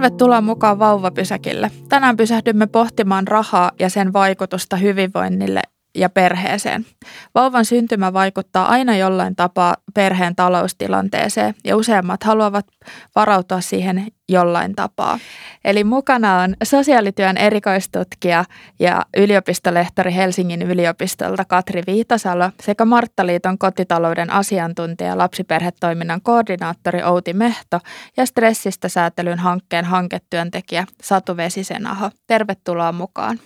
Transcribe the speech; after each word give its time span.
Tervetuloa 0.00 0.40
mukaan 0.40 0.78
vauvapysäkille. 0.78 1.70
Tänään 1.88 2.16
pysähdymme 2.16 2.66
pohtimaan 2.66 3.28
rahaa 3.28 3.70
ja 3.78 3.90
sen 3.90 4.12
vaikutusta 4.12 4.76
hyvinvoinnille 4.76 5.62
ja 5.94 6.08
perheeseen. 6.08 6.86
Vauvan 7.34 7.64
syntymä 7.64 8.12
vaikuttaa 8.12 8.68
aina 8.68 8.96
jollain 8.96 9.36
tapaa 9.36 9.76
perheen 9.94 10.36
taloustilanteeseen 10.36 11.54
ja 11.64 11.76
useammat 11.76 12.24
haluavat 12.24 12.66
varautua 13.14 13.60
siihen 13.60 14.06
jollain 14.28 14.74
tapaa. 14.74 15.18
Eli 15.64 15.84
mukana 15.84 16.40
on 16.40 16.54
sosiaalityön 16.62 17.36
erikoistutkija 17.36 18.44
ja 18.78 19.06
yliopistolehtori 19.16 20.14
Helsingin 20.14 20.62
yliopistolta 20.62 21.44
Katri 21.44 21.82
Viitasalo 21.86 22.50
sekä 22.62 22.84
Marttaliiton 22.84 23.58
kotitalouden 23.58 24.32
asiantuntija 24.32 25.18
lapsiperhetoiminnan 25.18 26.20
koordinaattori 26.22 27.02
Outi 27.02 27.32
Mehto 27.32 27.80
ja 28.16 28.26
stressistä 28.26 28.88
säätelyn 28.88 29.38
hankkeen 29.38 29.84
hanketyöntekijä 29.84 30.86
Satu 31.02 31.36
Vesisenaho. 31.36 32.10
Tervetuloa 32.26 32.92
mukaan. 32.92 33.40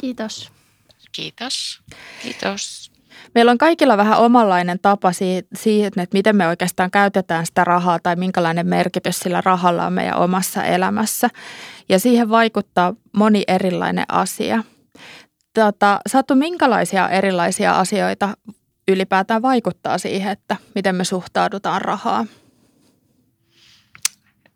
Kiitos. 0.00 0.53
Kiitos. 1.14 1.80
Kiitos. 2.22 2.90
Meillä 3.34 3.50
on 3.50 3.58
kaikilla 3.58 3.96
vähän 3.96 4.18
omanlainen 4.18 4.78
tapa 4.82 5.12
siihen, 5.54 5.86
että 5.86 6.06
miten 6.12 6.36
me 6.36 6.46
oikeastaan 6.46 6.90
käytetään 6.90 7.46
sitä 7.46 7.64
rahaa 7.64 7.98
tai 8.02 8.16
minkälainen 8.16 8.66
merkitys 8.66 9.20
sillä 9.20 9.40
rahalla 9.44 9.86
on 9.86 9.92
meidän 9.92 10.16
omassa 10.16 10.64
elämässä. 10.64 11.28
Ja 11.88 11.98
siihen 11.98 12.30
vaikuttaa 12.30 12.94
moni 13.16 13.44
erilainen 13.48 14.04
asia. 14.08 14.64
Tota, 15.54 16.00
Satu, 16.06 16.34
minkälaisia 16.34 17.08
erilaisia 17.08 17.78
asioita 17.78 18.36
ylipäätään 18.88 19.42
vaikuttaa 19.42 19.98
siihen, 19.98 20.32
että 20.32 20.56
miten 20.74 20.94
me 20.94 21.04
suhtaudutaan 21.04 21.82
rahaan? 21.82 22.28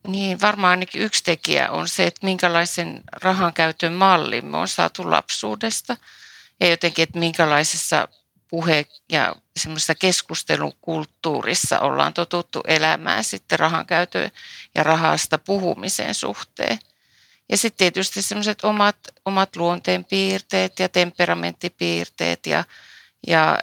Niin, 0.07 0.41
varmaan 0.41 0.71
ainakin 0.71 1.03
yksi 1.03 1.25
tekijä 1.25 1.71
on 1.71 1.89
se, 1.89 2.07
että 2.07 2.27
minkälaisen 2.27 3.01
rahan 3.23 3.53
käytön 3.53 3.93
mallin 3.93 4.47
me 4.47 4.57
on 4.57 4.69
saatu 4.69 5.11
lapsuudesta– 5.11 5.97
ja 6.61 6.69
jotenkin, 6.69 7.03
että 7.03 7.19
minkälaisessa 7.19 8.09
puhe- 8.49 8.87
ja 9.13 9.37
semmoisessa 9.57 9.95
keskustelukulttuurissa 9.95 11.81
ollaan 11.81 12.15
totuttu 12.15 12.61
elämään 12.67 13.25
sitten 13.25 13.59
rahan 13.59 13.87
käytön 13.87 14.31
ja 14.75 14.83
rahasta 14.83 15.39
puhumisen 15.39 16.15
suhteen. 16.15 16.79
Ja 17.49 17.57
sitten 17.57 17.79
tietysti 17.79 18.23
semmoiset 18.23 18.65
omat, 18.65 18.97
omat 19.25 19.57
luonteenpiirteet 19.57 20.79
ja 20.79 20.89
temperamenttipiirteet 20.89 22.47
ja, 22.47 22.65
ja 23.27 23.59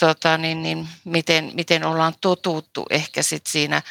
tota, 0.00 0.38
niin, 0.38 0.62
niin, 0.62 0.88
miten, 1.04 1.50
miten 1.54 1.84
ollaan 1.84 2.14
totuttu 2.20 2.86
ehkä 2.90 3.22
sitten 3.22 3.52
siinä, 3.52 3.82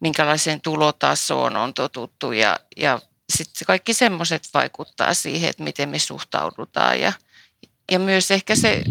minkälaiseen 0.00 0.60
tulotasoon 0.60 1.56
on 1.56 1.74
totuttu 1.74 2.32
ja, 2.32 2.60
ja 2.76 3.00
sitten 3.32 3.66
kaikki 3.66 3.94
semmoiset 3.94 4.48
vaikuttaa 4.54 5.14
siihen, 5.14 5.50
että 5.50 5.62
miten 5.62 5.88
me 5.88 5.98
suhtaudutaan 5.98 7.00
ja, 7.00 7.12
ja 7.90 7.98
myös 7.98 8.30
ehkä 8.30 8.54
se, 8.54 8.82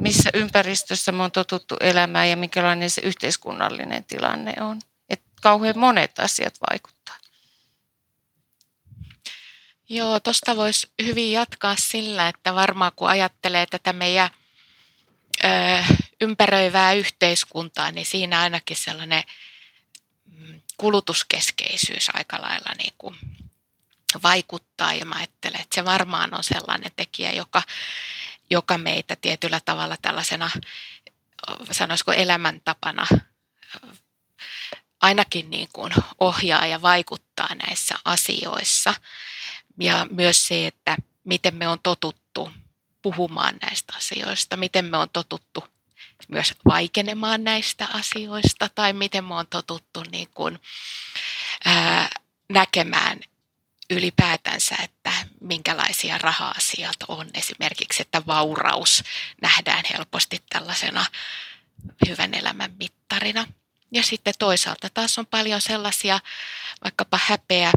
missä 0.00 0.30
ympäristössä 0.34 1.12
me 1.12 1.22
on 1.22 1.32
totuttu 1.32 1.76
elämään 1.80 2.30
ja 2.30 2.36
minkälainen 2.36 2.90
se 2.90 3.00
yhteiskunnallinen 3.04 4.04
tilanne 4.04 4.54
on. 4.60 4.80
Että 5.08 5.26
kauhean 5.42 5.78
monet 5.78 6.18
asiat 6.18 6.54
vaikuttaa. 6.70 7.16
Joo, 9.88 10.20
tuosta 10.20 10.56
voisi 10.56 10.90
hyvin 11.02 11.32
jatkaa 11.32 11.76
sillä, 11.78 12.28
että 12.28 12.54
varmaan 12.54 12.92
kun 12.96 13.08
ajattelee 13.08 13.66
tätä 13.66 13.92
meidän 13.92 14.30
ö, 15.44 15.48
ympäröivää 16.20 16.92
yhteiskuntaa, 16.92 17.90
niin 17.90 18.06
siinä 18.06 18.40
ainakin 18.40 18.76
sellainen 18.76 19.22
mm, 20.24 20.60
kulutuskeskeisyys 20.76 22.10
aika 22.14 22.40
lailla 22.40 22.74
niin 22.78 22.92
kuin 22.98 23.16
vaikuttaa 24.22 24.94
ja 24.94 25.04
mä 25.04 25.14
ajattelen, 25.14 25.60
että 25.60 25.74
se 25.74 25.84
varmaan 25.84 26.34
on 26.34 26.44
sellainen 26.44 26.92
tekijä, 26.96 27.32
joka, 27.32 27.62
joka 28.50 28.78
meitä 28.78 29.16
tietyllä 29.16 29.60
tavalla 29.64 29.96
tällaisena, 30.02 30.50
sanoisiko 31.70 32.12
elämäntapana 32.12 33.06
ainakin 35.00 35.50
niin 35.50 35.68
kuin 35.72 35.92
ohjaa 36.20 36.66
ja 36.66 36.82
vaikuttaa 36.82 37.54
näissä 37.54 37.94
asioissa. 38.04 38.94
Ja 39.80 40.06
myös 40.10 40.46
se, 40.46 40.66
että 40.66 40.96
miten 41.24 41.54
me 41.54 41.68
on 41.68 41.78
totuttu 41.82 42.52
puhumaan 43.02 43.54
näistä 43.62 43.92
asioista, 43.96 44.56
miten 44.56 44.84
me 44.84 44.96
on 44.96 45.10
totuttu 45.12 45.64
myös 46.28 46.54
vaikenemaan 46.64 47.44
näistä 47.44 47.88
asioista 47.92 48.68
tai 48.74 48.92
miten 48.92 49.24
me 49.24 49.34
on 49.34 49.46
totuttu 49.46 50.02
niin 50.12 50.28
kuin, 50.34 50.58
ää, 51.64 52.08
näkemään 52.48 53.20
ylipäätänsä, 53.90 54.76
että 54.82 55.12
minkälaisia 55.40 56.18
raha-asiat 56.18 56.96
on. 57.08 57.26
Esimerkiksi, 57.34 58.02
että 58.02 58.22
vauraus 58.26 59.04
nähdään 59.42 59.84
helposti 59.96 60.42
tällaisena 60.50 61.06
hyvän 62.08 62.34
elämän 62.34 62.74
mittarina. 62.78 63.46
Ja 63.92 64.02
sitten 64.02 64.34
toisaalta 64.38 64.88
taas 64.94 65.18
on 65.18 65.26
paljon 65.26 65.60
sellaisia 65.60 66.20
vaikkapa 66.84 67.18
häpeä 67.26 67.72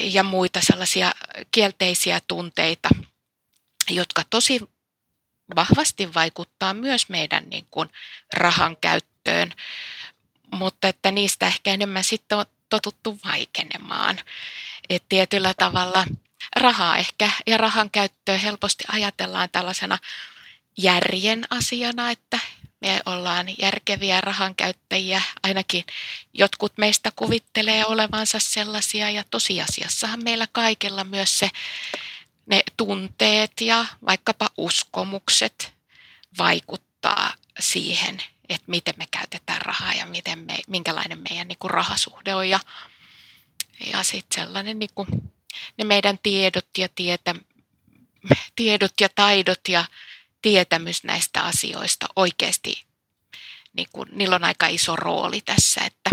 ja 0.00 0.22
muita 0.22 0.60
sellaisia 0.62 1.12
kielteisiä 1.52 2.20
tunteita, 2.28 2.88
jotka 3.90 4.22
tosi 4.30 4.60
vahvasti 5.56 6.14
vaikuttaa 6.14 6.74
myös 6.74 7.08
meidän 7.08 7.44
niin 7.50 7.66
kuin 7.70 7.88
rahan 8.32 8.76
käyttöön, 8.76 9.54
mutta 10.52 10.88
että 10.88 11.10
niistä 11.10 11.46
ehkä 11.46 11.70
enemmän 11.70 12.04
sitten 12.04 12.38
totuttu 12.70 13.18
vaikenemaan. 13.24 14.18
Et 14.88 15.04
tietyllä 15.08 15.54
tavalla 15.54 16.04
rahaa 16.56 16.96
ehkä 16.96 17.30
ja 17.46 17.56
rahan 17.56 17.90
käyttöä 17.90 18.38
helposti 18.38 18.84
ajatellaan 18.88 19.48
tällaisena 19.52 19.98
järjen 20.78 21.44
asiana, 21.50 22.10
että 22.10 22.38
me 22.80 23.00
ollaan 23.06 23.46
järkeviä 23.58 24.20
rahankäyttäjiä, 24.20 25.22
ainakin 25.42 25.84
jotkut 26.34 26.72
meistä 26.78 27.12
kuvittelee 27.16 27.86
olevansa 27.86 28.38
sellaisia 28.40 29.10
ja 29.10 29.24
tosiasiassahan 29.30 30.24
meillä 30.24 30.46
kaikilla 30.52 31.04
myös 31.04 31.38
se 31.38 31.50
ne 32.46 32.62
tunteet 32.76 33.52
ja 33.60 33.86
vaikkapa 34.06 34.50
uskomukset 34.56 35.72
vaikuttaa 36.38 37.34
siihen, 37.60 38.22
että 38.50 38.70
miten 38.70 38.94
me 38.96 39.06
käytetään 39.10 39.62
rahaa 39.62 39.92
ja 39.92 40.06
miten 40.06 40.38
me, 40.38 40.58
minkälainen 40.68 41.22
meidän 41.30 41.48
niin 41.48 41.58
kuin 41.58 41.70
rahasuhde 41.70 42.34
on. 42.34 42.48
Ja, 42.48 42.60
ja 43.92 44.02
sitten 44.02 44.44
sellainen 44.44 44.78
niin 44.78 44.90
kuin, 44.94 45.08
ne 45.76 45.84
meidän 45.84 46.18
tiedot 46.22 46.68
ja 46.78 46.88
tietä, 46.94 47.34
tiedot 48.56 48.92
ja 49.00 49.08
taidot 49.14 49.68
ja 49.68 49.84
tietämys 50.42 51.04
näistä 51.04 51.42
asioista 51.42 52.06
oikeasti, 52.16 52.84
niin 53.72 53.88
kuin, 53.92 54.08
niillä 54.12 54.36
on 54.36 54.44
aika 54.44 54.66
iso 54.66 54.96
rooli 54.96 55.40
tässä, 55.40 55.80
että, 55.84 56.10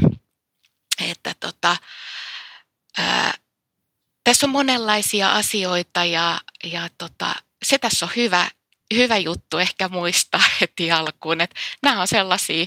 että 1.02 1.36
tota, 1.40 1.78
ää, 2.98 3.34
tässä 4.24 4.46
on 4.46 4.52
monenlaisia 4.52 5.32
asioita 5.32 6.06
ja, 6.06 6.42
ja 6.64 6.90
tota, 6.98 7.36
se 7.64 7.78
tässä 7.78 8.06
on 8.06 8.12
hyvä, 8.16 8.50
hyvä 8.96 9.18
juttu 9.18 9.58
ehkä 9.58 9.90
muistaa 9.90 10.44
heti 10.62 10.92
alkuun, 10.92 11.42
että 11.42 11.56
nämä 11.84 12.02
on 12.02 12.08
sellaisia, 12.08 12.66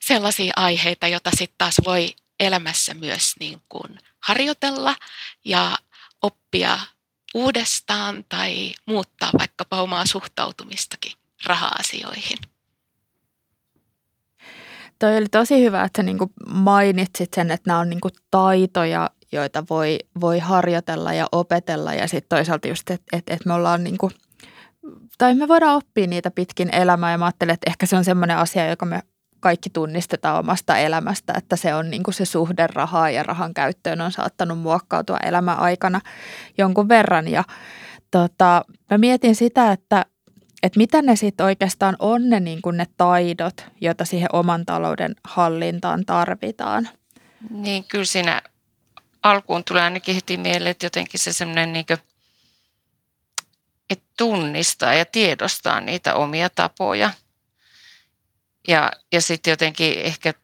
sellaisia 0.00 0.52
aiheita, 0.56 1.08
joita 1.08 1.30
sitten 1.30 1.58
taas 1.58 1.74
voi 1.84 2.14
elämässä 2.40 2.94
myös 2.94 3.32
niin 3.40 3.62
kuin 3.68 3.98
harjoitella 4.20 4.96
ja 5.44 5.78
oppia 6.22 6.78
uudestaan 7.34 8.24
tai 8.28 8.74
muuttaa 8.86 9.30
vaikkapa 9.38 9.82
omaa 9.82 10.06
suhtautumistakin 10.06 11.12
raha-asioihin. 11.44 12.38
Toi 14.98 15.16
oli 15.16 15.28
tosi 15.28 15.60
hyvä, 15.60 15.84
että 15.84 15.98
sä 15.98 16.02
niin 16.02 16.18
mainitsit 16.48 17.34
sen, 17.34 17.50
että 17.50 17.70
nämä 17.70 17.80
on 17.80 17.90
niin 17.90 18.00
taitoja, 18.30 19.10
joita 19.32 19.64
voi, 19.70 19.98
voi 20.20 20.38
harjoitella 20.38 21.12
ja 21.12 21.26
opetella 21.32 21.94
ja 21.94 22.08
sitten 22.08 22.38
toisaalta 22.38 22.68
just, 22.68 22.90
että, 22.90 23.16
että, 23.16 23.34
että 23.34 23.48
me 23.48 23.54
ollaan 23.54 23.84
niin 23.84 23.98
tai 25.18 25.34
me 25.34 25.48
voidaan 25.48 25.76
oppia 25.76 26.06
niitä 26.06 26.30
pitkin 26.30 26.74
elämää 26.74 27.10
ja 27.10 27.18
mä 27.18 27.24
ajattelen, 27.24 27.54
että 27.54 27.70
ehkä 27.70 27.86
se 27.86 27.96
on 27.96 28.04
semmoinen 28.04 28.36
asia, 28.36 28.68
joka 28.68 28.86
me 28.86 29.02
kaikki 29.40 29.70
tunnistetaan 29.70 30.38
omasta 30.38 30.78
elämästä, 30.78 31.32
että 31.36 31.56
se 31.56 31.74
on 31.74 31.90
niin 31.90 32.02
kuin 32.02 32.14
se 32.14 32.24
suhde 32.24 32.66
rahaa 32.66 33.10
ja 33.10 33.22
rahan 33.22 33.54
käyttöön 33.54 34.00
on 34.00 34.12
saattanut 34.12 34.58
muokkautua 34.58 35.16
elämän 35.16 35.58
aikana 35.58 36.00
jonkun 36.58 36.88
verran. 36.88 37.28
Ja 37.28 37.44
tota, 38.10 38.64
mä 38.90 38.98
mietin 38.98 39.36
sitä, 39.36 39.72
että, 39.72 40.06
että 40.62 40.78
mitä 40.78 41.02
ne 41.02 41.16
sitten 41.16 41.46
oikeastaan 41.46 41.96
on 41.98 42.30
ne, 42.30 42.40
niin 42.40 42.62
kuin 42.62 42.76
ne 42.76 42.86
taidot, 42.96 43.66
joita 43.80 44.04
siihen 44.04 44.28
oman 44.32 44.66
talouden 44.66 45.14
hallintaan 45.24 46.04
tarvitaan. 46.06 46.88
Niin 47.50 47.84
kyllä 47.84 48.04
siinä 48.04 48.42
alkuun 49.22 49.64
tulee 49.64 49.82
ainakin 49.82 50.14
heti 50.14 50.36
mieleen, 50.36 50.70
että 50.70 50.86
jotenkin 50.86 51.20
se 51.20 51.32
semmoinen 51.32 51.72
niin 51.72 51.86
kuin– 51.86 51.98
että 53.90 54.04
tunnistaa 54.16 54.94
ja 54.94 55.04
tiedostaa 55.04 55.80
niitä 55.80 56.14
omia 56.14 56.50
tapoja. 56.50 57.10
Ja, 58.68 58.92
ja 59.12 59.20
sitten 59.20 59.50
jotenkin 59.50 59.98
ehkä, 59.98 60.34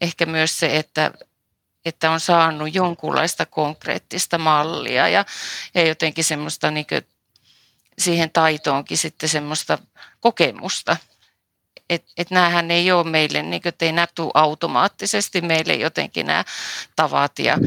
ehkä 0.00 0.26
myös 0.26 0.58
se, 0.58 0.76
että, 0.76 1.12
että 1.84 2.10
on 2.10 2.20
saanut 2.20 2.74
jonkunlaista 2.74 3.46
konkreettista 3.46 4.38
mallia 4.38 5.08
ja, 5.08 5.24
ja 5.74 5.86
jotenkin 5.86 6.24
semmoista 6.24 6.70
niin 6.70 6.86
kuin, 6.86 7.06
siihen 7.98 8.30
taitoonkin 8.30 8.98
sitten 8.98 9.28
semmoista 9.28 9.78
kokemusta. 10.20 10.96
Että 11.90 12.12
et 12.16 12.30
näähän 12.30 12.70
ei 12.70 12.92
ole 12.92 13.10
meille, 13.10 13.42
niin 13.42 13.62
kuin, 13.62 13.68
että 13.68 13.84
ei 13.84 13.92
näy 13.92 14.06
automaattisesti 14.34 15.40
meille 15.40 15.74
jotenkin 15.74 16.26
nämä 16.26 16.44
tavat 16.96 17.38
ja, 17.38 17.58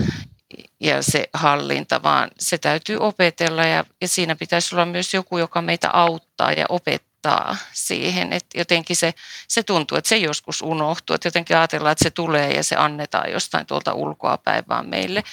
ja 0.79 1.01
se 1.01 1.29
hallinta, 1.33 2.03
vaan 2.03 2.31
se 2.39 2.57
täytyy 2.57 2.97
opetella 2.97 3.63
ja, 3.63 3.85
ja 4.01 4.07
siinä 4.07 4.35
pitäisi 4.35 4.75
olla 4.75 4.85
myös 4.85 5.13
joku, 5.13 5.37
joka 5.37 5.61
meitä 5.61 5.89
auttaa 5.93 6.51
ja 6.51 6.65
opettaa 6.69 7.57
siihen. 7.73 8.33
Että 8.33 8.57
jotenkin 8.57 8.95
se, 8.95 9.13
se 9.47 9.63
tuntuu, 9.63 9.97
että 9.97 10.09
se 10.09 10.17
joskus 10.17 10.61
unohtuu, 10.61 11.13
että 11.13 11.27
jotenkin 11.27 11.57
ajatellaan, 11.57 11.91
että 11.91 12.03
se 12.03 12.11
tulee 12.11 12.53
ja 12.53 12.63
se 12.63 12.75
annetaan 12.75 13.31
jostain 13.31 13.65
tuolta 13.65 13.93
ulkoa 13.93 14.37
päivään 14.37 14.89
meille. 14.89 15.23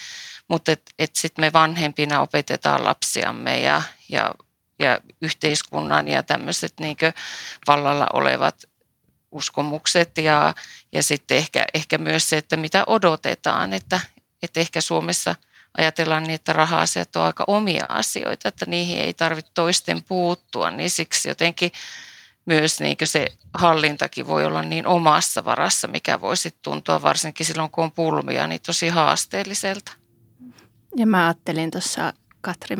Mutta 0.48 0.72
et, 0.72 0.82
et 0.98 1.16
sitten 1.16 1.44
me 1.44 1.52
vanhempina 1.52 2.20
opetetaan 2.20 2.84
lapsiamme 2.84 3.60
ja, 3.60 3.82
ja, 4.08 4.34
ja 4.78 5.00
yhteiskunnan 5.22 6.08
ja 6.08 6.22
tämmöiset 6.22 6.72
niin 6.80 6.96
vallalla 7.66 8.06
olevat 8.12 8.64
uskomukset 9.32 10.18
ja, 10.18 10.54
ja 10.92 11.02
sitten 11.02 11.36
ehkä, 11.36 11.64
ehkä 11.74 11.98
myös 11.98 12.28
se, 12.28 12.36
että 12.36 12.56
mitä 12.56 12.84
odotetaan, 12.86 13.72
että, 13.72 14.00
että 14.42 14.60
ehkä 14.60 14.80
Suomessa 14.80 15.34
ajatellaan 15.78 16.22
niin, 16.22 16.34
että 16.34 16.52
raha-asiat 16.52 17.16
on 17.16 17.22
aika 17.22 17.44
omia 17.46 17.86
asioita, 17.88 18.48
että 18.48 18.66
niihin 18.66 18.98
ei 18.98 19.14
tarvitse 19.14 19.52
toisten 19.54 20.02
puuttua, 20.02 20.70
niin 20.70 20.90
siksi 20.90 21.28
jotenkin 21.28 21.72
myös 22.46 22.80
niin 22.80 22.96
se 23.04 23.26
hallintakin 23.54 24.26
voi 24.26 24.44
olla 24.44 24.62
niin 24.62 24.86
omassa 24.86 25.44
varassa, 25.44 25.88
mikä 25.88 26.20
voisi 26.20 26.54
tuntua 26.62 27.02
varsinkin 27.02 27.46
silloin, 27.46 27.70
kun 27.70 27.84
on 27.84 27.92
pulmia, 27.92 28.46
niin 28.46 28.60
tosi 28.66 28.88
haasteelliselta. 28.88 29.92
Ja 30.96 31.06
mä 31.06 31.26
ajattelin 31.26 31.70
tuossa, 31.70 32.12
Katri 32.40 32.76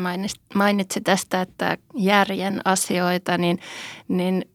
mainitsi 0.55 1.01
tästä, 1.01 1.41
että 1.41 1.77
järjen 1.95 2.61
asioita, 2.65 3.37
niin, 3.37 3.59
niin 4.07 4.45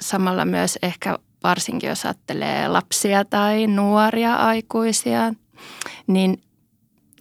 samalla 0.00 0.44
myös 0.44 0.78
ehkä 0.82 1.18
varsinkin 1.42 1.88
jos 1.88 2.04
ajattelee 2.04 2.68
lapsia 2.68 3.24
tai 3.24 3.66
nuoria 3.66 4.34
aikuisia, 4.34 5.34
niin 6.06 6.42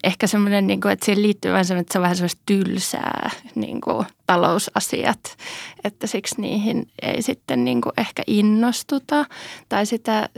ehkä 0.04 0.28
semmoinen, 0.28 0.68
niin 0.68 0.82
kuin, 0.82 0.92
että 0.92 1.06
siihen 1.06 1.24
liittyy 1.24 1.52
vähän 1.52 1.66
semmoinen, 1.66 1.82
että 1.82 1.94
se 1.94 2.00
on 2.00 2.04
vähän 2.04 2.16
semmoista 2.16 2.42
tylsää 2.46 3.30
niin 3.56 3.82
kuin, 3.82 4.06
talousasiat, 4.28 5.38
että 5.84 6.08
siksi 6.08 6.42
niihin 6.42 6.88
ei 7.02 7.22
sitten 7.22 7.66
niin 7.66 7.82
kuin, 7.82 7.94
ehkä 7.98 8.24
innostuta 8.28 9.26
tai 9.70 9.86
sitä 9.86 10.30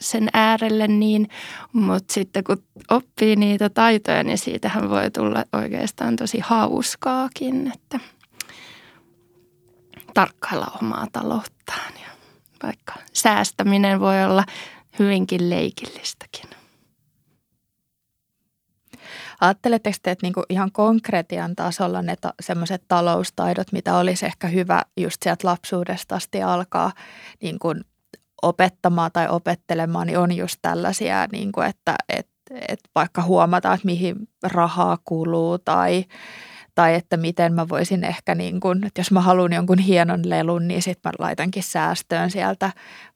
sen 0.00 0.28
äärelle 0.32 0.88
niin, 0.88 1.28
mutta 1.72 2.14
sitten 2.14 2.44
kun 2.44 2.62
oppii 2.90 3.36
niitä 3.36 3.70
taitoja, 3.70 4.24
niin 4.24 4.38
siitähän 4.38 4.90
voi 4.90 5.10
tulla 5.10 5.44
oikeastaan 5.52 6.16
tosi 6.16 6.40
hauskaakin, 6.40 7.72
että 7.74 8.00
tarkkailla 10.14 10.78
omaa 10.82 11.06
talouttaan 11.12 11.92
ja 12.00 12.08
vaikka 12.62 12.94
säästäminen 13.12 14.00
voi 14.00 14.24
olla 14.24 14.44
hyvinkin 14.98 15.50
leikillistäkin. 15.50 16.53
Ajatteletteko 19.40 19.96
te, 20.02 20.10
että 20.10 20.26
niinku 20.26 20.42
ihan 20.48 20.72
konkretian 20.72 21.56
tasolla 21.56 22.02
ne 22.02 22.16
ta- 22.20 22.34
semmoiset 22.40 22.82
taloustaidot, 22.88 23.72
mitä 23.72 23.96
olisi 23.96 24.26
ehkä 24.26 24.48
hyvä 24.48 24.82
just 24.96 25.16
sieltä 25.22 25.48
lapsuudesta 25.48 26.14
asti 26.14 26.42
alkaa 26.42 26.92
niin 27.42 27.58
kuin 27.58 27.80
opettamaan 28.42 29.10
tai 29.12 29.28
opettelemaan, 29.28 30.06
niin 30.06 30.18
on 30.18 30.32
just 30.32 30.58
tällaisia, 30.62 31.26
niin 31.32 31.52
kuin 31.52 31.66
että, 31.66 31.94
että, 32.08 32.32
että 32.68 32.90
vaikka 32.94 33.22
huomataan, 33.22 33.74
että 33.74 33.86
mihin 33.86 34.16
rahaa 34.42 34.98
kuluu 35.04 35.58
tai, 35.58 36.04
tai 36.74 36.94
että 36.94 37.16
miten 37.16 37.54
mä 37.54 37.68
voisin 37.68 38.04
ehkä, 38.04 38.34
niin 38.34 38.60
kuin, 38.60 38.86
että 38.86 39.00
jos 39.00 39.10
mä 39.10 39.20
haluan 39.20 39.52
jonkun 39.52 39.78
hienon 39.78 40.30
lelun, 40.30 40.68
niin 40.68 40.82
sitten 40.82 41.10
mä 41.10 41.26
laitankin 41.26 41.62
säästöön 41.62 42.30
sieltä 42.30 42.70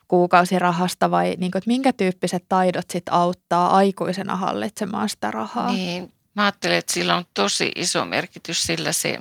kuukausirahasta 0.08 1.10
vai 1.10 1.34
niin 1.38 1.50
kuin, 1.50 1.60
että 1.60 1.68
minkä 1.68 1.92
tyyppiset 1.92 2.44
taidot 2.48 2.90
sitten 2.90 3.14
auttaa 3.14 3.76
aikuisena 3.76 4.36
hallitsemaan 4.36 5.08
sitä 5.08 5.30
rahaa? 5.30 5.72
Niin, 5.72 6.12
mä 6.34 6.42
ajattelen, 6.42 6.78
että 6.78 6.92
sillä 6.92 7.16
on 7.16 7.24
tosi 7.34 7.72
iso 7.76 8.04
merkitys 8.04 8.62
sillä 8.62 8.92
se, 8.92 9.18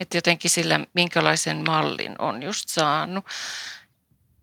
että 0.00 0.16
jotenkin 0.16 0.50
sillä 0.50 0.80
minkälaisen 0.94 1.64
mallin 1.66 2.14
on 2.18 2.42
just 2.42 2.68
saanut. 2.68 3.24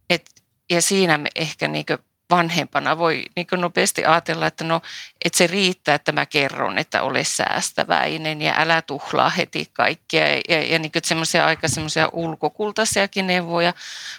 Et, 0.09 0.29
ja 0.71 0.81
siinä 0.81 1.17
me 1.17 1.29
ehkä 1.35 1.67
niin 1.67 1.85
vanhempana 2.29 2.97
voi 2.97 3.25
niin 3.35 3.47
nopeasti 3.57 4.05
ajatella, 4.05 4.47
että 4.47 4.63
no, 4.63 4.81
että 5.25 5.37
se 5.37 5.47
riittää, 5.47 5.95
että 5.95 6.11
mä 6.11 6.25
kerron, 6.25 6.77
että 6.77 7.01
ole 7.01 7.23
säästäväinen 7.23 8.41
ja 8.41 8.53
älä 8.57 8.81
tuhlaa 8.81 9.29
heti 9.29 9.69
kaikkea. 9.73 10.27
Ja, 10.27 10.41
ja, 10.49 10.63
ja 10.63 10.79
niin 10.79 10.91
semmoisia 11.03 11.45
aika 11.45 11.67
semmoisia 11.67 12.09
ulkokultaisiakin 12.11 13.27
neuvoja, 13.27 13.73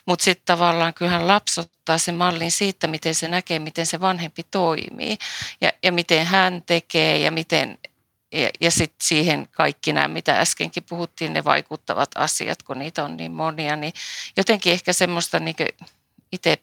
mutta 0.06 0.24
sitten 0.24 0.46
tavallaan 0.46 0.94
kyllähän 0.94 1.28
lapsi 1.28 1.60
ottaa 1.60 1.98
sen 1.98 2.14
mallin 2.14 2.50
siitä, 2.50 2.86
miten 2.86 3.14
se 3.14 3.28
näkee, 3.28 3.58
miten 3.58 3.86
se 3.86 4.00
vanhempi 4.00 4.42
toimii 4.50 5.18
ja, 5.60 5.72
ja 5.82 5.92
miten 5.92 6.26
hän 6.26 6.62
tekee 6.66 7.18
ja 7.18 7.30
miten 7.30 7.78
ja, 8.32 8.50
ja 8.60 8.70
sitten 8.70 8.96
siihen 9.02 9.48
kaikki 9.50 9.92
nämä, 9.92 10.08
mitä 10.08 10.40
äskenkin 10.40 10.84
puhuttiin, 10.88 11.32
ne 11.32 11.44
vaikuttavat 11.44 12.10
asiat, 12.14 12.62
kun 12.62 12.78
niitä 12.78 13.04
on 13.04 13.16
niin 13.16 13.32
monia, 13.32 13.76
niin 13.76 13.92
jotenkin 14.36 14.72
ehkä 14.72 14.92
semmoista 14.92 15.40
niin 15.40 15.56
itse 16.32 16.58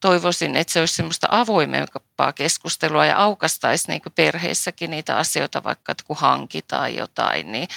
toivoisin, 0.00 0.56
että 0.56 0.72
se 0.72 0.80
olisi 0.80 0.94
semmoista 0.94 1.28
avoimempaa 1.30 2.32
keskustelua 2.32 3.06
ja 3.06 3.16
aukastaisi 3.16 3.88
niin 3.88 4.02
perheessäkin 4.14 4.90
niitä 4.90 5.16
asioita, 5.16 5.64
vaikka 5.64 5.92
että 5.92 6.04
kun 6.06 6.16
hankitaan 6.16 6.94
jotain, 6.94 7.52
niin 7.52 7.68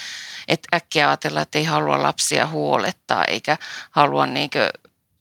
että 0.48 0.68
äkkiä 0.78 1.08
ajatella, 1.08 1.42
että 1.42 1.58
ei 1.58 1.64
halua 1.64 2.04
lapsia 2.04 2.48
huolettaa 2.48 3.26
eikä 3.26 3.58
halua 3.92 4.26
niin 4.26 4.50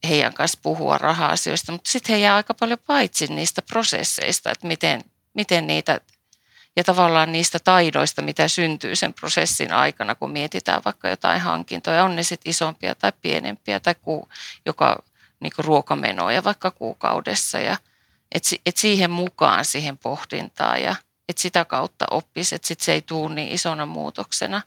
heidän 0.09 0.35
kanssa 0.35 0.59
puhua 0.62 0.99
raha-asioista, 0.99 1.73
mutta 1.73 1.91
sitten 1.91 2.17
he 2.17 2.23
jää 2.23 2.37
aika 2.37 2.55
paljon 2.55 2.79
paitsi 2.87 3.27
niistä 3.27 3.62
prosesseista, 3.62 4.50
että 4.50 4.67
miten, 4.67 5.05
miten 5.35 5.67
niitä 5.67 6.00
ja 6.77 6.85
tavallaan 6.85 7.33
niistä 7.33 7.59
taidoista, 7.59 8.23
mitä 8.23 8.49
syntyy 8.49 8.97
sen 8.97 9.14
prosessin 9.14 9.73
aikana, 9.73 10.14
kun 10.14 10.31
mietitään 10.31 10.83
vaikka 10.85 11.09
jotain 11.09 11.40
hankintoja, 11.40 12.05
on 12.05 12.17
ne 12.17 12.23
sitten 12.23 12.50
isompia 12.50 12.95
tai 12.95 13.12
pienempiä 13.23 13.81
tai 13.81 13.95
ku, 14.02 14.28
joka 14.67 15.02
niin 15.40 15.52
ruokamenoja 15.59 16.45
vaikka 16.45 16.71
kuukaudessa 16.71 17.59
ja 17.59 17.76
että 18.33 18.57
et 18.66 18.76
siihen 18.76 19.11
mukaan 19.11 19.64
siihen 19.64 19.99
pohdintaan 19.99 20.83
ja 20.83 20.97
että 21.28 21.42
sitä 21.42 21.64
kautta 21.64 22.07
oppisi, 22.11 22.54
että 22.54 22.68
sit 22.68 22.80
se 22.80 22.92
ei 22.92 23.02
tule 23.02 23.35
niin 23.35 23.49
isona 23.49 23.87
muutoksena. 23.87 24.62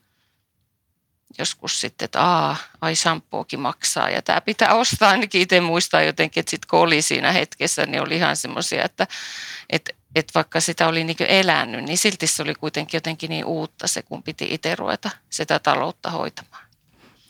Joskus 1.39 1.81
sitten, 1.81 2.05
että 2.05 2.21
aa, 2.21 2.55
ai 2.81 2.95
shampookin 2.95 3.59
maksaa 3.59 4.09
ja 4.09 4.21
tämä 4.21 4.41
pitää 4.41 4.73
ostaa. 4.73 5.09
Ainakin 5.09 5.41
itse 5.41 5.61
muistaa 5.61 6.01
jotenkin, 6.01 6.41
että 6.41 6.49
sitten 6.49 6.67
kun 6.69 6.79
oli 6.79 7.01
siinä 7.01 7.31
hetkessä, 7.31 7.85
niin 7.85 8.01
oli 8.01 8.15
ihan 8.15 8.37
semmoisia, 8.37 8.83
että, 8.83 9.07
että, 9.69 9.91
että 10.15 10.31
vaikka 10.35 10.59
sitä 10.59 10.87
oli 10.87 11.03
niin 11.03 11.17
elänyt, 11.19 11.83
niin 11.85 11.97
silti 11.97 12.27
se 12.27 12.43
oli 12.43 12.55
kuitenkin 12.55 12.97
jotenkin 12.97 13.29
niin 13.29 13.45
uutta 13.45 13.87
se, 13.87 14.01
kun 14.01 14.23
piti 14.23 14.47
itse 14.49 14.75
ruveta 14.75 15.09
sitä 15.29 15.59
taloutta 15.59 16.11
hoitamaan. 16.11 16.70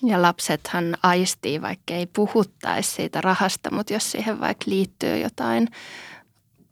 Ja 0.04 0.22
lapsethan 0.22 0.98
aistii, 1.04 1.62
vaikka 1.62 1.94
ei 1.94 2.06
puhuttaisi 2.06 2.92
siitä 2.92 3.22
rahasta, 3.22 3.72
mutta 3.72 3.94
jos 3.94 4.12
siihen 4.12 4.40
vaikka 4.40 4.66
liittyy 4.68 5.18
jotain 5.18 5.68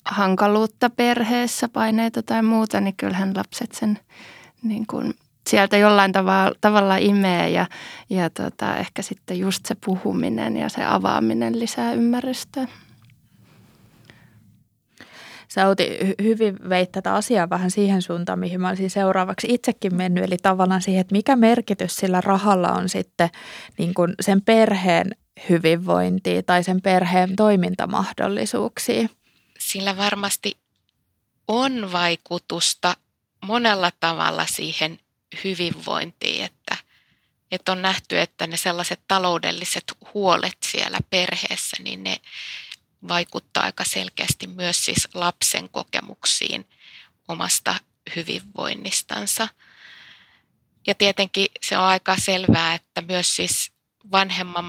hankaluutta 0.05 0.89
perheessä, 0.89 1.69
paineita 1.69 2.24
tai 2.24 2.43
muuta, 2.43 2.81
niin 2.81 2.95
kyllähän 2.98 3.33
lapset 3.36 3.71
sen 3.71 4.00
niin 4.63 4.88
kuin 4.88 5.13
sieltä 5.50 5.77
jollain 5.77 6.12
tavalla, 6.12 6.55
tavalla 6.62 6.98
imee 6.98 7.50
ja, 7.50 7.65
ja 8.09 8.29
tota, 8.29 8.77
ehkä 8.77 9.01
sitten 9.01 9.39
just 9.39 9.65
se 9.65 9.75
puhuminen 9.86 10.57
ja 10.57 10.69
se 10.69 10.86
avaaminen 10.86 11.59
lisää 11.59 11.93
ymmärrystä 11.93 12.67
sä 15.53 15.67
Outi 15.67 15.97
hyvin 16.21 16.69
veit 16.69 16.91
tätä 16.91 17.13
asiaa 17.13 17.49
vähän 17.49 17.71
siihen 17.71 18.01
suuntaan, 18.01 18.39
mihin 18.39 18.61
mä 18.61 18.69
olisin 18.69 18.89
seuraavaksi 18.89 19.47
itsekin 19.49 19.95
mennyt. 19.95 20.23
Eli 20.23 20.37
tavallaan 20.37 20.81
siihen, 20.81 21.01
että 21.01 21.15
mikä 21.15 21.35
merkitys 21.35 21.95
sillä 21.95 22.21
rahalla 22.21 22.71
on 22.71 22.89
sitten 22.89 23.29
niin 23.77 23.93
kuin 23.93 24.13
sen 24.21 24.41
perheen 24.41 25.15
hyvinvointiin 25.49 26.45
tai 26.45 26.63
sen 26.63 26.81
perheen 26.81 27.35
toimintamahdollisuuksiin. 27.35 29.09
Sillä 29.59 29.97
varmasti 29.97 30.57
on 31.47 31.91
vaikutusta 31.91 32.95
monella 33.45 33.91
tavalla 33.99 34.45
siihen 34.45 34.99
hyvinvointiin, 35.43 36.45
että, 36.45 36.77
että 37.51 37.71
on 37.71 37.81
nähty, 37.81 38.19
että 38.19 38.47
ne 38.47 38.57
sellaiset 38.57 38.99
taloudelliset 39.07 39.83
huolet 40.13 40.57
siellä 40.65 40.99
perheessä, 41.09 41.77
niin 41.83 42.03
ne 42.03 42.17
vaikuttaa 43.07 43.63
aika 43.63 43.83
selkeästi 43.83 44.47
myös 44.47 44.85
siis 44.85 45.07
lapsen 45.13 45.69
kokemuksiin 45.69 46.69
omasta 47.27 47.75
hyvinvoinnistansa. 48.15 49.47
Ja 50.87 50.95
tietenkin 50.95 51.47
se 51.61 51.77
on 51.77 51.83
aika 51.83 52.17
selvää, 52.17 52.73
että 52.73 53.01
myös 53.01 53.35
siis 53.35 53.71
vanhemman 54.11 54.65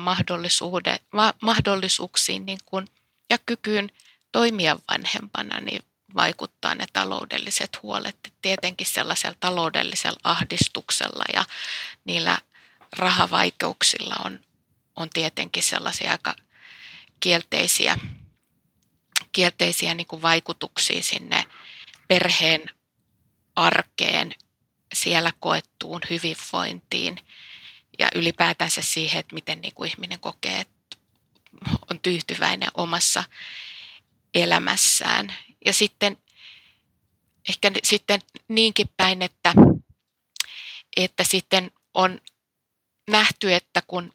mahdollisuuksiin 1.43 2.47
niin 2.47 2.59
kuin, 2.67 2.89
ja 3.31 3.39
kykyyn 3.47 3.91
toimia 4.33 4.77
vanhempana 4.89 5.61
niin 5.61 5.83
vaikuttaa 6.15 6.75
ne 6.75 6.87
taloudelliset 6.93 7.83
huolet. 7.83 8.17
Tietenkin 8.43 8.87
sellaisella 8.87 9.37
taloudellisella 9.41 10.21
ahdistuksella 10.25 11.25
ja 11.35 11.45
niillä 12.05 12.39
rahavaikeuksilla 12.97 14.17
on, 14.25 14.41
on 14.97 15.11
tietenkin 15.11 15.63
sellaisia 15.63 16.11
aika 16.11 16.35
kielteisiä, 17.21 17.99
kielteisiä 19.33 19.95
niin 19.95 20.07
kuin 20.07 20.23
vaikutuksia 20.23 21.03
sinne 21.03 21.45
perheen 22.09 22.71
arkeen, 23.57 24.35
siellä 24.95 25.33
koettuun 25.41 26.01
hyvinvointiin 26.11 27.19
ja 27.99 28.09
ylipäätänsä 28.15 28.83
siihen, 28.83 29.21
että 29.21 29.35
miten 29.35 29.61
niin 29.61 29.75
kuin 29.75 29.91
ihminen 29.91 30.21
kokee, 30.21 30.61
että 30.61 30.97
on 31.91 32.01
tyytyväinen 32.01 32.69
omassa 32.75 33.25
elämässään. 34.35 35.35
Ja 35.67 35.73
sitten 35.73 36.17
ehkä 37.49 37.71
sitten 37.85 38.21
niinkin 38.49 38.87
päin, 38.97 39.23
että, 39.23 39.55
että 40.97 41.25
sitten 41.25 41.71
on 41.95 42.21
nähty, 43.11 43.55
että 43.55 43.83
kun 43.87 44.13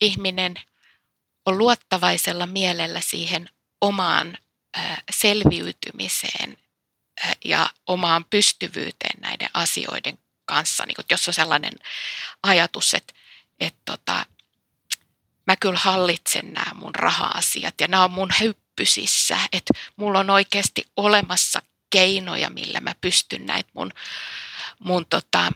ihminen 0.00 0.54
on 1.46 1.58
luottavaisella 1.58 2.46
mielellä 2.46 3.00
siihen 3.00 3.50
omaan 3.80 4.38
selviytymiseen 5.10 6.56
ja 7.44 7.70
omaan 7.86 8.24
pystyvyyteen 8.24 9.20
näiden 9.20 9.50
asioiden 9.54 10.18
kanssa, 10.44 10.86
niin 10.86 10.96
jos 11.10 11.28
on 11.28 11.34
sellainen 11.34 11.72
ajatus, 12.42 12.94
että, 12.94 13.14
että 13.60 13.80
tota, 13.84 14.26
mä 15.46 15.56
kyllä 15.56 15.78
hallitsen 15.78 16.52
nämä 16.52 16.74
mun 16.74 16.94
raha-asiat 16.94 17.74
ja 17.80 17.88
nämä 17.88 18.04
on 18.04 18.10
mun 18.10 18.30
hyppysissä, 18.40 19.38
että 19.52 19.74
mulla 19.96 20.18
on 20.18 20.30
oikeasti 20.30 20.86
olemassa 20.96 21.62
keinoja, 21.90 22.50
millä 22.50 22.80
mä 22.80 22.94
pystyn 23.00 23.46
näitä 23.46 23.70
mun, 23.74 23.92
mun 24.78 25.06
tota, 25.06 25.52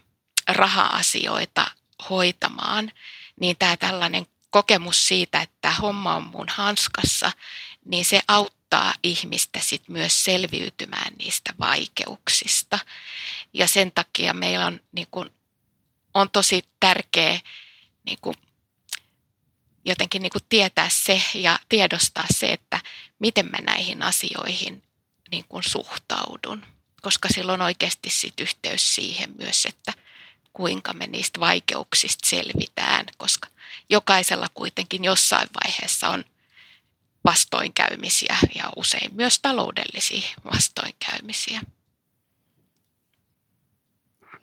raha-asioita 0.49 1.71
hoitamaan, 2.11 2.93
niin 3.41 3.57
tämä 3.59 3.77
tällainen 3.77 4.27
kokemus 4.51 5.09
siitä, 5.09 5.41
että 5.41 5.71
homma 5.71 6.15
on 6.15 6.23
mun 6.23 6.49
hanskassa, 6.49 7.33
niin 7.85 8.05
se 8.05 8.21
auttaa 8.29 8.58
ihmistä 9.03 9.61
sit 9.63 9.89
myös 9.89 10.25
selviytymään 10.25 11.13
niistä 11.19 11.55
vaikeuksista. 11.61 12.79
Ja 13.53 13.67
sen 13.67 13.93
takia 13.93 14.35
meillä 14.35 14.67
on, 14.67 14.81
niin 14.93 15.09
kun, 15.11 15.31
on 16.15 16.31
tosi 16.31 16.63
tärkeää 16.81 17.41
niin 18.05 18.19
jotenkin 19.85 20.23
niin 20.23 20.33
tietää 20.49 20.89
se 20.89 21.23
ja 21.35 21.59
tiedostaa 21.69 22.27
se, 22.35 22.53
että 22.53 22.81
miten 23.19 23.47
mä 23.47 23.59
näihin 23.63 24.03
asioihin 24.03 24.83
niin 25.31 25.45
kun 25.49 25.63
suhtaudun. 25.63 26.67
Koska 27.03 27.29
sillä 27.35 27.53
on 27.53 27.63
oikeasti 27.63 28.11
sit 28.11 28.41
yhteys 28.41 28.95
siihen 28.95 29.35
myös, 29.39 29.67
että 29.67 29.93
kuinka 30.53 30.93
me 30.93 31.07
niistä 31.07 31.41
vaikeuksista 31.41 32.29
selvitään, 32.29 33.07
koska 33.17 33.49
jokaisella 33.91 34.47
kuitenkin 34.55 35.05
jossain 35.05 35.49
vaiheessa 35.65 36.09
on 36.09 36.25
vastoinkäymisiä 37.29 38.37
ja 38.55 38.65
usein 38.77 39.15
myös 39.15 39.39
taloudellisia 39.41 40.29
vastoinkäymisiä. 40.53 41.61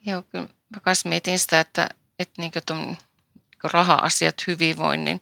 Joo, 0.06 0.22
kyllä 0.22 0.48
mä 0.70 0.92
mietin 1.04 1.38
sitä, 1.38 1.60
että, 1.60 1.88
että 2.18 2.42
niin 2.42 2.52
tuon 2.66 2.96
raha-asiat 3.64 4.46
hyvinvoinnin 4.46 5.20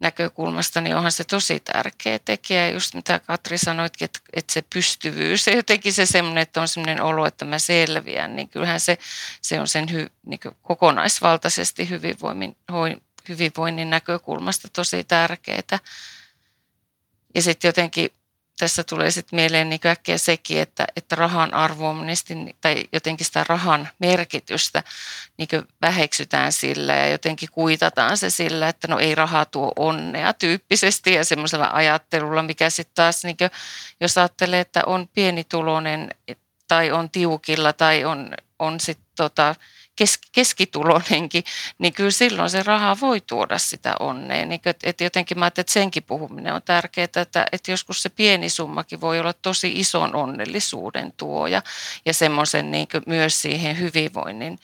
näkökulmasta, 0.00 0.80
niin 0.80 0.96
onhan 0.96 1.12
se 1.12 1.24
tosi 1.24 1.60
tärkeä 1.60 2.18
tekijä. 2.18 2.70
Just 2.70 2.94
mitä 2.94 3.18
Katri 3.18 3.58
sanoi, 3.58 3.86
että, 4.00 4.20
että 4.32 4.52
se 4.52 4.62
pystyvyys 4.74 5.46
ja 5.46 5.56
jotenkin 5.56 5.92
se 5.92 6.06
semmoinen, 6.06 6.42
että 6.42 6.60
on 6.60 6.68
semmoinen 6.68 7.02
olo, 7.02 7.26
että 7.26 7.44
mä 7.44 7.58
selviän, 7.58 8.36
niin 8.36 8.48
kyllähän 8.48 8.80
se, 8.80 8.98
se 9.42 9.60
on 9.60 9.68
sen 9.68 9.92
hy, 9.92 10.06
niin 10.26 10.40
kokonaisvaltaisesti 10.62 11.88
hyvinvoinnin, 11.88 12.56
hyvinvoinnin 13.28 13.90
näkökulmasta 13.90 14.68
tosi 14.68 15.04
tärkeää. 15.04 15.78
Ja 17.34 17.42
sitten 17.42 17.68
jotenkin 17.68 18.10
tässä 18.58 18.84
tulee 18.84 19.10
sitten 19.10 19.36
mieleen 19.36 19.68
niin 19.70 19.86
äkkiä 19.86 20.18
sekin, 20.18 20.60
että, 20.60 20.86
että 20.96 21.16
rahan 21.16 21.54
arvoamisesti 21.54 22.34
tai 22.60 22.84
jotenkin 22.92 23.26
sitä 23.26 23.44
rahan 23.48 23.88
merkitystä 23.98 24.82
niin 25.38 25.48
väheksytään 25.82 26.52
sillä 26.52 26.94
ja 26.94 27.08
jotenkin 27.08 27.48
kuitataan 27.52 28.16
se 28.16 28.30
sillä, 28.30 28.68
että 28.68 28.88
no 28.88 28.98
ei 28.98 29.14
rahaa 29.14 29.44
tuo 29.44 29.72
onnea 29.76 30.32
tyyppisesti 30.32 31.12
ja 31.12 31.24
semmoisella 31.24 31.70
ajattelulla, 31.72 32.42
mikä 32.42 32.70
sitten 32.70 32.94
taas, 32.94 33.24
niin 33.24 33.36
kuin, 33.36 33.50
jos 34.00 34.18
ajattelee, 34.18 34.60
että 34.60 34.82
on 34.86 35.08
pienituloinen 35.14 36.10
tai 36.68 36.92
on 36.92 37.10
tiukilla 37.10 37.72
tai 37.72 38.04
on, 38.04 38.34
on 38.58 38.80
sitten 38.80 39.08
tota, 39.16 39.54
kes, 39.98 40.18
keskituloinenkin, 40.32 41.44
niin 41.78 41.92
kyllä 41.92 42.10
silloin 42.10 42.50
se 42.50 42.62
raha 42.62 42.96
voi 43.00 43.20
tuoda 43.20 43.58
sitä 43.58 43.94
onnea. 44.00 44.46
Niin 44.46 44.60
että, 44.64 44.88
että 44.88 45.04
jotenkin 45.04 45.38
mä 45.38 45.44
ajattelin, 45.44 45.62
että 45.62 45.72
senkin 45.72 46.02
puhuminen 46.02 46.54
on 46.54 46.62
tärkeää, 46.62 47.04
että, 47.04 47.46
että 47.52 47.70
joskus 47.70 48.02
se 48.02 48.08
pieni 48.08 48.48
summakin 48.48 49.00
voi 49.00 49.20
olla 49.20 49.32
tosi 49.32 49.72
ison 49.80 50.14
onnellisuuden 50.14 51.12
tuoja 51.16 51.62
ja 52.06 52.14
semmoisen 52.14 52.70
niin 52.70 52.88
myös 53.06 53.42
siihen 53.42 53.78
hyvinvoinnin 53.78 54.58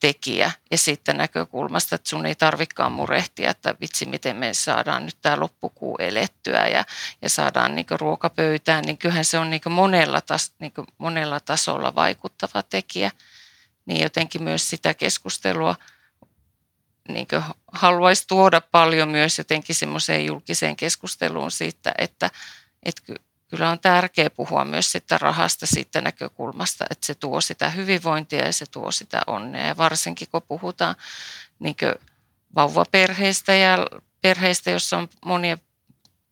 tekijä. 0.00 0.50
Ja 0.70 0.78
sitten 0.78 1.16
näkökulmasta, 1.16 1.94
että 1.94 2.08
sun 2.08 2.26
ei 2.26 2.34
tarvikaan 2.34 2.92
murehtia, 2.92 3.50
että 3.50 3.74
vitsi 3.80 4.06
miten 4.06 4.36
me 4.36 4.54
saadaan 4.54 5.06
nyt 5.06 5.16
tämä 5.22 5.40
loppukuu 5.40 5.96
elettyä 5.98 6.68
ja, 6.68 6.84
ja 7.22 7.28
saadaan 7.28 7.74
niin 7.74 7.86
ruokapöytään, 7.90 8.84
niin 8.84 8.98
kyllähän 8.98 9.24
se 9.24 9.38
on 9.38 9.50
niin 9.50 9.62
monella, 9.70 10.20
tas, 10.20 10.52
niin 10.58 10.72
monella 10.98 11.40
tasolla 11.40 11.94
vaikuttava 11.94 12.62
tekijä 12.62 13.10
niin 13.86 14.02
jotenkin 14.02 14.42
myös 14.42 14.70
sitä 14.70 14.94
keskustelua 14.94 15.76
niin 17.08 17.26
haluaisi 17.72 18.26
tuoda 18.26 18.60
paljon 18.60 19.08
myös 19.08 19.38
jotenkin 19.38 19.76
semmoiseen 19.76 20.26
julkiseen 20.26 20.76
keskusteluun 20.76 21.50
siitä, 21.50 21.94
että, 21.98 22.30
että 22.82 23.02
kyllä 23.50 23.70
on 23.70 23.80
tärkeää 23.80 24.30
puhua 24.30 24.64
myös 24.64 24.92
sitä 24.92 25.18
rahasta 25.18 25.66
siitä 25.66 26.00
näkökulmasta, 26.00 26.84
että 26.90 27.06
se 27.06 27.14
tuo 27.14 27.40
sitä 27.40 27.70
hyvinvointia 27.70 28.46
ja 28.46 28.52
se 28.52 28.66
tuo 28.66 28.90
sitä 28.90 29.22
onnea. 29.26 29.66
Ja 29.66 29.76
varsinkin 29.76 30.28
kun 30.30 30.42
puhutaan 30.48 30.96
niin 31.58 31.76
vauvaperheistä 32.54 33.54
ja 33.54 33.86
perheistä, 34.20 34.70
jossa 34.70 34.98
on 34.98 35.08
monia 35.24 35.58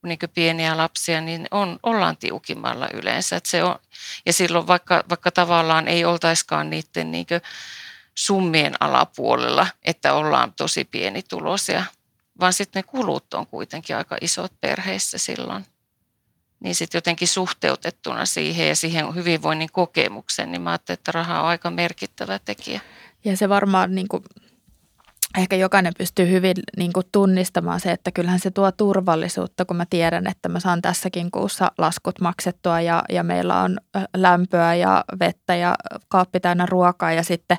niin 0.02 0.18
pieniä 0.34 0.76
lapsia, 0.76 1.20
niin 1.20 1.46
on, 1.50 1.78
ollaan 1.82 2.16
tiukimmalla 2.16 2.88
yleensä. 2.94 3.36
Että 3.36 3.50
se 3.50 3.64
on, 3.64 3.78
ja 4.26 4.32
silloin 4.32 4.66
vaikka, 4.66 5.04
vaikka 5.08 5.30
tavallaan 5.30 5.88
ei 5.88 6.04
oltaiskaan 6.04 6.70
niiden 6.70 7.10
niin 7.10 7.26
summien 8.14 8.74
alapuolella, 8.80 9.66
että 9.82 10.14
ollaan 10.14 10.52
tosi 10.52 10.84
pienituloisia, 10.84 11.84
vaan 12.40 12.52
sitten 12.52 12.80
ne 12.80 12.82
kulut 12.82 13.34
on 13.34 13.46
kuitenkin 13.46 13.96
aika 13.96 14.16
isot 14.20 14.52
perheissä 14.60 15.18
silloin. 15.18 15.66
Niin 16.60 16.74
sitten 16.74 16.98
jotenkin 16.98 17.28
suhteutettuna 17.28 18.26
siihen 18.26 18.68
ja 18.68 18.76
siihen 18.76 19.14
hyvinvoinnin 19.14 19.72
kokemukseen, 19.72 20.52
niin 20.52 20.62
mä 20.62 20.70
ajattelin, 20.70 20.98
että 20.98 21.12
raha 21.12 21.40
on 21.40 21.46
aika 21.46 21.70
merkittävä 21.70 22.38
tekijä. 22.38 22.80
Ja 23.24 23.36
se 23.36 23.48
varmaan 23.48 23.94
niin 23.94 24.08
kuin 24.08 24.24
ehkä 25.38 25.56
jokainen 25.56 25.92
pystyy 25.98 26.30
hyvin 26.30 26.54
niin 26.76 26.92
kuin 26.92 27.06
tunnistamaan 27.12 27.80
se, 27.80 27.92
että 27.92 28.12
kyllähän 28.12 28.38
se 28.38 28.50
tuo 28.50 28.72
turvallisuutta, 28.72 29.64
kun 29.64 29.76
mä 29.76 29.86
tiedän, 29.90 30.26
että 30.26 30.48
mä 30.48 30.60
saan 30.60 30.82
tässäkin 30.82 31.30
kuussa 31.30 31.72
laskut 31.78 32.20
maksettua 32.20 32.80
ja, 32.80 33.02
ja 33.08 33.22
meillä 33.22 33.60
on 33.60 33.78
lämpöä 34.16 34.74
ja 34.74 35.04
vettä 35.20 35.56
ja 35.56 35.74
kaappi 36.08 36.40
täynnä 36.40 36.66
ruokaa 36.66 37.12
ja 37.12 37.22
sitten 37.22 37.58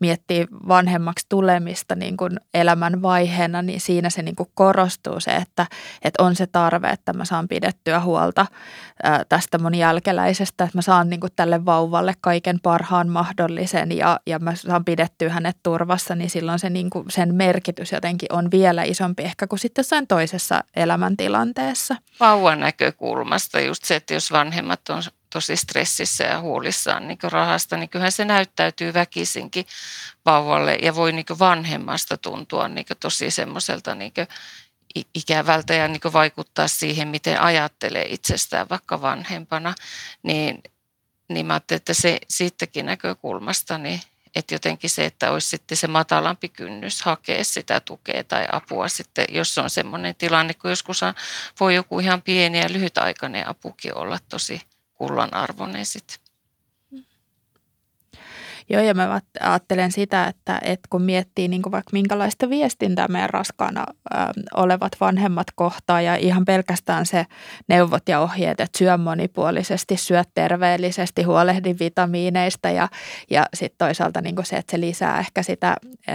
miettii 0.00 0.46
vanhemmaksi 0.68 1.26
tulemista 1.28 1.94
niin 1.94 2.16
kuin 2.16 2.40
elämän 2.54 3.02
vaiheena, 3.02 3.62
niin 3.62 3.80
siinä 3.80 4.10
se 4.10 4.22
niin 4.22 4.36
kuin 4.36 4.48
korostuu 4.54 5.20
se, 5.20 5.30
että, 5.30 5.66
että 6.02 6.22
on 6.22 6.36
se 6.36 6.46
tarve, 6.46 6.88
että 6.88 7.12
mä 7.12 7.24
saan 7.24 7.48
pidettyä 7.48 8.00
huolta 8.00 8.46
tästä 9.28 9.58
mun 9.58 9.74
jälkeläisestä, 9.74 10.64
että 10.64 10.78
mä 10.78 10.82
saan 10.82 11.10
niin 11.10 11.20
kuin 11.20 11.32
tälle 11.36 11.64
vauvalle 11.64 12.14
kaiken 12.20 12.60
parhaan 12.60 13.08
mahdollisen 13.08 13.96
ja, 13.96 14.20
ja 14.26 14.38
mä 14.38 14.54
saan 14.54 14.84
pidettyä 14.84 15.30
hänet 15.30 15.56
turvassa, 15.62 16.14
niin 16.14 16.30
silloin 16.30 16.58
se 16.58 16.70
niin 16.70 16.90
kuin 16.90 17.04
sen 17.12 17.34
merkitys 17.34 17.92
jotenkin 17.92 18.32
on 18.32 18.50
vielä 18.50 18.82
isompi 18.82 19.22
ehkä 19.22 19.46
kuin 19.46 19.58
sitten 19.58 19.82
jossain 19.82 20.06
toisessa 20.06 20.64
elämäntilanteessa. 20.76 21.96
Vauvan 22.20 22.60
näkökulmasta 22.60 23.60
just 23.60 23.84
se, 23.84 23.96
että 23.96 24.14
jos 24.14 24.32
vanhemmat 24.32 24.88
on 24.88 25.02
tosi 25.32 25.56
stressissä 25.56 26.24
ja 26.24 26.40
huolissaan 26.40 27.08
niin 27.08 27.18
rahasta, 27.22 27.76
niin 27.76 27.88
kyllähän 27.88 28.12
se 28.12 28.24
näyttäytyy 28.24 28.94
väkisinkin 28.94 29.66
vauvalle 30.26 30.74
ja 30.82 30.94
voi 30.94 31.12
niin 31.12 31.26
vanhemmasta 31.38 32.16
tuntua 32.16 32.68
niin 32.68 32.86
tosi 33.00 33.30
semmoiselta 33.30 33.94
niin 33.94 34.12
ikävältä 35.14 35.74
ja 35.74 35.88
niin 35.88 36.00
vaikuttaa 36.12 36.68
siihen, 36.68 37.08
miten 37.08 37.40
ajattelee 37.40 38.06
itsestään 38.08 38.68
vaikka 38.68 39.00
vanhempana, 39.00 39.74
niin, 40.22 40.62
niin 41.28 41.46
mä 41.46 41.52
ajattelin, 41.52 41.78
että 41.78 41.94
se 41.94 42.18
siitäkin 42.28 42.86
näkökulmasta 42.86 43.78
niin 43.78 44.00
että 44.34 44.54
jotenkin 44.54 44.90
se, 44.90 45.04
että 45.04 45.30
olisi 45.30 45.48
sitten 45.48 45.76
se 45.76 45.86
matalampi 45.86 46.48
kynnys 46.48 47.02
hakea 47.02 47.44
sitä 47.44 47.80
tukea 47.80 48.24
tai 48.24 48.46
apua 48.52 48.88
sitten, 48.88 49.26
jos 49.28 49.58
on 49.58 49.70
semmoinen 49.70 50.14
tilanne, 50.14 50.54
kun 50.54 50.70
joskus 50.70 51.00
voi 51.60 51.74
joku 51.74 52.00
ihan 52.00 52.22
pieni 52.22 52.60
ja 52.60 52.72
lyhytaikainen 52.72 53.48
apukin 53.48 53.98
olla 53.98 54.18
tosi 54.28 54.62
kullan 54.94 55.34
arvoinen 55.34 55.86
sitten. 55.86 56.31
Joo, 58.72 58.82
ja 58.82 58.94
mä 58.94 59.20
ajattelen 59.40 59.92
sitä, 59.92 60.26
että, 60.26 60.58
että 60.62 60.88
kun 60.90 61.02
miettii 61.02 61.48
niin 61.48 61.62
kuin 61.62 61.72
vaikka 61.72 61.90
minkälaista 61.92 62.50
viestintää 62.50 63.08
meidän 63.08 63.30
raskaana 63.30 63.86
ö, 64.14 64.16
olevat 64.54 64.92
vanhemmat 65.00 65.46
kohtaa 65.54 66.00
ja 66.00 66.16
ihan 66.16 66.44
pelkästään 66.44 67.06
se 67.06 67.26
neuvot 67.68 68.08
ja 68.08 68.20
ohjeet, 68.20 68.60
että 68.60 68.78
syö 68.78 68.96
monipuolisesti, 68.96 69.96
syö 69.96 70.22
terveellisesti, 70.34 71.22
huolehdi 71.22 71.74
vitamiineista 71.80 72.70
ja, 72.70 72.88
ja 73.30 73.46
sitten 73.54 73.78
toisaalta 73.78 74.20
niin 74.20 74.34
kuin 74.34 74.46
se, 74.46 74.56
että 74.56 74.70
se 74.70 74.80
lisää 74.80 75.18
ehkä 75.18 75.42
sitä 75.42 75.76
ö, 76.08 76.12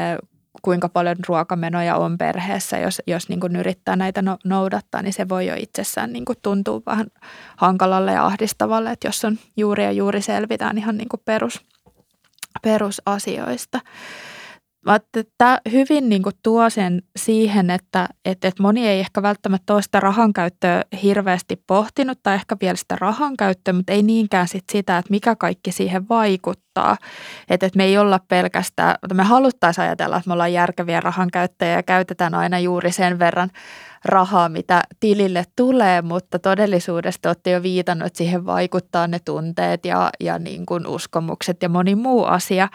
kuinka 0.62 0.90
paljon 0.90 1.18
ruokamenoja 1.28 1.96
on 1.96 2.18
perheessä, 2.18 2.78
jos, 2.78 3.02
jos 3.08 3.30
niin 3.30 3.40
kuin 3.40 3.56
yrittää 3.56 3.96
näitä 3.96 4.22
no, 4.22 4.38
noudattaa, 4.46 5.02
niin 5.02 5.14
se 5.14 5.30
voi 5.30 5.48
jo 5.48 5.56
itsessään 5.58 6.14
niin 6.14 6.26
kuin 6.26 6.38
tuntua 6.42 6.82
vähän 6.86 7.08
hankalalle 7.58 8.12
ja 8.12 8.26
ahdistavalle, 8.26 8.92
että 8.92 9.08
jos 9.08 9.26
on 9.26 9.38
juuri 9.58 9.84
ja 9.84 9.92
juuri 9.92 10.22
selvitään 10.22 10.78
ihan 10.78 10.98
niin 10.98 11.10
kuin 11.10 11.22
perus, 11.26 11.62
perusasioista. 12.64 13.80
Tämä 15.38 15.60
hyvin 15.72 16.10
niin 16.10 16.24
kuin 16.24 16.36
tuo 16.44 16.70
sen 16.70 17.02
siihen, 17.16 17.70
että, 17.70 18.08
että, 18.26 18.48
että 18.48 18.64
moni 18.64 18.88
ei 18.88 19.00
ehkä 19.00 19.22
välttämättä 19.22 19.74
ole 19.74 19.82
sitä 19.82 20.00
rahan 20.00 20.34
käyttöä 20.34 20.84
hirveästi 21.04 21.64
pohtinut 21.68 22.20
tai 22.24 22.36
ehkä 22.36 22.58
vielä 22.62 22.76
sitä 22.76 22.96
rahan 23.00 23.38
käyttöä, 23.38 23.74
mutta 23.74 23.94
ei 23.94 24.04
niinkään 24.04 24.48
sit 24.48 24.64
sitä, 24.72 24.98
että 24.98 25.12
mikä 25.12 25.36
kaikki 25.36 25.72
siihen 25.72 26.10
vaikuttaa. 26.10 26.98
Että, 27.50 27.66
että 27.66 27.78
me 27.78 27.84
ei 27.84 27.98
olla 27.98 28.20
pelkästään, 28.28 28.96
me 29.14 29.24
haluttaisiin 29.24 29.86
ajatella, 29.86 30.18
että 30.18 30.30
me 30.30 30.34
ollaan 30.34 30.54
järkeviä 30.54 31.00
rahan 31.00 31.30
käyttäjiä 31.34 31.76
ja 31.76 31.84
käytetään 31.84 32.34
aina 32.34 32.60
juuri 32.60 32.92
sen 32.92 33.20
verran 33.20 33.50
rahaa, 34.06 34.50
mitä 34.50 34.84
tilille 35.00 35.44
tulee, 35.56 36.01
mutta 36.01 36.39
todellisuudessa 36.39 37.30
olette 37.30 37.50
jo 37.50 37.63
viitannut, 37.63 38.08
että 38.08 38.18
siihen 38.18 38.46
vaikuttaa 38.46 39.08
ne 39.08 39.20
tunteet 39.20 39.86
ja, 39.86 40.10
ja 40.20 40.39
niin 40.39 40.66
kuin 40.66 40.88
uskomukset 40.88 41.63
ja 41.63 41.70
moni 41.70 41.96
muu 41.96 42.24
asia. 42.25 42.70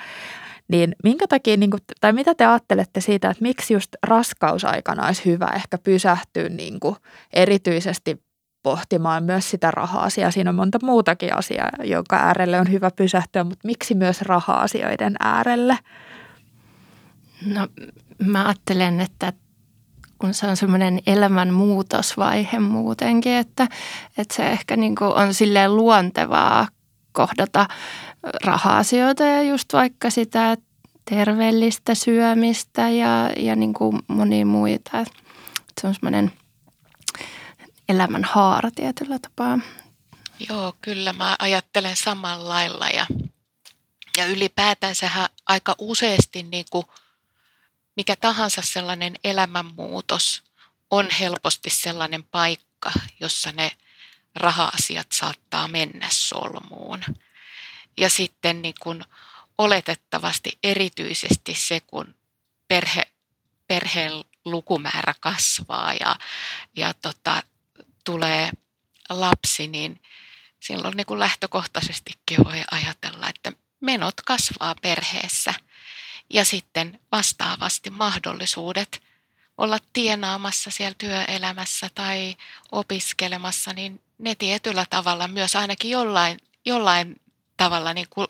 Niin 0.68 0.94
minkä 1.04 1.26
takia, 1.26 1.56
niin 1.56 1.70
kuin, 1.70 1.80
tai 2.00 2.12
mitä 2.12 2.34
te 2.34 2.46
ajattelette 2.46 3.00
siitä, 3.00 3.30
että 3.30 3.42
miksi 3.42 3.74
just 3.74 3.96
raskausaikana 4.02 5.06
olisi 5.06 5.24
hyvä 5.24 5.48
ehkä 5.54 5.78
pysähtyä 5.78 6.48
niin 6.48 6.80
kuin 6.80 6.96
erityisesti 7.32 8.22
pohtimaan 8.62 9.24
myös 9.24 9.50
sitä 9.50 9.70
raha-asiaa. 9.70 10.30
Siinä 10.30 10.50
on 10.50 10.56
monta 10.56 10.78
muutakin 10.82 11.36
asiaa, 11.38 11.70
jonka 11.84 12.16
äärelle 12.16 12.60
on 12.60 12.72
hyvä 12.72 12.90
pysähtyä, 12.96 13.44
mutta 13.44 13.66
miksi 13.66 13.94
myös 13.94 14.22
raha-asioiden 14.22 15.16
äärelle? 15.20 15.78
No 17.46 17.68
mä 18.26 18.44
ajattelen, 18.44 19.00
että 19.00 19.32
kun 20.22 20.34
se 20.34 20.46
on 20.46 20.56
semmoinen 20.56 21.00
elämän 21.06 21.54
muutosvaihe 21.54 22.58
muutenkin, 22.58 23.32
että, 23.32 23.68
että 24.18 24.34
se 24.34 24.50
ehkä 24.50 24.76
niin 24.76 24.94
kuin 24.94 25.14
on 25.14 25.34
silleen 25.34 25.76
luontevaa 25.76 26.68
kohdata 27.12 27.68
raha-asioita 28.44 29.22
ja 29.22 29.42
just 29.42 29.72
vaikka 29.72 30.10
sitä 30.10 30.56
terveellistä 31.04 31.94
syömistä 31.94 32.88
ja, 32.88 33.30
ja 33.36 33.56
niin 33.56 33.74
kuin 33.74 33.98
monia 34.08 34.46
muita. 34.46 35.04
Se 35.80 35.86
on 35.86 35.94
semmoinen 35.94 36.32
elämän 37.88 38.24
haara 38.24 38.70
tietyllä 38.70 39.18
tapaa. 39.18 39.58
Joo, 40.48 40.74
kyllä 40.80 41.12
mä 41.12 41.36
ajattelen 41.38 41.96
samalla 41.96 42.48
lailla 42.48 42.88
ja, 42.88 43.06
ja 44.16 44.26
ylipäätänsähän 44.26 45.28
aika 45.46 45.74
useasti 45.78 46.42
niin 46.42 46.66
kuin 46.70 46.84
mikä 47.96 48.16
tahansa 48.16 48.62
sellainen 48.62 49.14
elämänmuutos 49.24 50.42
on 50.90 51.08
helposti 51.20 51.70
sellainen 51.70 52.24
paikka, 52.24 52.92
jossa 53.20 53.52
ne 53.52 53.70
raha-asiat 54.34 55.06
saattaa 55.12 55.68
mennä 55.68 56.08
solmuun. 56.10 57.02
Ja 57.96 58.10
sitten 58.10 58.62
niin 58.62 58.74
kuin 58.80 59.04
oletettavasti 59.58 60.58
erityisesti 60.62 61.54
se, 61.54 61.80
kun 61.80 62.14
perhe, 62.68 63.02
perheen 63.66 64.12
lukumäärä 64.44 65.14
kasvaa 65.20 65.94
ja, 65.94 66.16
ja 66.76 66.94
tota, 66.94 67.42
tulee 68.04 68.50
lapsi, 69.08 69.66
niin 69.66 70.02
silloin 70.60 70.96
niin 70.96 71.06
kuin 71.06 71.20
lähtökohtaisestikin 71.20 72.44
voi 72.44 72.62
ajatella, 72.70 73.28
että 73.28 73.52
menot 73.80 74.20
kasvaa 74.20 74.74
perheessä. 74.82 75.54
Ja 76.32 76.44
sitten 76.44 77.00
vastaavasti 77.12 77.90
mahdollisuudet 77.90 79.02
olla 79.58 79.78
tienaamassa 79.92 80.70
siellä 80.70 80.94
työelämässä 80.98 81.90
tai 81.94 82.36
opiskelemassa, 82.72 83.72
niin 83.72 84.02
ne 84.18 84.34
tietyllä 84.34 84.86
tavalla 84.90 85.28
myös 85.28 85.56
ainakin 85.56 85.90
jollain, 85.90 86.38
jollain 86.64 87.20
tavalla 87.56 87.94
niin 87.94 88.06
kuin 88.10 88.26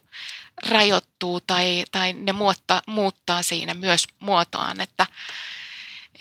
rajoittuu 0.67 1.41
tai, 1.41 1.85
tai 1.93 2.12
ne 2.12 2.33
muuttaa, 2.33 2.83
muuttaa 2.87 3.43
siinä 3.43 3.75
myös 3.75 4.07
muotoaan, 4.19 4.81
että 4.81 5.07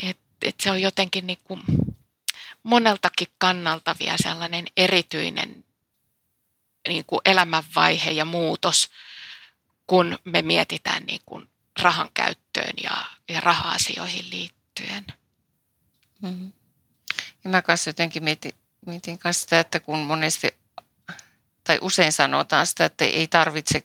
et, 0.03 0.17
et 0.41 0.59
se 0.59 0.71
on 0.71 0.81
jotenkin 0.81 1.27
niin 1.27 1.39
kuin 1.43 1.61
moneltakin 2.63 3.27
kannalta 3.37 3.95
vielä 3.99 4.17
sellainen 4.23 4.65
erityinen 4.77 5.65
niin 6.87 7.05
kuin 7.05 7.21
elämänvaihe 7.25 8.11
ja 8.11 8.25
muutos, 8.25 8.89
kun 9.87 10.19
me 10.23 10.41
mietitään 10.41 11.03
niin 11.03 11.21
kuin 11.25 11.50
rahan 11.81 12.09
käyttöön 12.13 12.73
ja, 12.83 13.05
ja 13.29 13.39
raha-asioihin 13.39 14.29
liittyen. 14.29 15.05
Mm-hmm. 16.21 16.51
Ja 17.43 17.49
mä 17.49 17.61
kanssa 17.61 17.89
jotenkin 17.89 18.23
mietin, 18.23 18.51
mietin 18.85 19.19
kanssa 19.19 19.41
sitä, 19.41 19.59
että 19.59 19.79
kun 19.79 19.99
monesti 19.99 20.47
tai 21.63 21.79
usein 21.81 22.11
sanotaan 22.11 22.67
sitä, 22.67 22.85
että 22.85 23.05
ei 23.05 23.27
tarvitse, 23.27 23.83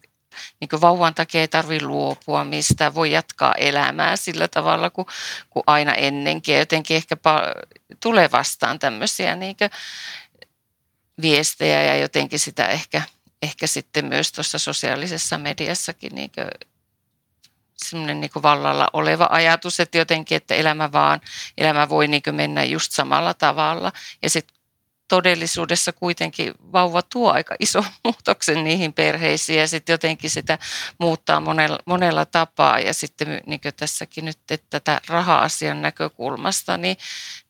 niin 0.61 0.69
kuin 0.69 0.81
vauvan 0.81 1.15
takia 1.15 1.41
ei 1.41 1.49
tarvitse 1.49 1.87
luopua 1.87 2.45
mistä, 2.45 2.95
voi 2.95 3.13
jatkaa 3.13 3.55
elämää 3.55 4.17
sillä 4.17 4.49
tavalla 4.49 4.91
kuin, 4.91 5.07
kuin 5.51 5.63
aina 5.67 5.95
ennenkin. 5.95 6.53
Ja 6.53 6.59
jotenkin 6.59 6.97
ehkä 6.97 7.17
tulee 8.01 8.31
vastaan 8.33 8.79
tämmöisiä 8.79 9.37
niin 9.37 9.57
viestejä 11.23 11.83
ja 11.83 11.97
jotenkin 11.97 12.41
sitä 12.41 12.67
ehkä, 12.67 13.03
ehkä 13.43 13.67
sitten 13.67 14.07
myös 14.07 14.33
tuossa 14.33 14.59
sosiaalisessa 14.59 15.39
mediassakin 15.39 16.15
niin 16.15 16.31
semmoinen 17.77 18.21
niin 18.21 18.31
vallalla 18.43 18.89
oleva 18.93 19.29
ajatus, 19.31 19.81
että 19.81 19.99
jotenkin, 19.99 20.37
että 20.37 20.55
elämä 20.55 20.93
vaan, 20.93 21.21
elämä 21.59 21.89
voi 21.89 22.09
niin 22.09 22.23
mennä 22.33 22.65
just 22.65 22.93
samalla 22.93 23.35
tavalla. 23.35 23.93
Ja 24.23 24.31
sitten 24.31 24.57
todellisuudessa 25.09 25.93
kuitenkin 25.93 26.55
vauva 26.73 27.03
tuo 27.03 27.33
aika 27.33 27.57
iso 27.61 27.85
muutoksen 28.05 28.65
niihin 28.65 28.93
perheisiin 28.93 29.59
ja 29.59 29.69
sitten 29.69 29.95
jotenkin 29.95 30.31
sitä 30.31 30.59
muuttaa 30.99 31.41
monella, 31.41 31.79
monella 31.87 32.27
tapaa. 32.27 32.79
Ja 32.79 32.95
sitten 32.95 33.43
niin 33.47 33.61
tässäkin 33.77 34.25
nyt, 34.25 34.39
että 34.51 34.67
tätä 34.71 35.01
raha-asian 35.07 35.83
näkökulmasta, 35.83 36.77
niin, 36.77 36.97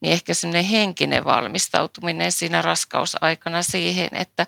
niin 0.01 0.13
ehkä 0.13 0.35
semmoinen 0.35 0.65
henkinen 0.65 1.25
valmistautuminen 1.25 2.33
siinä 2.33 2.63
raskausaikana 2.63 3.63
siihen, 3.63 4.09
että 4.13 4.47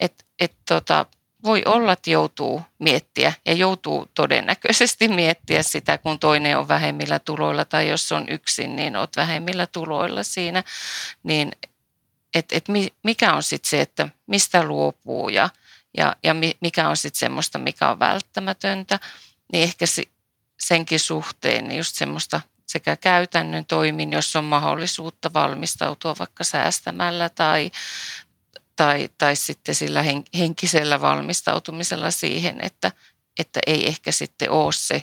et, 0.00 0.26
et 0.38 0.54
tota, 0.68 1.06
voi 1.44 1.62
olla, 1.66 1.92
että 1.92 2.10
joutuu 2.10 2.62
miettiä 2.78 3.32
ja 3.46 3.52
joutuu 3.52 4.06
todennäköisesti 4.14 5.08
miettiä 5.08 5.62
sitä, 5.62 5.98
kun 5.98 6.18
toinen 6.18 6.58
on 6.58 6.68
vähemmillä 6.68 7.18
tuloilla 7.18 7.64
tai 7.64 7.88
jos 7.88 8.12
on 8.12 8.28
yksin, 8.28 8.76
niin 8.76 8.96
olet 8.96 9.16
vähemmillä 9.16 9.66
tuloilla 9.66 10.22
siinä, 10.22 10.64
niin 11.22 11.52
että 12.34 12.56
et 12.56 12.64
mikä 13.02 13.34
on 13.34 13.42
sitten 13.42 13.70
se, 13.70 13.80
että 13.80 14.08
mistä 14.26 14.64
luopuu 14.64 15.28
ja, 15.28 15.48
ja, 15.96 16.16
ja 16.24 16.34
mikä 16.60 16.88
on 16.88 16.96
sitten 16.96 17.18
semmoista, 17.18 17.58
mikä 17.58 17.90
on 17.90 17.98
välttämätöntä, 17.98 19.00
niin 19.52 19.62
ehkä 19.62 19.84
senkin 20.60 21.00
suhteen 21.00 21.68
niin 21.68 21.78
just 21.78 21.96
semmoista 21.96 22.40
sekä 22.66 22.96
käytännön 22.96 23.66
toimin, 23.66 24.12
jos 24.12 24.36
on 24.36 24.44
mahdollisuutta 24.44 25.32
valmistautua 25.32 26.14
vaikka 26.18 26.44
säästämällä 26.44 27.28
tai, 27.28 27.70
tai, 28.78 29.08
tai 29.18 29.36
sitten 29.36 29.74
sillä 29.74 30.04
henkisellä 30.38 31.00
valmistautumisella 31.00 32.10
siihen, 32.10 32.58
että, 32.60 32.92
että 33.38 33.60
ei 33.66 33.86
ehkä 33.88 34.12
sitten 34.12 34.50
ole 34.50 34.72
se 34.72 35.02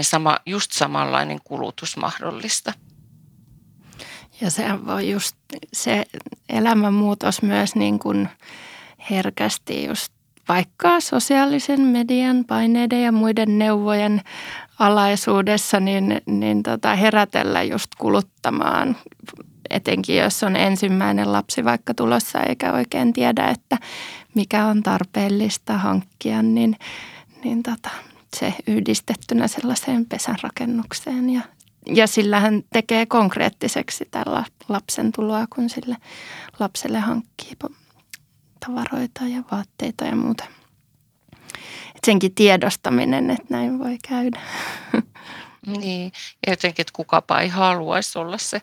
sama, 0.00 0.38
just 0.46 0.72
samanlainen 0.72 1.40
kulutus 1.44 1.96
mahdollista. 1.96 2.72
Ja 4.40 4.50
se 4.50 4.64
voi 4.86 5.10
just 5.10 5.36
se 5.72 6.04
elämänmuutos 6.48 7.42
myös 7.42 7.74
niin 7.74 7.98
kuin 7.98 8.28
herkästi 9.10 9.84
just 9.84 10.12
vaikka 10.48 11.00
sosiaalisen 11.00 11.80
median 11.80 12.44
paineiden 12.44 13.02
ja 13.02 13.12
muiden 13.12 13.58
neuvojen 13.58 14.22
alaisuudessa, 14.78 15.80
niin, 15.80 16.20
niin 16.26 16.62
tota 16.62 16.96
herätellä 16.96 17.62
just 17.62 17.94
kuluttamaan 17.98 18.96
etenkin 19.70 20.16
jos 20.16 20.42
on 20.42 20.56
ensimmäinen 20.56 21.32
lapsi 21.32 21.64
vaikka 21.64 21.94
tulossa 21.94 22.40
eikä 22.40 22.72
oikein 22.72 23.12
tiedä, 23.12 23.48
että 23.48 23.78
mikä 24.34 24.66
on 24.66 24.82
tarpeellista 24.82 25.78
hankkia, 25.78 26.42
niin, 26.42 26.76
niin 27.44 27.62
tota, 27.62 27.90
se 28.36 28.54
yhdistettynä 28.66 29.48
sellaiseen 29.48 30.06
pesänrakennukseen 30.06 31.30
ja, 31.30 31.40
ja 31.86 32.06
sillä 32.06 32.40
hän 32.40 32.62
tekee 32.72 33.06
konkreettiseksi 33.06 34.08
tällä 34.10 34.44
lapsen 34.68 35.12
tuloa, 35.12 35.46
kun 35.54 35.70
sille 35.70 35.96
lapselle 36.58 36.98
hankkii 36.98 37.56
tavaroita 38.66 39.24
ja 39.24 39.42
vaatteita 39.52 40.04
ja 40.04 40.16
muuta. 40.16 40.44
Et 41.96 42.04
senkin 42.06 42.34
tiedostaminen, 42.34 43.30
että 43.30 43.46
näin 43.48 43.78
voi 43.78 43.98
käydä. 44.08 44.40
Niin, 45.66 46.12
jotenkin, 46.46 46.82
että 46.82 46.92
kukapa 46.96 47.40
ei 47.40 47.48
haluaisi 47.48 48.18
olla 48.18 48.38
se 48.38 48.62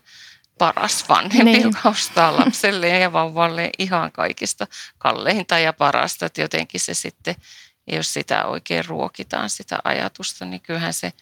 paras 0.58 1.10
vanhempi, 1.10 1.52
niin. 1.52 1.62
joka 1.62 1.90
ostaa 1.90 2.38
lapselle 2.38 2.90
ja 2.90 3.14
vauvalle 3.14 3.70
ihan 3.80 4.12
kaikista 4.12 4.68
kalleinta 4.98 5.60
ja 5.60 5.74
parasta. 5.74 6.26
Että 6.26 6.42
jotenkin 6.42 6.80
se 6.80 6.94
sitten, 6.94 7.36
jos 7.88 8.14
sitä 8.14 8.46
oikein 8.46 8.86
ruokitaan, 8.86 9.50
sitä 9.50 9.80
ajatusta, 9.84 10.46
niin 10.46 10.62
kyllähän 10.62 10.94
se, 10.94 11.14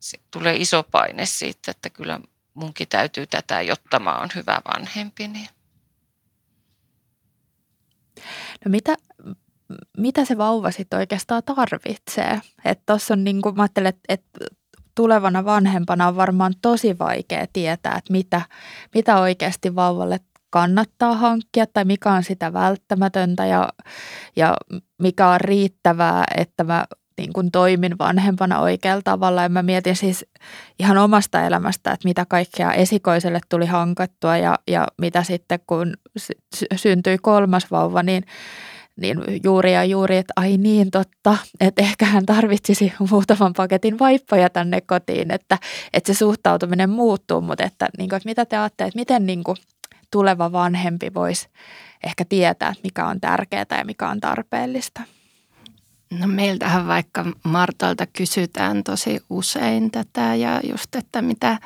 se 0.00 0.18
tulee 0.30 0.56
iso 0.56 0.82
paine 0.82 1.26
siitä, 1.26 1.70
että 1.70 1.90
kyllä 1.90 2.20
munkin 2.54 2.88
täytyy 2.88 3.26
tätä, 3.26 3.62
jotta 3.62 3.98
mä 3.98 4.18
oon 4.18 4.28
hyvä 4.34 4.60
vanhempi. 4.74 5.28
Niin. 5.28 5.48
No 8.64 8.70
mitä, 8.70 8.96
mitä 9.98 10.24
se 10.24 10.38
vauva 10.38 10.70
sitten 10.70 10.98
oikeastaan 10.98 11.42
tarvitsee? 11.42 12.40
Että 12.64 12.82
tuossa 12.86 13.14
on 13.14 13.24
niin 13.24 13.42
kuin, 13.42 13.56
mä 13.56 13.62
ajattelen, 13.62 13.88
että, 13.88 14.00
että 14.08 14.46
tulevana 14.98 15.44
vanhempana 15.44 16.08
on 16.08 16.16
varmaan 16.16 16.54
tosi 16.62 16.98
vaikea 16.98 17.46
tietää, 17.52 17.96
että 17.98 18.12
mitä, 18.12 18.42
mitä 18.94 19.20
oikeasti 19.20 19.74
vauvalle 19.74 20.20
kannattaa 20.50 21.14
hankkia 21.14 21.66
tai 21.66 21.84
mikä 21.84 22.12
on 22.12 22.24
sitä 22.24 22.52
välttämätöntä 22.52 23.46
ja, 23.46 23.68
ja 24.36 24.56
mikä 25.02 25.28
on 25.28 25.40
riittävää, 25.40 26.24
että 26.36 26.64
mä 26.64 26.84
niin 27.18 27.32
kuin 27.32 27.50
toimin 27.50 27.98
vanhempana 27.98 28.60
oikealla 28.60 29.02
tavalla. 29.02 29.42
Ja 29.42 29.48
mä 29.48 29.62
mietin 29.62 29.96
siis 29.96 30.26
ihan 30.78 30.98
omasta 30.98 31.42
elämästä, 31.42 31.92
että 31.92 32.08
mitä 32.08 32.24
kaikkea 32.28 32.72
esikoiselle 32.72 33.40
tuli 33.48 33.66
hankattua 33.66 34.36
ja, 34.36 34.58
ja 34.68 34.86
mitä 35.00 35.22
sitten 35.22 35.60
kun 35.66 35.94
syntyi 36.76 37.18
kolmas 37.18 37.70
vauva, 37.70 38.02
niin 38.02 38.24
niin 39.00 39.18
juuri 39.44 39.72
ja 39.72 39.84
juuri, 39.84 40.16
että 40.16 40.32
ai 40.36 40.56
niin 40.56 40.90
totta, 40.90 41.36
että 41.60 41.82
ehkä 41.82 42.06
hän 42.06 42.26
tarvitsisi 42.26 42.92
muutaman 43.10 43.52
paketin 43.56 43.98
vaippoja 43.98 44.50
tänne 44.50 44.80
kotiin, 44.80 45.30
että, 45.30 45.58
että 45.92 46.12
se 46.12 46.18
suhtautuminen 46.18 46.90
muuttuu, 46.90 47.40
mutta 47.40 47.64
että, 47.64 47.88
niin 47.98 48.08
kuin, 48.08 48.16
että 48.16 48.28
mitä 48.28 48.44
te 48.44 48.56
ajattelette, 48.56 48.84
että 48.84 48.98
miten 48.98 49.26
niin 49.26 49.44
kuin, 49.44 49.56
tuleva 50.10 50.52
vanhempi 50.52 51.14
voisi 51.14 51.48
ehkä 52.04 52.24
tietää, 52.24 52.74
mikä 52.82 53.06
on 53.06 53.20
tärkeää 53.20 53.66
ja 53.78 53.84
mikä 53.84 54.08
on 54.08 54.20
tarpeellista? 54.20 55.00
No 56.20 56.26
meiltähän 56.26 56.86
vaikka 56.86 57.24
Martalta 57.44 58.06
kysytään 58.06 58.84
tosi 58.84 59.20
usein 59.30 59.90
tätä 59.90 60.34
ja 60.34 60.60
just, 60.70 60.94
että 60.94 61.22
mitä, 61.22 61.58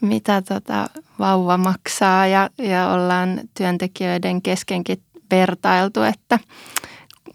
mitä 0.00 0.42
tota 0.42 0.90
vauva 1.18 1.56
maksaa 1.56 2.26
ja, 2.26 2.50
ja 2.58 2.88
ollaan 2.88 3.40
työntekijöiden 3.56 4.42
keskenkin 4.42 5.02
vertailtu, 5.34 6.02
että 6.02 6.38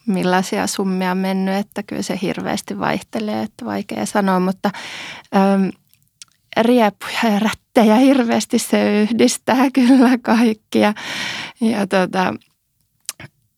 millaisia 0.05 0.67
summia 0.67 1.11
on 1.11 1.17
mennyt, 1.17 1.55
että 1.55 1.83
kyllä 1.83 2.01
se 2.01 2.19
hirveästi 2.21 2.79
vaihtelee, 2.79 3.41
että 3.41 3.65
vaikea 3.65 4.05
sanoa, 4.05 4.39
mutta 4.39 4.71
äm, 5.35 5.71
riepuja 6.57 7.33
ja 7.33 7.39
rättejä 7.39 7.95
hirveästi 7.95 8.59
se 8.59 9.01
yhdistää 9.01 9.71
kyllä 9.73 10.17
kaikkia. 10.17 10.93
Ja, 11.61 11.87
tota, 11.87 12.33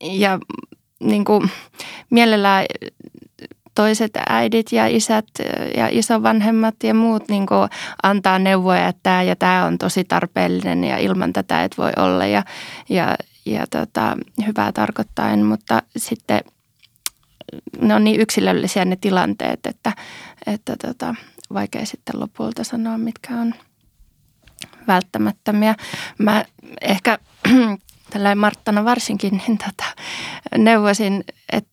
ja 0.03 0.39
niin 0.99 1.25
kuin, 1.25 1.49
mielellään 2.09 2.65
toiset 3.75 4.11
äidit 4.29 4.71
ja 4.71 4.87
isät 4.87 5.25
ja 5.77 5.87
isovanhemmat 5.91 6.75
ja 6.83 6.93
muut 6.93 7.29
niin 7.29 7.45
antaa 8.03 8.39
neuvoja, 8.39 8.87
että 8.87 8.99
tämä 9.03 9.23
ja 9.23 9.35
tämä 9.35 9.65
on 9.65 9.77
tosi 9.77 10.03
tarpeellinen 10.03 10.83
ja 10.83 10.97
ilman 10.97 11.33
tätä 11.33 11.63
et 11.63 11.77
voi 11.77 11.91
olla. 11.97 12.25
Ja, 12.25 12.43
ja, 12.89 13.15
ja 13.53 13.67
tota, 13.69 14.17
hyvää 14.47 14.71
tarkoittain, 14.71 15.45
mutta 15.45 15.83
sitten 15.97 16.41
ne 17.81 17.95
on 17.95 18.03
niin 18.03 18.21
yksilöllisiä 18.21 18.85
ne 18.85 18.95
tilanteet, 18.95 19.65
että, 19.65 19.93
että 20.45 20.75
tota, 20.87 21.15
vaikea 21.53 21.85
sitten 21.85 22.19
lopulta 22.19 22.63
sanoa, 22.63 22.97
mitkä 22.97 23.33
on 23.33 23.53
välttämättömiä. 24.87 25.75
Mä 26.17 26.45
ehkä 26.81 27.19
tällä 28.09 28.35
Marttana 28.35 28.85
varsinkin 28.85 29.41
niin 29.47 29.57
tota, 29.57 29.85
neuvoisin, 30.57 31.23
että 31.51 31.71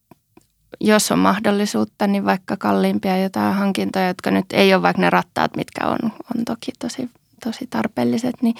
jos 0.81 1.12
on 1.12 1.19
mahdollisuutta, 1.19 2.07
niin 2.07 2.25
vaikka 2.25 2.57
kalliimpia 2.57 3.19
jotain 3.19 3.55
hankintoja, 3.55 4.09
jotka 4.09 4.31
nyt 4.31 4.47
ei 4.53 4.75
ole 4.75 4.83
vaikka 4.83 5.03
ne 5.03 5.11
rattaat, 5.11 5.57
mitkä 5.57 5.87
on, 5.87 5.99
on 6.05 6.45
toki 6.45 6.73
tosi, 6.79 7.11
tosi 7.45 7.67
tarpeelliset, 7.67 8.35
niin, 8.43 8.55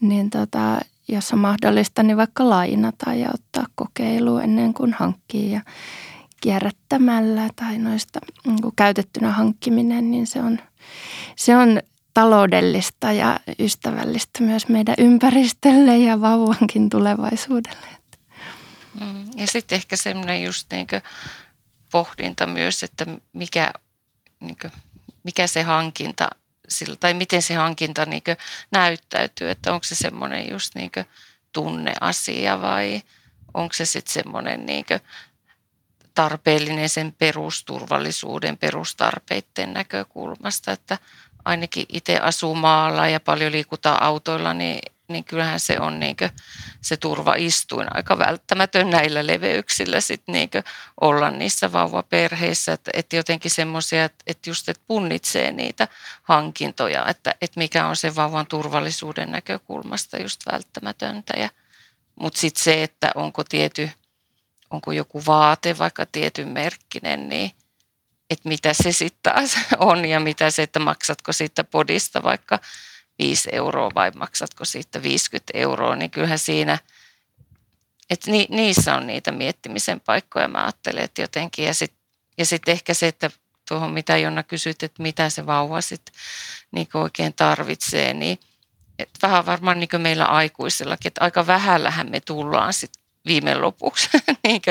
niin 0.00 0.30
tota, 0.30 0.80
jos 1.12 1.32
on 1.32 1.38
mahdollista, 1.38 2.02
niin 2.02 2.16
vaikka 2.16 2.48
lainata 2.48 3.14
ja 3.14 3.30
ottaa 3.34 3.66
kokeilu 3.74 4.38
ennen 4.38 4.74
kuin 4.74 4.92
hankkii 4.92 5.52
ja 5.52 5.60
kierrättämällä 6.40 7.48
tai 7.56 7.78
noista 7.78 8.20
niin 8.46 8.58
käytettynä 8.76 9.32
hankkiminen, 9.32 10.10
niin 10.10 10.26
se 10.26 10.40
on, 10.40 10.58
se 11.36 11.56
on 11.56 11.80
taloudellista 12.14 13.12
ja 13.12 13.40
ystävällistä 13.58 14.42
myös 14.42 14.68
meidän 14.68 14.94
ympäristölle 14.98 15.98
ja 15.98 16.20
vauvankin 16.20 16.90
tulevaisuudelle. 16.90 17.86
Mm, 19.00 19.24
ja 19.36 19.46
sitten 19.46 19.76
ehkä 19.76 19.96
semmoinen 19.96 20.42
just 20.42 20.66
niin 20.72 20.86
pohdinta 21.92 22.46
myös, 22.46 22.82
että 22.82 23.06
mikä, 23.32 23.72
niin 24.40 24.56
kuin, 24.62 24.72
mikä 25.22 25.46
se 25.46 25.62
hankinta 25.62 26.30
sillä, 26.70 26.96
tai 26.96 27.14
miten 27.14 27.42
se 27.42 27.54
hankinta 27.54 28.06
niin 28.06 28.22
näyttäytyy, 28.70 29.50
että 29.50 29.72
onko 29.72 29.84
se 29.84 29.94
semmoinen 29.94 30.50
just 30.50 30.74
niin 30.74 30.90
tunneasia 31.52 32.62
vai 32.62 33.02
onko 33.54 33.72
se 33.72 33.84
sitten 33.84 34.12
semmoinen 34.12 34.66
niin 34.66 34.84
tarpeellinen 36.14 36.88
sen 36.88 37.14
perusturvallisuuden, 37.18 38.58
perustarpeiden 38.58 39.72
näkökulmasta, 39.72 40.72
että 40.72 40.98
ainakin 41.44 41.86
itse 41.88 42.18
asuu 42.18 42.54
maalla 42.54 43.08
ja 43.08 43.20
paljon 43.20 43.52
liikutaan 43.52 44.02
autoilla, 44.02 44.54
niin 44.54 44.80
niin 45.10 45.24
kyllähän 45.24 45.60
se 45.60 45.80
on 45.80 46.00
niin 46.00 46.16
se 46.80 46.96
turvaistuin 46.96 47.96
aika 47.96 48.18
välttämätön 48.18 48.90
näillä 48.90 49.26
leveyksillä 49.26 50.00
sit 50.00 50.22
niin 50.26 50.50
olla 51.00 51.30
niissä 51.30 51.72
vauvaperheissä. 51.72 52.72
Että, 52.72 52.90
että 52.94 53.16
jotenkin 53.16 53.50
semmoisia, 53.50 54.04
että, 54.04 54.24
että 54.26 54.50
just 54.50 54.68
että 54.68 54.82
punnitsee 54.86 55.52
niitä 55.52 55.88
hankintoja, 56.22 57.06
että, 57.06 57.34
että 57.40 57.58
mikä 57.58 57.86
on 57.86 57.96
se 57.96 58.14
vauvan 58.14 58.46
turvallisuuden 58.46 59.32
näkökulmasta 59.32 60.22
just 60.22 60.40
välttämätöntä. 60.52 61.32
Ja, 61.36 61.50
mutta 62.20 62.40
sitten 62.40 62.64
se, 62.64 62.82
että 62.82 63.12
onko 63.14 63.44
tiety, 63.44 63.90
onko 64.70 64.92
joku 64.92 65.22
vaate 65.26 65.78
vaikka 65.78 66.06
tietyn 66.06 66.48
merkkinen, 66.48 67.28
niin 67.28 67.52
että 68.30 68.48
mitä 68.48 68.72
se 68.72 68.92
sitten 68.92 69.32
taas 69.32 69.58
on 69.78 70.04
ja 70.04 70.20
mitä 70.20 70.50
se, 70.50 70.62
että 70.62 70.78
maksatko 70.78 71.32
siitä 71.32 71.64
podista 71.64 72.22
vaikka 72.22 72.58
5 73.20 73.48
euroa 73.52 73.90
vai 73.94 74.10
maksatko 74.10 74.64
siitä 74.64 75.02
50 75.02 75.50
euroa, 75.54 75.96
niin 75.96 76.10
kyllähän 76.10 76.38
siinä, 76.38 76.78
että 78.10 78.30
ni, 78.30 78.46
niissä 78.50 78.96
on 78.96 79.06
niitä 79.06 79.32
miettimisen 79.32 80.00
paikkoja, 80.00 80.48
mä 80.48 80.62
ajattelen, 80.62 81.04
että 81.04 81.22
jotenkin. 81.22 81.64
Ja 81.64 81.74
sitten 81.74 82.00
ja 82.38 82.46
sit 82.46 82.68
ehkä 82.68 82.94
se, 82.94 83.08
että 83.08 83.30
tuohon 83.68 83.92
mitä 83.92 84.16
Jonna 84.16 84.42
kysyt, 84.42 84.82
että 84.82 85.02
mitä 85.02 85.30
se 85.30 85.46
vauva 85.46 85.80
sitten 85.80 86.14
niin 86.72 86.88
oikein 86.94 87.34
tarvitsee, 87.34 88.14
niin 88.14 88.38
että 88.98 89.28
vähän 89.28 89.46
varmaan 89.46 89.80
niin 89.80 89.88
meillä 89.98 90.24
aikuisillakin, 90.24 91.08
että 91.08 91.24
aika 91.24 91.46
vähällähän 91.46 92.10
me 92.10 92.20
tullaan 92.20 92.72
sitten 92.72 93.02
viime 93.26 93.54
lopuksi 93.54 94.08
niin 94.44 94.62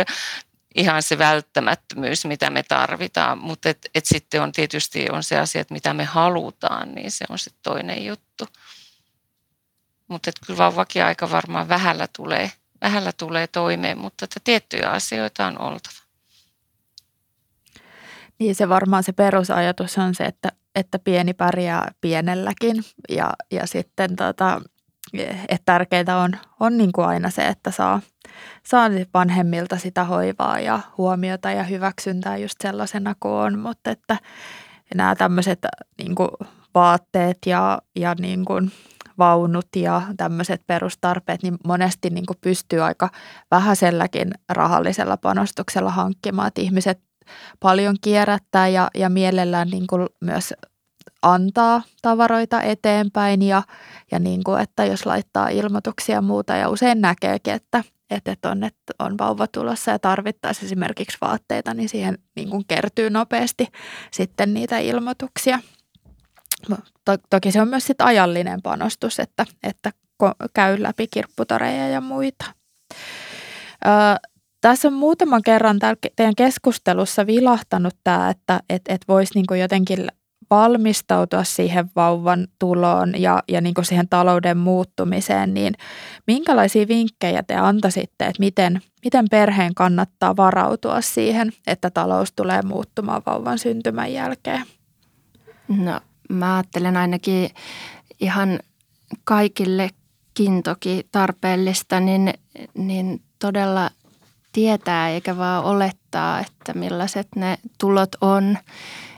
ihan 0.76 1.04
se 1.04 1.18
välttämättömyys, 1.18 2.26
mitä 2.26 2.50
me 2.50 2.64
tarvitaan, 2.64 3.38
mutta 3.38 3.70
et, 3.70 3.90
et 3.96 4.06
sitten 4.06 4.42
on 4.42 4.52
tietysti 4.52 5.10
on 5.12 5.24
se 5.24 5.40
asia, 5.40 5.62
että 5.62 5.74
mitä 5.74 5.94
me 5.94 6.04
halutaan, 6.04 6.96
niin 6.96 7.12
se 7.12 7.26
on 7.30 7.40
sitten 7.40 7.64
toinen 7.64 8.06
juttu. 8.06 8.48
Mutta 10.08 10.32
kyllä 10.46 10.58
vauvakin 10.58 11.04
aika 11.04 11.32
varmaan 11.32 11.70
vähällä 11.70 12.08
tulee, 12.16 12.52
vähällä 12.82 13.12
tulee 13.12 13.48
toimeen, 13.48 13.98
mutta 13.98 14.26
että 14.26 14.40
tiettyjä 14.44 14.90
asioita 14.90 15.48
on 15.48 15.62
oltava. 15.62 16.00
Niin 18.40 18.56
se 18.56 18.70
varmaan 18.70 19.04
se 19.04 19.12
perusajatus 19.12 19.98
on 19.98 20.16
se, 20.16 20.26
että, 20.26 20.52
että 20.76 21.00
pieni 21.00 21.34
pärjää 21.34 21.92
pienelläkin 22.02 22.84
ja, 23.10 23.34
ja 23.52 23.68
sitten 23.68 24.16
tota, 24.16 24.62
että 25.50 25.66
tärkeintä 25.66 26.18
on, 26.18 26.32
on 26.60 26.78
niin 26.78 26.92
kuin 26.92 27.08
aina 27.08 27.30
se, 27.30 27.48
että 27.48 27.72
saa, 27.72 28.02
saa 28.64 28.90
vanhemmilta 29.14 29.78
sitä 29.78 30.04
hoivaa 30.04 30.60
ja 30.60 30.80
huomiota 30.98 31.52
ja 31.52 31.64
hyväksyntää 31.64 32.38
just 32.38 32.56
sellaisena 32.62 33.16
kuin 33.20 33.34
on, 33.34 33.60
mutta 33.60 33.92
että 33.92 34.18
nämä 34.96 35.16
tämmöiset 35.16 35.60
niin 35.98 36.16
kuin 36.16 36.30
vaatteet 36.76 37.38
ja, 37.46 37.82
ja 37.96 38.16
niin 38.20 38.46
kuin 38.46 38.72
vaunut 39.18 39.68
ja 39.76 40.02
tämmöiset 40.18 40.62
perustarpeet, 40.68 41.44
niin 41.44 41.58
monesti 41.66 42.10
niin 42.10 42.26
kuin 42.26 42.38
pystyy 42.42 42.82
aika 42.82 43.10
vähäiselläkin 43.52 44.32
rahallisella 44.50 45.18
panostuksella 45.18 45.92
hankkimaan, 45.92 46.48
että 46.48 46.62
ihmiset 46.62 47.00
paljon 47.60 47.96
kierrättää 48.02 48.68
ja, 48.68 48.90
ja 48.96 49.10
mielellään 49.10 49.68
niin 49.68 49.88
kuin 49.88 50.08
myös 50.22 50.54
antaa 51.22 51.82
tavaroita 52.02 52.62
eteenpäin 52.62 53.42
ja, 53.42 53.64
ja 54.12 54.20
niin 54.20 54.44
kuin, 54.44 54.62
että 54.62 54.86
jos 54.86 55.06
laittaa 55.06 55.50
ilmoituksia 55.50 56.16
ja 56.16 56.22
muuta 56.22 56.56
ja 56.56 56.70
usein 56.70 57.02
näkeekin, 57.02 57.54
että, 57.54 57.84
että 58.10 58.52
on, 58.52 58.64
että 58.64 58.94
on 59.00 59.18
vauva 59.18 59.48
tulossa 59.48 59.92
ja 59.92 60.00
tarvittaisiin 60.00 60.66
esimerkiksi 60.66 61.18
vaatteita, 61.22 61.74
niin 61.74 61.90
siihen 61.90 62.18
niin 62.36 62.50
kuin 62.50 62.66
kertyy 62.68 63.10
nopeasti 63.10 63.68
sitten 64.12 64.54
niitä 64.54 64.78
ilmoituksia. 64.78 65.60
To, 67.06 67.18
toki 67.30 67.52
se 67.52 67.62
on 67.62 67.68
myös 67.68 67.88
sit 67.88 68.02
ajallinen 68.02 68.62
panostus, 68.62 69.20
että, 69.20 69.46
että 69.64 69.92
käy 70.54 70.84
läpi 70.84 71.08
kirpputoreja 71.08 71.88
ja 71.88 72.02
muita. 72.02 72.46
Ö, 73.86 74.30
tässä 74.62 74.88
on 74.88 74.94
muutaman 74.94 75.44
kerran 75.44 75.80
täällä 75.80 76.00
teidän 76.16 76.36
keskustelussa 76.36 77.28
vilahtanut 77.28 77.96
tämä, 78.04 78.30
että 78.30 78.60
et, 78.70 78.82
et 78.88 79.02
voisi 79.08 79.34
niinku 79.36 79.54
jotenkin 79.54 80.08
valmistautua 80.50 81.44
siihen 81.44 81.90
vauvan 81.96 82.48
tuloon 82.60 83.22
ja, 83.22 83.44
ja 83.48 83.62
niin 83.62 83.74
siihen 83.82 84.10
talouden 84.10 84.58
muuttumiseen, 84.58 85.54
niin 85.54 85.74
minkälaisia 86.28 86.88
vinkkejä 86.88 87.44
te 87.44 87.56
antaisitte, 87.56 88.26
että 88.26 88.40
miten, 88.40 88.82
miten 89.04 89.26
perheen 89.32 89.76
kannattaa 89.76 90.36
varautua 90.38 91.02
siihen, 91.02 91.52
että 91.68 91.90
talous 91.90 92.34
tulee 92.36 92.62
muuttumaan 92.62 93.22
vauvan 93.26 93.60
syntymän 93.60 94.14
jälkeen? 94.14 94.64
No 95.68 96.02
mä 96.30 96.56
ajattelen 96.56 96.98
ainakin 96.98 97.50
ihan 98.20 98.60
kaikillekin 99.24 100.64
toki 100.64 101.08
tarpeellista, 101.12 102.00
niin, 102.00 102.34
niin 102.74 103.22
todella 103.40 103.90
tietää 104.52 105.10
eikä 105.10 105.38
vaan 105.38 105.64
olettaa, 105.64 106.40
että 106.40 106.74
millaiset 106.74 107.28
ne 107.36 107.58
tulot 107.78 108.10
on 108.22 108.58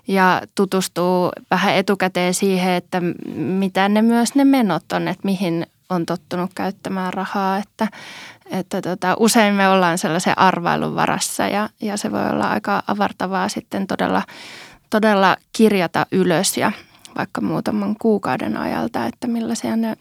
ja 0.08 0.42
tutustuu 0.56 1.32
vähän 1.52 1.76
etukäteen 1.76 2.34
siihen, 2.34 2.74
että 2.74 3.02
mitä 3.36 3.90
ne 3.90 4.02
myös 4.02 4.36
ne 4.36 4.46
menot 4.46 4.92
on, 4.92 5.08
että 5.08 5.26
mihin 5.26 5.68
on 5.90 6.06
tottunut 6.06 6.52
käyttämään 6.56 7.14
rahaa, 7.14 7.58
että, 7.58 7.88
että 8.46 8.82
tota, 8.82 9.16
usein 9.20 9.56
me 9.56 9.70
ollaan 9.70 9.98
sellaisen 9.98 10.40
arvailun 10.40 10.96
varassa 10.96 11.48
ja, 11.48 11.70
ja 11.82 11.98
se 11.98 12.12
voi 12.12 12.30
olla 12.30 12.50
aika 12.50 12.84
avartavaa 12.88 13.50
sitten 13.50 13.88
todella, 13.88 14.24
todella 14.90 15.38
kirjata 15.52 16.06
ylös 16.12 16.58
ja 16.58 16.72
vaikka 17.18 17.42
muutaman 17.42 17.96
kuukauden 18.02 18.58
ajalta, 18.58 19.06
että 19.06 19.28
millaisia 19.28 19.76
ne 19.76 19.96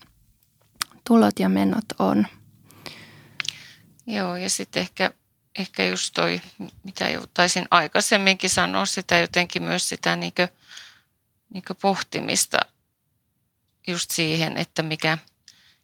tulot 1.08 1.38
ja 1.38 1.48
menot 1.48 1.84
on. 1.98 2.26
Joo, 4.06 4.36
ja 4.36 4.50
sitten 4.50 4.80
ehkä 4.80 5.10
ehkä 5.60 5.84
just 5.84 6.14
toi, 6.14 6.40
mitä 6.84 7.08
jo 7.08 7.24
taisin 7.34 7.66
aikaisemminkin 7.70 8.50
sanoa, 8.50 8.86
sitä 8.86 9.18
jotenkin 9.18 9.62
myös 9.62 9.88
sitä 9.88 10.16
niin 10.16 10.32
kuin, 10.34 10.48
niin 11.54 11.64
kuin 11.66 11.76
pohtimista 11.82 12.58
just 13.86 14.10
siihen, 14.10 14.56
että 14.56 14.82
mikä, 14.82 15.18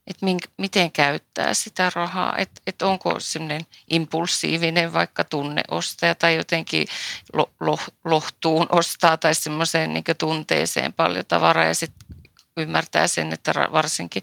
että 0.07 0.25
mink, 0.25 0.43
miten 0.59 0.93
käyttää 0.93 1.55
sitä 1.55 1.93
rahaa, 1.95 2.37
että, 2.39 2.61
että 2.67 2.87
onko 2.87 3.21
semmoinen 3.21 3.67
impulsiivinen 3.91 4.93
vaikka 4.93 5.25
tunneostaja 5.25 6.15
tai 6.15 6.37
jotenkin 6.37 6.89
lo, 7.33 7.51
lo, 7.61 7.79
lohtuun 8.05 8.67
ostaa 8.71 9.17
tai 9.17 9.35
semmoiseen 9.35 9.93
niin 9.93 10.05
tunteeseen 10.19 10.93
paljon 10.93 11.27
tavaraa. 11.27 11.65
Ja 11.65 11.75
sitten 11.75 12.16
ymmärtää 12.57 13.07
sen, 13.07 13.33
että 13.33 13.53
varsinkin 13.73 14.23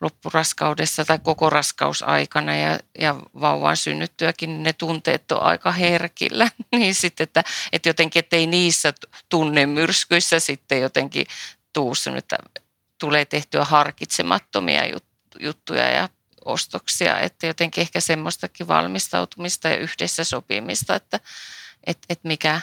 loppuraskaudessa 0.00 1.04
tai 1.04 1.18
koko 1.18 1.50
raskausaikana 1.50 2.56
ja, 2.56 2.78
ja 2.98 3.16
vauvan 3.40 3.76
synnyttyäkin 3.76 4.62
ne 4.62 4.72
tunteet 4.72 5.32
on 5.32 5.42
aika 5.42 5.72
herkillä. 5.72 6.50
niin 6.72 6.94
sitten, 6.94 7.24
että, 7.24 7.44
että 7.72 7.88
jotenkin, 7.88 8.20
ettei 8.20 8.46
niissä 8.46 8.92
tunnemyrskyissä 9.28 10.40
sitten 10.40 10.80
jotenkin 10.80 11.26
tuu 11.72 11.92
että 12.16 12.38
tulee 12.98 13.24
tehtyä 13.24 13.64
harkitsemattomia 13.64 14.82
juttuja 15.40 15.90
ja 15.90 16.08
ostoksia, 16.44 17.20
että 17.20 17.46
jotenkin 17.46 17.82
ehkä 17.82 18.00
semmoistakin 18.00 18.68
valmistautumista 18.68 19.68
ja 19.68 19.76
yhdessä 19.76 20.24
sopimista, 20.24 20.94
että, 20.94 21.20
että, 21.86 22.06
että 22.08 22.28
mikä, 22.28 22.60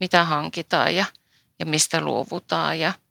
mitä 0.00 0.24
hankitaan 0.24 0.94
ja, 0.94 1.04
ja 1.58 1.66
mistä 1.66 2.00
luovutaan 2.00 2.80
ja– 2.80 2.92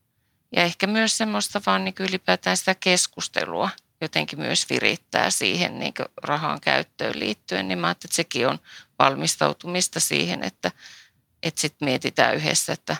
ja 0.51 0.63
ehkä 0.63 0.87
myös 0.87 1.17
semmoista 1.17 1.61
vaan 1.65 1.85
niin 1.85 1.95
ylipäätään 1.99 2.57
sitä 2.57 2.75
keskustelua 2.75 3.69
jotenkin 4.01 4.39
myös 4.39 4.69
virittää 4.69 5.29
siihen 5.29 5.79
niin 5.79 5.93
rahan 6.23 6.61
käyttöön 6.61 7.19
liittyen, 7.19 7.67
niin 7.67 7.79
mä 7.79 7.91
että 7.91 8.07
sekin 8.11 8.47
on 8.47 8.59
valmistautumista 8.99 9.99
siihen, 9.99 10.43
että, 10.43 10.71
että 11.43 11.61
sitten 11.61 11.85
mietitään 11.85 12.35
yhdessä, 12.35 12.73
että 12.73 12.97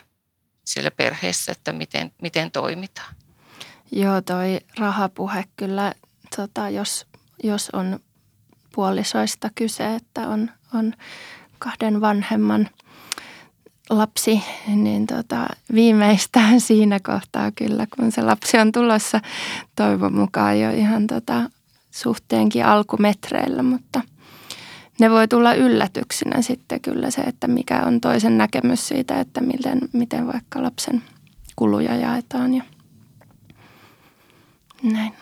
siellä 0.64 0.90
perheessä, 0.90 1.52
että 1.52 1.72
miten, 1.72 2.12
miten 2.22 2.50
toimitaan. 2.50 3.14
Joo, 3.92 4.20
toi 4.20 4.60
rahapuhe 4.78 5.44
kyllä, 5.56 5.94
tota, 6.36 6.68
jos, 6.68 7.06
jos 7.42 7.70
on 7.72 8.00
puolisoista 8.74 9.50
kyse, 9.54 9.94
että 9.94 10.28
on, 10.28 10.50
on 10.74 10.94
kahden 11.58 12.00
vanhemman– 12.00 12.70
lapsi, 13.90 14.42
niin 14.66 15.06
tota, 15.06 15.46
viimeistään 15.74 16.60
siinä 16.70 17.00
kohtaa 17.00 17.50
kyllä, 17.50 17.86
kun 17.96 18.12
se 18.12 18.22
lapsi 18.22 18.58
on 18.58 18.72
tulossa 18.72 19.20
toivon 19.76 20.14
mukaan 20.14 20.60
jo 20.60 20.70
ihan 20.70 21.06
tota, 21.06 21.50
suhteenkin 21.90 22.64
alkumetreillä, 22.66 23.62
mutta 23.62 24.00
ne 25.00 25.10
voi 25.10 25.28
tulla 25.28 25.54
yllätyksenä 25.54 26.42
sitten 26.42 26.80
kyllä 26.80 27.10
se, 27.10 27.20
että 27.20 27.48
mikä 27.48 27.82
on 27.86 28.00
toisen 28.00 28.38
näkemys 28.38 28.88
siitä, 28.88 29.20
että 29.20 29.40
miten, 29.40 29.80
miten 29.92 30.26
vaikka 30.26 30.62
lapsen 30.62 31.02
kuluja 31.56 31.96
jaetaan 31.96 32.54
ja 32.54 32.62
näin. 34.82 35.12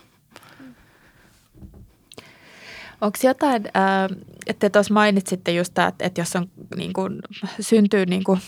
Onko 3.01 3.19
jotain, 3.23 3.57
että 3.57 4.09
te 4.59 4.71
tuossa 4.71 4.95
mainitsitte 4.95 5.53
just 5.53 5.75
tämä, 5.75 5.89
että, 5.89 6.05
että 6.05 6.21
jos 6.21 6.37
on, 6.37 6.51
niin 6.77 6.93
kuin, 6.93 7.19
syntyy 7.61 8.07
niin 8.07 8.25
kuin 8.25 8.41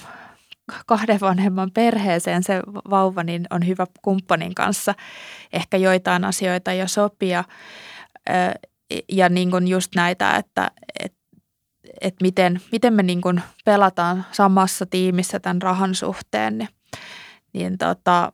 kahden 0.87 1.21
vanhemman 1.21 1.71
perheeseen 1.71 2.43
se 2.43 2.63
vauva, 2.91 3.23
niin 3.23 3.47
on 3.51 3.67
hyvä 3.67 3.87
kumppanin 4.03 4.55
kanssa 4.55 4.95
ehkä 5.53 5.77
joitain 5.77 6.25
asioita 6.25 6.73
jo 6.73 6.89
sopia. 6.89 7.45
Ja 9.13 9.29
niin 9.29 9.51
kuin 9.51 9.69
just 9.69 9.95
näitä, 9.95 10.37
että, 10.37 10.71
että, 11.05 11.19
että 12.01 12.23
miten, 12.23 12.61
miten 12.73 12.93
me 12.93 13.03
niin 13.03 13.21
kuin 13.21 13.43
pelataan 13.65 14.27
samassa 14.33 14.87
tiimissä 14.87 15.41
tämän 15.41 15.63
rahan 15.63 15.95
suhteen, 15.95 16.59
niin, 16.59 16.69
niin 17.53 17.79
tota, 17.79 18.33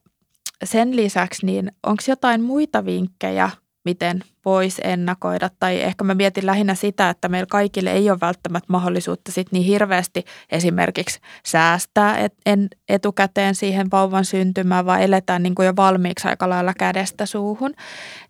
sen 0.64 0.96
lisäksi 0.96 1.46
niin 1.46 1.72
onko 1.82 2.02
jotain 2.08 2.42
muita 2.42 2.84
vinkkejä– 2.84 3.50
miten 3.86 4.20
voisi 4.44 4.82
ennakoida. 4.84 5.50
Tai 5.58 5.82
ehkä 5.82 6.04
mä 6.04 6.14
mietin 6.14 6.46
lähinnä 6.46 6.74
sitä, 6.74 7.10
että 7.10 7.28
meillä 7.28 7.46
kaikille 7.50 7.92
ei 7.92 8.10
ole 8.10 8.20
välttämättä 8.20 8.66
mahdollisuutta 8.72 9.32
sit 9.32 9.52
niin 9.52 9.64
hirveästi 9.64 10.24
esimerkiksi 10.50 11.20
säästää 11.46 12.18
et, 12.18 12.34
en, 12.46 12.68
etukäteen 12.88 13.54
siihen 13.54 13.90
vauvan 13.90 14.24
syntymään, 14.24 14.86
vaan 14.86 15.02
eletään 15.02 15.42
niin 15.42 15.54
kuin 15.54 15.66
jo 15.66 15.76
valmiiksi 15.76 16.28
aika 16.28 16.48
lailla 16.48 16.74
kädestä 16.74 17.26
suuhun. 17.26 17.74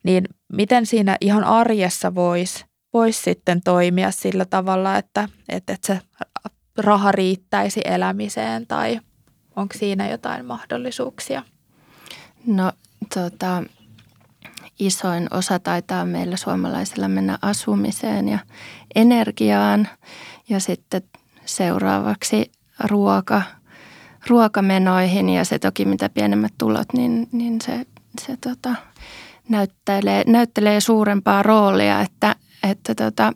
Niin 0.02 0.24
miten 0.52 0.86
siinä 0.86 1.16
ihan 1.20 1.44
arjessa 1.44 2.14
voisi 2.14 2.64
vois 2.92 3.24
sitten 3.24 3.60
toimia 3.64 4.10
sillä 4.10 4.44
tavalla, 4.44 4.96
että, 4.96 5.28
että, 5.48 5.72
että 5.72 5.86
se 5.86 6.00
raha 6.78 7.12
riittäisi 7.12 7.80
elämiseen 7.84 8.66
tai 8.66 9.00
onko 9.56 9.74
siinä 9.78 10.08
jotain 10.08 10.44
mahdollisuuksia? 10.44 11.42
No 12.46 12.72
tota, 13.14 13.62
isoin 14.78 15.28
osa 15.30 15.58
taitaa 15.58 16.04
meillä 16.04 16.36
suomalaisilla 16.36 17.08
mennä 17.08 17.38
asumiseen 17.42 18.28
ja 18.28 18.38
energiaan. 18.94 19.88
Ja 20.48 20.60
sitten 20.60 21.02
seuraavaksi 21.44 22.52
ruoka, 22.84 23.42
ruokamenoihin 24.28 25.28
ja 25.28 25.44
se 25.44 25.58
toki 25.58 25.84
mitä 25.84 26.08
pienemmät 26.08 26.52
tulot, 26.58 26.92
niin, 26.92 27.28
niin 27.32 27.60
se, 27.60 27.86
se 28.20 28.36
tota, 28.36 28.74
näyttelee, 29.48 30.22
näyttelee 30.26 30.80
suurempaa 30.80 31.42
roolia, 31.42 32.00
että, 32.00 32.36
että 32.62 32.94
tota, 32.94 33.32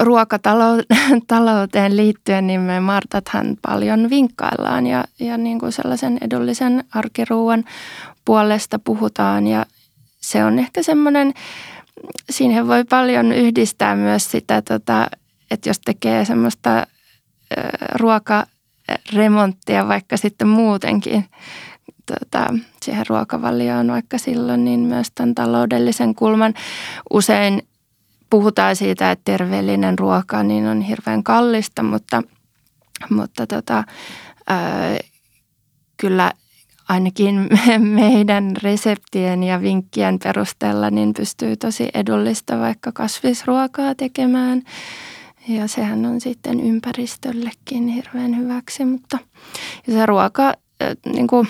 ruokatalouteen 0.00 1.96
liittyen, 1.96 2.46
niin 2.46 2.60
me 2.60 2.80
Martathan 2.80 3.56
paljon 3.62 4.10
vinkkaillaan 4.10 4.86
ja, 4.86 5.04
ja 5.18 5.36
niin 5.36 5.58
kuin 5.58 5.72
sellaisen 5.72 6.18
edullisen 6.20 6.84
arkiruuan 6.94 7.64
puolesta 8.24 8.78
puhutaan 8.78 9.46
ja 9.46 9.66
se 10.20 10.44
on 10.44 10.58
ehkä 10.58 10.82
semmoinen, 10.82 11.34
siihen 12.30 12.68
voi 12.68 12.84
paljon 12.84 13.32
yhdistää 13.32 13.96
myös 13.96 14.30
sitä, 14.30 14.62
tota, 14.62 15.06
että 15.50 15.68
jos 15.68 15.80
tekee 15.80 16.24
semmoista 16.24 16.86
ruokaremonttia 17.94 19.88
vaikka 19.88 20.16
sitten 20.16 20.48
muutenkin 20.48 21.24
tota, 22.06 22.54
siihen 22.82 23.06
ruokavalioon 23.08 23.88
vaikka 23.88 24.18
silloin, 24.18 24.64
niin 24.64 24.80
myös 24.80 25.08
tämän 25.14 25.34
taloudellisen 25.34 26.14
kulman. 26.14 26.54
Usein 27.10 27.62
puhutaan 28.30 28.76
siitä, 28.76 29.10
että 29.10 29.22
terveellinen 29.24 29.98
ruoka 29.98 30.42
niin 30.42 30.66
on 30.66 30.80
hirveän 30.80 31.22
kallista, 31.22 31.82
mutta, 31.82 32.22
mutta 33.10 33.46
tota, 33.46 33.84
ää, 34.46 34.98
kyllä 35.96 36.32
ainakin 36.88 37.48
meidän 37.78 38.52
reseptien 38.62 39.42
ja 39.42 39.60
vinkkien 39.60 40.18
perusteella 40.24 40.90
niin 40.90 41.14
pystyy 41.14 41.56
tosi 41.56 41.88
edullista 41.94 42.58
vaikka 42.58 42.92
kasvisruokaa 42.92 43.94
tekemään. 43.94 44.62
Ja 45.48 45.68
sehän 45.68 46.06
on 46.06 46.20
sitten 46.20 46.60
ympäristöllekin 46.60 47.88
hirveän 47.88 48.36
hyväksi, 48.36 48.84
mutta 48.84 49.18
se 49.90 50.06
ruoka, 50.06 50.52
niin 51.12 51.26
kuin, 51.26 51.48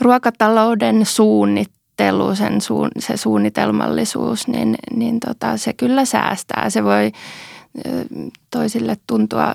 ruokatalouden 0.00 1.06
suunnittelu, 1.06 2.34
sen 2.34 2.60
suun, 2.60 2.90
se 2.98 3.16
suunnitelmallisuus, 3.16 4.48
niin, 4.48 4.76
niin 4.96 5.20
tota, 5.20 5.56
se 5.56 5.72
kyllä 5.72 6.04
säästää. 6.04 6.70
Se 6.70 6.84
voi 6.84 7.12
toisille 8.50 8.96
tuntua 9.06 9.54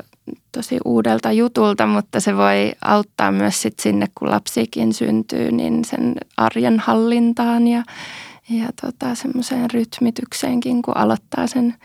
tosi 0.52 0.78
uudelta 0.86 1.32
jutulta, 1.32 1.88
mutta 1.88 2.20
se 2.20 2.38
voi 2.38 2.72
auttaa 2.82 3.32
myös 3.32 3.62
sit 3.62 3.80
sinne, 3.80 4.08
kun 4.16 4.30
lapsikin 4.30 4.94
syntyy, 4.94 5.52
niin 5.52 5.86
sen 5.86 6.16
arjen 6.38 6.80
hallintaan 6.80 7.68
ja, 7.68 7.84
ja 8.50 8.70
tota, 8.82 9.16
semmoiseen 9.16 9.72
rytmitykseenkin, 9.72 10.82
kun 10.82 10.98
aloittaa 10.98 11.48
sen, 11.48 11.76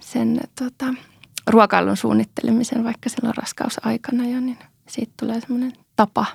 sen 0.00 0.40
tota, 0.58 0.94
ruokailun 1.46 1.96
suunnittelemisen 1.96 2.84
vaikka 2.84 3.08
silloin 3.08 3.36
raskausaikana 3.36 4.28
jo, 4.28 4.40
niin 4.40 4.58
siitä 4.88 5.12
tulee 5.20 5.40
semmoinen 5.40 5.72
tapa. 5.96 6.26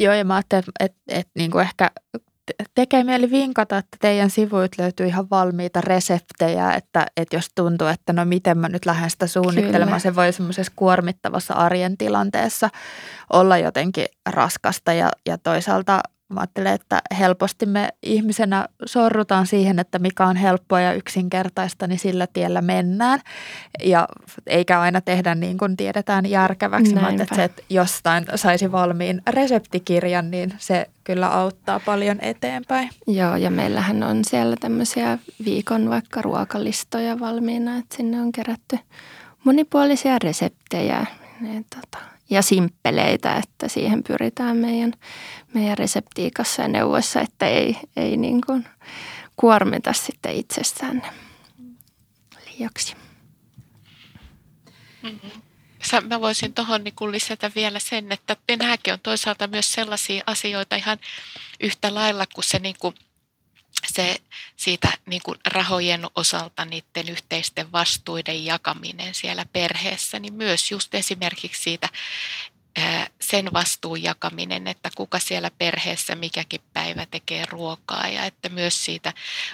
Joo, 0.00 0.14
ja 0.14 0.24
mä 0.24 0.34
ajattelin, 0.34 0.64
että, 0.80 0.84
että, 0.84 1.00
että 1.08 1.32
niin 1.34 1.50
kuin 1.50 1.62
ehkä 1.62 1.90
tekee 2.74 3.04
mieli 3.04 3.30
vinkata, 3.30 3.78
että 3.78 3.96
teidän 4.00 4.30
sivuit 4.30 4.78
löytyy 4.78 5.06
ihan 5.06 5.30
valmiita 5.30 5.80
reseptejä, 5.80 6.72
että, 6.72 7.06
että 7.16 7.36
jos 7.36 7.50
tuntuu, 7.54 7.86
että 7.86 8.12
no 8.12 8.24
miten 8.24 8.58
mä 8.58 8.68
nyt 8.68 8.86
lähden 8.86 9.10
sitä 9.10 9.26
suunnittelemaan, 9.26 9.86
Kyllä. 9.86 9.98
se 9.98 10.14
voi 10.14 10.32
semmoisessa 10.32 10.72
kuormittavassa 10.76 11.54
arjen 11.54 11.98
tilanteessa 11.98 12.70
olla 13.32 13.58
jotenkin 13.58 14.06
raskasta 14.28 14.92
ja, 14.92 15.10
ja 15.26 15.38
toisaalta 15.38 16.00
Mä 16.28 16.40
ajattelen, 16.40 16.74
että 16.74 17.02
helposti 17.18 17.66
me 17.66 17.88
ihmisenä 18.02 18.68
sorrutaan 18.86 19.46
siihen, 19.46 19.78
että 19.78 19.98
mikä 19.98 20.26
on 20.26 20.36
helppoa 20.36 20.80
ja 20.80 20.92
yksinkertaista, 20.92 21.86
niin 21.86 21.98
sillä 21.98 22.26
tiellä 22.32 22.62
mennään. 22.62 23.20
Ja 23.84 24.08
eikä 24.46 24.80
aina 24.80 25.00
tehdä 25.00 25.34
niin 25.34 25.58
kuin 25.58 25.76
tiedetään 25.76 26.26
järkeväksi. 26.26 26.94
Mä 26.94 27.08
että 27.08 27.34
se, 27.34 27.44
että 27.44 27.62
jostain 27.70 28.26
saisi 28.34 28.72
valmiin 28.72 29.22
reseptikirjan, 29.30 30.30
niin 30.30 30.54
se 30.58 30.86
kyllä 31.04 31.28
auttaa 31.28 31.80
paljon 31.80 32.18
eteenpäin. 32.20 32.90
Joo, 33.06 33.36
ja 33.36 33.50
meillähän 33.50 34.02
on 34.02 34.24
siellä 34.24 34.56
tämmöisiä 34.60 35.18
viikon 35.44 35.90
vaikka 35.90 36.22
ruokalistoja 36.22 37.20
valmiina, 37.20 37.76
että 37.76 37.96
sinne 37.96 38.20
on 38.20 38.32
kerätty 38.32 38.78
monipuolisia 39.44 40.18
reseptejä. 40.24 41.06
Niin, 41.40 41.66
tota, 41.74 42.04
ja 42.30 42.42
simppeleitä, 42.42 43.34
että 43.34 43.68
siihen 43.68 44.02
pyritään 44.02 44.56
meidän, 44.56 44.92
meidän 45.54 45.78
reseptiikassa 45.78 46.62
ja 46.62 46.68
neuvoissa, 46.68 47.20
että 47.20 47.46
ei, 47.46 47.76
ei 47.96 48.16
niin 48.16 48.40
kuin 48.46 48.68
kuormita 49.36 49.92
sitten 49.92 50.34
itsessään 50.34 51.02
liiaksi. 52.46 52.94
Mm-hmm. 55.02 56.08
Mä 56.08 56.20
voisin 56.20 56.54
tuohon 56.54 56.84
niin 56.84 56.94
lisätä 57.10 57.50
vielä 57.54 57.78
sen, 57.78 58.12
että 58.12 58.36
nämäkin 58.58 58.92
on 58.92 59.00
toisaalta 59.00 59.46
myös 59.46 59.72
sellaisia 59.72 60.22
asioita 60.26 60.76
ihan 60.76 60.98
yhtä 61.60 61.94
lailla 61.94 62.24
kuin 62.34 62.44
se 62.44 62.58
niin 62.58 62.76
kuin– 62.78 62.94
se 63.86 64.20
siitä 64.56 64.92
niin 65.06 65.22
kuin 65.24 65.38
rahojen 65.46 66.00
osalta 66.14 66.64
niiden 66.64 67.08
yhteisten 67.08 67.72
vastuiden 67.72 68.44
jakaminen 68.44 69.14
siellä 69.14 69.46
perheessä, 69.52 70.18
niin 70.18 70.34
myös 70.34 70.70
just 70.70 70.94
esimerkiksi 70.94 71.62
siitä 71.62 71.88
sen 73.20 73.52
vastuun 73.52 74.02
jakaminen, 74.02 74.66
että 74.66 74.90
kuka 74.96 75.18
siellä 75.18 75.50
perheessä 75.50 76.14
mikäkin 76.14 76.60
päivä 76.72 77.06
tekee 77.06 77.44
ruokaa 77.50 78.08
ja 78.08 78.24
että 78.24 78.48
myös 78.48 78.84
siitä 78.84 79.12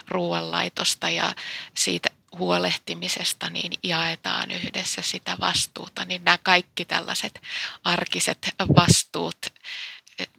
ruoanlaitosta 0.09 1.11
ja 1.11 1.35
siitä 1.75 2.09
huolehtimisesta 2.39 3.51
niin 3.51 3.73
jaetaan 3.83 4.51
yhdessä 4.51 5.03
sitä 5.03 5.37
vastuuta, 5.41 6.05
niin 6.05 6.25
nämä 6.25 6.39
kaikki 6.39 6.85
tällaiset 6.85 7.41
arkiset 7.85 8.49
vastuut 8.77 9.47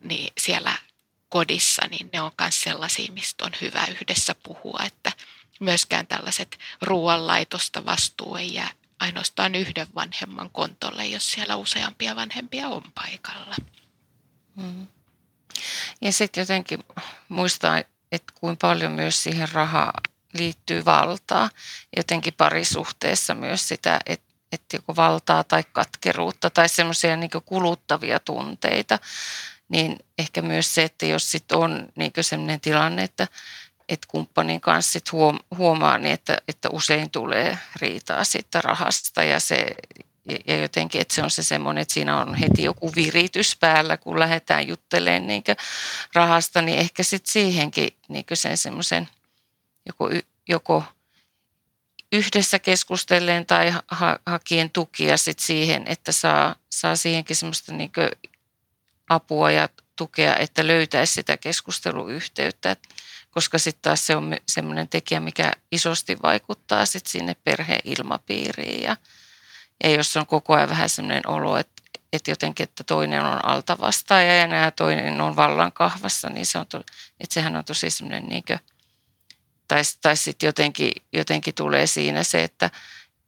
niin 0.04 0.34
siellä 0.38 0.74
kodissa, 1.30 1.88
niin 1.88 2.10
ne 2.14 2.22
on 2.22 2.32
myös 2.42 2.62
sellaisia, 2.62 3.12
mistä 3.12 3.46
on 3.46 3.52
hyvä 3.62 3.86
yhdessä 3.86 4.36
puhua, 4.44 4.80
että 4.86 5.12
myöskään 5.60 6.08
tällaiset 6.08 6.60
ruoanlaitosta 6.82 7.86
vastuu 7.86 8.36
ei 8.36 8.54
jää 8.54 8.70
ainoastaan 9.00 9.56
yhden 9.56 9.88
vanhemman 9.96 10.50
kontolle, 10.50 11.06
jos 11.06 11.32
siellä 11.32 11.56
useampia 11.56 12.16
vanhempia 12.16 12.68
on 12.68 12.84
paikalla. 12.96 13.56
Mm. 14.56 14.88
Ja 16.02 16.14
sitten 16.14 16.42
jotenkin 16.42 16.80
muistaa, 17.30 17.78
että 18.12 18.34
kuinka 18.36 18.68
paljon 18.68 18.92
myös 18.92 19.24
siihen 19.24 19.50
rahaan 19.52 19.94
liittyy 20.34 20.86
valtaa. 20.86 21.50
Jotenkin 21.98 22.34
parisuhteessa 22.34 23.36
myös 23.36 23.68
sitä, 23.68 24.00
että, 24.06 24.34
että 24.52 24.78
joko 24.78 24.96
valtaa 24.96 25.44
tai 25.44 25.64
katkeruutta 25.72 26.50
tai 26.50 26.70
semmoisia 26.70 27.18
niin 27.18 27.30
kuluttavia 27.46 28.20
tunteita 28.20 29.00
niin 29.70 30.00
ehkä 30.18 30.42
myös 30.42 30.76
se, 30.76 30.84
että 30.84 31.06
jos 31.06 31.32
sit 31.32 31.52
on 31.52 31.88
niin 31.96 32.12
sellainen 32.22 32.62
tilanne, 32.62 33.04
että, 33.04 33.28
että 33.90 34.08
kumppanin 34.10 34.62
kanssa 34.62 34.92
sit 34.92 35.12
huomaa, 35.58 35.98
niin 35.98 36.14
että, 36.14 36.38
että 36.48 36.70
usein 36.70 37.12
tulee 37.12 37.58
riitaa 37.76 38.24
siitä 38.24 38.62
rahasta 38.62 39.24
ja 39.24 39.40
se 39.40 39.76
ja 40.48 40.62
jotenkin, 40.62 41.02
että 41.02 41.14
se 41.14 41.24
on 41.24 41.32
se 41.32 41.44
semmoinen, 41.44 41.82
että 41.82 41.94
siinä 41.94 42.22
on 42.22 42.36
heti 42.36 42.64
joku 42.64 42.92
viritys 42.96 43.56
päällä, 43.56 43.98
kun 43.98 44.20
lähdetään 44.20 44.68
juttelemaan 44.68 45.28
niin 45.28 45.44
rahasta, 46.14 46.62
niin 46.62 46.80
ehkä 46.80 47.04
sitten 47.04 47.32
siihenkin 47.32 47.90
niin 48.08 48.26
sen 48.34 48.58
semmoisen 48.58 49.10
joko, 49.86 50.10
joko 50.48 50.84
yhdessä 52.12 52.60
keskustellen 52.60 53.46
tai 53.46 53.74
ha- 53.88 54.20
hakien 54.26 54.70
tukia 54.70 55.18
sit 55.18 55.40
siihen, 55.40 55.84
että 55.88 56.12
saa, 56.12 56.56
saa 56.70 56.96
siihenkin 56.96 57.36
semmoista 57.36 57.74
niin 57.74 57.92
apua 59.10 59.52
ja 59.52 59.70
tukea, 59.96 60.36
että 60.36 60.68
löytäisi 60.68 61.14
sitä 61.14 61.38
keskusteluyhteyttä, 61.38 62.76
koska 63.36 63.58
sitten 63.58 63.82
taas 63.82 64.08
se 64.08 64.16
on 64.16 64.38
semmoinen 64.48 64.90
tekijä, 64.90 65.20
mikä 65.20 65.52
isosti 65.72 66.18
vaikuttaa 66.24 66.86
sitten 66.86 67.12
sinne 67.12 67.36
perheen 67.44 67.82
ilmapiiriin 67.84 68.84
ja, 68.84 68.98
ja 69.84 69.90
jos 69.90 70.18
on 70.18 70.26
koko 70.26 70.54
ajan 70.54 70.70
vähän 70.70 70.90
semmoinen 70.90 71.28
olo, 71.28 71.58
että, 71.58 71.82
että 72.14 72.32
jotenkin, 72.32 72.64
että 72.64 72.84
toinen 72.84 73.26
on 73.26 73.46
altavastaaja 73.46 74.36
ja 74.36 74.48
nämä 74.48 74.72
toinen 74.72 75.22
on 75.22 75.36
vallan 75.36 75.72
kahvassa, 75.72 76.30
niin 76.30 76.46
se 76.46 76.58
on, 76.58 76.68
to, 76.68 76.78
että 77.20 77.34
sehän 77.34 77.56
on 77.56 77.66
tosi 77.66 77.90
semmoinen 77.90 78.30
niin 78.30 78.44
kuin, 78.48 78.60
tai, 79.68 79.82
tai 80.02 80.18
sitten 80.18 80.48
jotenkin, 80.48 80.92
jotenkin 81.14 81.56
tulee 81.56 81.88
siinä 81.88 82.24
se, 82.24 82.44
että 82.44 82.70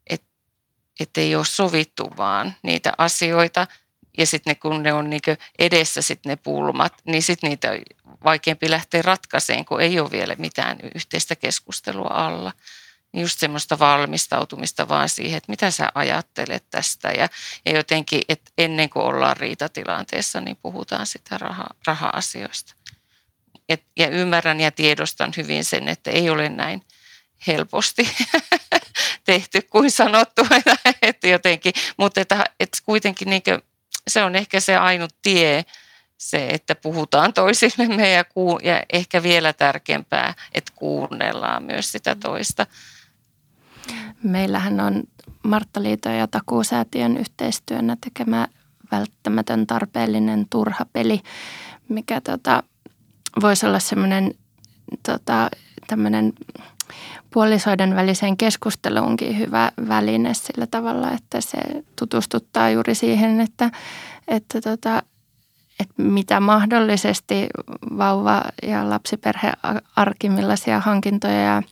et, 0.10 0.24
et 1.00 1.18
ei 1.18 1.36
ole 1.36 1.46
sovittu 1.46 2.14
vaan 2.18 2.56
niitä 2.64 2.94
asioita– 2.98 3.68
ja 4.18 4.26
sitten 4.26 4.58
kun 4.58 4.84
ne 4.84 4.94
on 4.94 5.10
niinku 5.10 5.32
edessä 5.60 6.02
sit 6.02 6.26
ne 6.26 6.36
pulmat, 6.36 6.94
niin 7.06 7.24
sitten 7.24 7.50
niitä 7.50 7.72
vaikeampi 8.24 8.70
lähteä 8.70 9.02
ratkaiseen, 9.02 9.66
kun 9.66 9.82
ei 9.82 10.00
ole 10.00 10.12
vielä 10.12 10.36
mitään 10.38 10.78
yhteistä 10.96 11.36
keskustelua 11.36 12.12
alla. 12.12 12.54
Niin 13.12 13.22
just 13.22 13.40
semmoista 13.40 13.80
valmistautumista 13.80 14.88
vaan 14.88 15.10
siihen, 15.10 15.38
että 15.38 15.52
mitä 15.52 15.72
sä 15.72 15.92
ajattelet 15.96 16.64
tästä. 16.70 17.12
Ja, 17.12 17.30
ja 17.66 17.72
jotenkin, 17.72 18.22
että 18.30 18.52
ennen 18.58 18.90
kuin 18.90 19.06
ollaan 19.06 19.38
riitatilanteessa, 19.38 20.42
niin 20.42 20.58
puhutaan 20.62 21.06
sitä 21.06 21.38
raha, 21.38 21.68
raha-asioista. 21.88 22.74
Et, 23.70 23.84
ja 23.98 24.08
ymmärrän 24.08 24.60
ja 24.60 24.72
tiedostan 24.72 25.34
hyvin 25.38 25.66
sen, 25.66 25.88
että 25.88 26.12
ei 26.12 26.30
ole 26.30 26.50
näin 26.50 26.82
helposti 27.48 28.10
tehty 29.26 29.62
kuin 29.62 29.92
sanottu. 29.92 30.48
että 31.02 31.28
jotenkin, 31.28 31.74
mutta 31.98 32.22
että, 32.22 32.46
että 32.60 32.78
kuitenkin 32.86 33.30
niin 33.30 33.44
se 34.08 34.24
on 34.24 34.36
ehkä 34.36 34.60
se 34.60 34.76
ainut 34.78 35.16
tie, 35.22 35.66
se, 36.18 36.48
että 36.48 36.76
puhutaan 36.76 37.34
toisillemme 37.34 38.12
ja, 38.12 38.24
kuu, 38.24 38.60
ja 38.60 38.84
ehkä 38.94 39.24
vielä 39.24 39.54
tärkeämpää, 39.54 40.34
että 40.54 40.74
kuunnellaan 40.76 41.64
myös 41.64 41.92
sitä 41.92 42.16
toista. 42.16 42.68
Meillähän 44.24 44.80
on 44.80 45.04
Marttaliiton 45.44 46.16
ja 46.16 46.28
Takuusäätiön 46.28 47.18
yhteistyönä 47.18 47.98
tekemä 48.02 48.48
välttämätön 48.92 49.68
tarpeellinen 49.68 50.46
turha 50.50 50.86
peli, 50.94 51.22
mikä 51.90 52.22
tota, 52.22 52.64
voisi 53.42 53.66
olla 53.66 53.80
semmoinen 53.80 54.34
tota, 55.06 55.50
tämmöinen 55.88 56.34
puolisoiden 57.34 57.96
väliseen 57.96 58.38
keskusteluunkin 58.38 59.40
hyvä 59.40 59.72
väline 59.88 60.34
sillä 60.34 60.68
tavalla, 60.68 61.12
että 61.12 61.42
se 61.42 61.58
tutustuttaa 61.96 62.70
juuri 62.70 62.96
siihen, 62.96 63.42
että, 63.42 63.72
että, 64.28 64.62
tota, 64.62 65.04
että 65.80 65.94
mitä 65.98 66.40
mahdollisesti 66.40 67.48
vauva- 67.98 68.52
ja 68.64 68.90
lapsiperhearki, 68.90 70.30
millaisia 70.30 70.80
hankintoja 70.80 71.64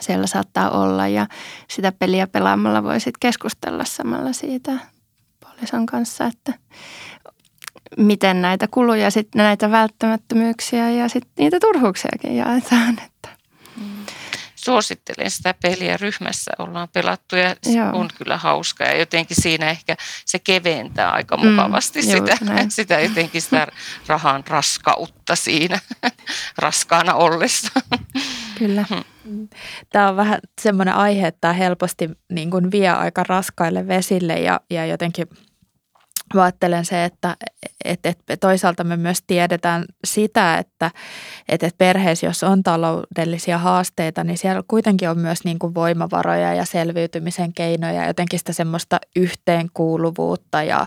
siellä 0.00 0.26
saattaa 0.26 0.70
olla 0.70 1.08
ja 1.08 1.26
sitä 1.70 1.92
peliä 1.92 2.26
pelaamalla 2.26 2.82
voi 2.82 3.00
sitten 3.00 3.20
keskustella 3.20 3.84
samalla 3.84 4.32
siitä 4.32 4.72
puolison 5.40 5.86
kanssa, 5.86 6.24
että 6.24 6.54
miten 7.96 8.42
näitä 8.42 8.68
kuluja, 8.70 9.10
sitten 9.10 9.38
näitä 9.38 9.70
välttämättömyyksiä 9.70 10.90
ja 10.90 11.08
sitten 11.08 11.32
niitä 11.38 11.60
turhuuksiakin 11.60 12.36
jaetaan. 12.36 12.98
Että. 13.06 13.37
Suosittelen 14.68 15.30
sitä 15.30 15.54
peliä 15.62 15.96
ryhmässä, 15.96 16.50
ollaan 16.58 16.88
pelattu 16.92 17.36
ja 17.36 17.56
se 17.62 17.72
Joo. 17.78 17.90
on 17.92 18.08
kyllä 18.18 18.36
hauska 18.36 18.84
ja 18.84 18.98
jotenkin 18.98 19.36
siinä 19.42 19.70
ehkä 19.70 19.96
se 20.24 20.38
keventää 20.38 21.10
aika 21.10 21.36
mukavasti 21.36 22.00
Mm, 22.02 22.06
sitä, 22.08 22.36
näin. 22.40 22.70
sitä 22.78 23.00
jotenkin 23.00 23.42
sitä 23.42 23.66
rahan 24.06 24.44
raskautta 24.48 25.36
siinä 25.36 25.78
raskaana 26.58 27.14
ollessa. 27.14 27.72
Kyllä. 28.58 28.84
Tämä 29.90 30.08
on 30.08 30.16
vähän 30.16 30.38
semmoinen 30.60 30.94
aihe, 30.94 31.26
että 31.26 31.40
tämä 31.40 31.52
helposti 31.52 32.10
niin 32.32 32.50
kuin 32.50 32.70
vie 32.70 32.88
aika 32.90 33.22
raskaille 33.28 33.88
vesille 33.88 34.34
ja, 34.34 34.60
ja 34.70 34.86
jotenkin 34.86 35.28
mä 36.34 36.42
ajattelen 36.42 36.84
se, 36.84 37.04
että 37.04 37.36
et, 37.84 38.06
et 38.06 38.18
toisaalta 38.40 38.84
me 38.84 38.96
myös 38.96 39.22
tiedetään 39.26 39.84
sitä, 40.04 40.58
että 40.58 40.90
et, 41.48 41.62
et 41.62 41.78
perheessä, 41.78 42.26
jos 42.26 42.42
on 42.42 42.62
taloudellisia 42.62 43.58
haasteita, 43.58 44.24
niin 44.24 44.38
siellä 44.38 44.62
kuitenkin 44.68 45.10
on 45.10 45.18
myös 45.18 45.44
niin 45.44 45.58
kuin 45.58 45.74
voimavaroja 45.74 46.54
ja 46.54 46.64
selviytymisen 46.64 47.52
keinoja, 47.52 48.06
jotenkin 48.06 48.38
sitä 48.38 48.52
semmoista 48.52 49.00
yhteenkuuluvuutta 49.16 50.62
ja, 50.62 50.86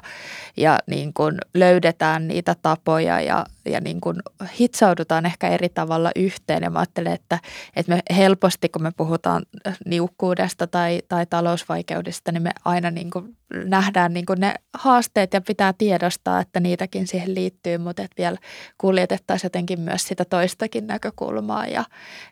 ja 0.57 0.79
niin 0.87 1.13
kuin 1.13 1.37
löydetään 1.53 2.27
niitä 2.27 2.55
tapoja 2.61 3.21
ja, 3.21 3.45
ja 3.65 3.81
niin 3.81 4.01
kuin 4.01 4.17
hitsaudutaan 4.59 5.25
ehkä 5.25 5.47
eri 5.47 5.69
tavalla 5.69 6.11
yhteen. 6.15 6.63
Ja 6.63 6.69
mä 6.69 6.79
ajattelen, 6.79 7.13
että, 7.13 7.39
että 7.75 7.95
me 7.95 8.15
helposti, 8.15 8.69
kun 8.69 8.83
me 8.83 8.91
puhutaan 8.97 9.43
niukkuudesta 9.85 10.67
tai, 10.67 11.01
tai 11.09 11.25
talousvaikeudesta, 11.25 12.31
niin 12.31 12.43
me 12.43 12.51
aina 12.65 12.91
niin 12.91 13.11
kuin 13.11 13.37
nähdään 13.53 14.13
niin 14.13 14.25
kuin 14.25 14.39
ne 14.39 14.53
haasteet 14.73 15.33
ja 15.33 15.41
pitää 15.41 15.73
tiedostaa, 15.73 16.39
että 16.39 16.59
niitäkin 16.59 17.07
siihen 17.07 17.35
liittyy, 17.35 17.77
mutta 17.77 18.03
että 18.03 18.17
vielä 18.17 18.37
kuljetettaisiin 18.77 19.45
jotenkin 19.45 19.79
myös 19.79 20.07
sitä 20.07 20.25
toistakin 20.25 20.87
näkökulmaa 20.87 21.67
ja, 21.67 21.83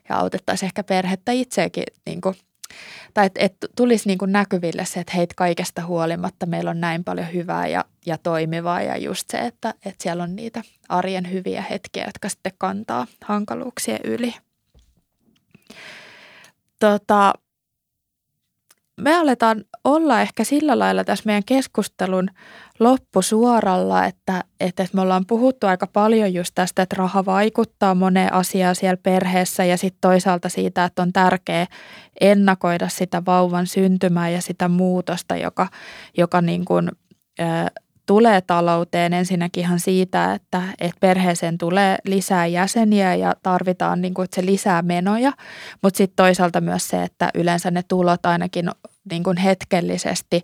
ja 0.08 0.16
autettaisiin 0.16 0.66
ehkä 0.66 0.84
perhettä 0.84 1.32
itseäkin 1.32 1.84
niin 2.06 2.20
kuin 2.20 2.34
tai 3.14 3.26
että 3.26 3.40
et 3.40 3.56
tulisi 3.76 4.08
niin 4.08 4.18
kuin 4.18 4.32
näkyville 4.32 4.84
se, 4.84 5.00
että 5.00 5.12
heitä 5.16 5.34
kaikesta 5.36 5.86
huolimatta 5.86 6.46
meillä 6.46 6.70
on 6.70 6.80
näin 6.80 7.04
paljon 7.04 7.32
hyvää 7.32 7.66
ja, 7.66 7.84
ja 8.06 8.18
toimivaa 8.18 8.82
ja 8.82 8.96
just 8.96 9.24
se, 9.30 9.38
että, 9.38 9.74
että 9.84 10.02
siellä 10.02 10.22
on 10.22 10.36
niitä 10.36 10.62
arjen 10.88 11.32
hyviä 11.32 11.64
hetkiä, 11.70 12.04
jotka 12.06 12.28
sitten 12.28 12.52
kantaa 12.58 13.06
hankaluuksien 13.24 14.00
yli. 14.04 14.34
Tota, 16.80 17.34
me 19.00 19.16
aletaan 19.16 19.64
olla 19.84 20.20
ehkä 20.20 20.44
sillä 20.44 20.78
lailla 20.78 21.04
tässä 21.04 21.22
meidän 21.26 21.44
keskustelun 21.46 22.28
loppusuoralla, 22.80 24.06
että, 24.06 24.44
että 24.60 24.86
me 24.92 25.00
ollaan 25.00 25.26
puhuttu 25.26 25.66
aika 25.66 25.86
paljon 25.86 26.34
just 26.34 26.54
tästä, 26.54 26.82
että 26.82 26.96
raha 26.98 27.24
vaikuttaa 27.24 27.94
moneen 27.94 28.32
asiaan 28.32 28.76
siellä 28.76 28.96
perheessä 28.96 29.64
ja 29.64 29.76
sitten 29.76 30.00
toisaalta 30.00 30.48
siitä, 30.48 30.84
että 30.84 31.02
on 31.02 31.12
tärkeää 31.12 31.66
ennakoida 32.20 32.88
sitä 32.88 33.22
vauvan 33.26 33.66
syntymää 33.66 34.28
ja 34.28 34.42
sitä 34.42 34.68
muutosta, 34.68 35.36
joka, 35.36 35.68
joka 36.18 36.40
niin 36.40 36.64
kuin, 36.64 36.88
tulee 38.10 38.40
talouteen 38.40 39.12
ensinnäkin 39.12 39.60
ihan 39.64 39.80
siitä, 39.80 40.34
että, 40.34 40.62
että 40.80 40.96
perheeseen 41.00 41.58
tulee 41.58 41.96
lisää 42.04 42.46
jäseniä 42.46 43.14
ja 43.14 43.34
tarvitaan 43.42 44.00
niin 44.00 44.14
kuin, 44.14 44.28
se 44.32 44.46
lisää 44.46 44.82
menoja, 44.82 45.32
mutta 45.82 45.98
sitten 45.98 46.16
toisaalta 46.16 46.60
myös 46.60 46.88
se, 46.88 47.02
että 47.02 47.30
yleensä 47.34 47.70
ne 47.70 47.82
tulot 47.88 48.26
ainakin 48.26 48.70
niin 49.10 49.22
kuin 49.22 49.36
hetkellisesti 49.36 50.42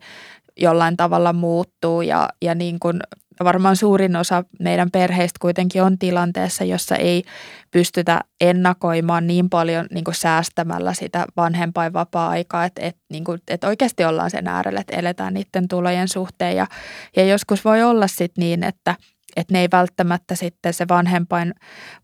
jollain 0.57 0.97
tavalla 0.97 1.33
muuttuu 1.33 2.03
ja, 2.03 2.29
ja 2.43 2.55
niin 2.55 2.81
kuin 2.81 3.01
varmaan 3.45 3.77
suurin 3.77 4.17
osa 4.17 4.45
meidän 4.61 4.91
perheistä 4.91 5.39
kuitenkin 5.41 5.83
on 5.83 5.99
tilanteessa, 5.99 6.65
jossa 6.65 6.97
ei 6.97 7.25
pystytä 7.71 8.21
ennakoimaan 8.41 9.27
niin 9.27 9.51
paljon 9.51 9.87
niin 9.91 10.05
kuin 10.05 10.15
säästämällä 10.15 10.95
sitä 10.95 11.25
vanhempainvapaa-aikaa, 11.37 12.65
että, 12.65 12.83
että, 12.83 13.01
niin 13.11 13.25
kuin, 13.25 13.41
että 13.49 13.69
oikeasti 13.69 14.05
ollaan 14.05 14.31
sen 14.31 14.49
äärellä, 14.49 14.81
että 14.81 14.97
eletään 14.97 15.35
niiden 15.35 15.69
tulojen 15.69 16.09
suhteen. 16.09 16.57
Ja, 16.57 16.67
ja 17.17 17.25
joskus 17.25 17.65
voi 17.65 17.83
olla 17.83 18.07
sitten 18.07 18.43
niin, 18.43 18.65
että, 18.65 18.95
että 19.37 19.53
ne 19.53 19.61
ei 19.61 19.69
välttämättä 19.73 20.35
sitten 20.35 20.75
se 20.75 20.89
vanhempain, 20.89 21.55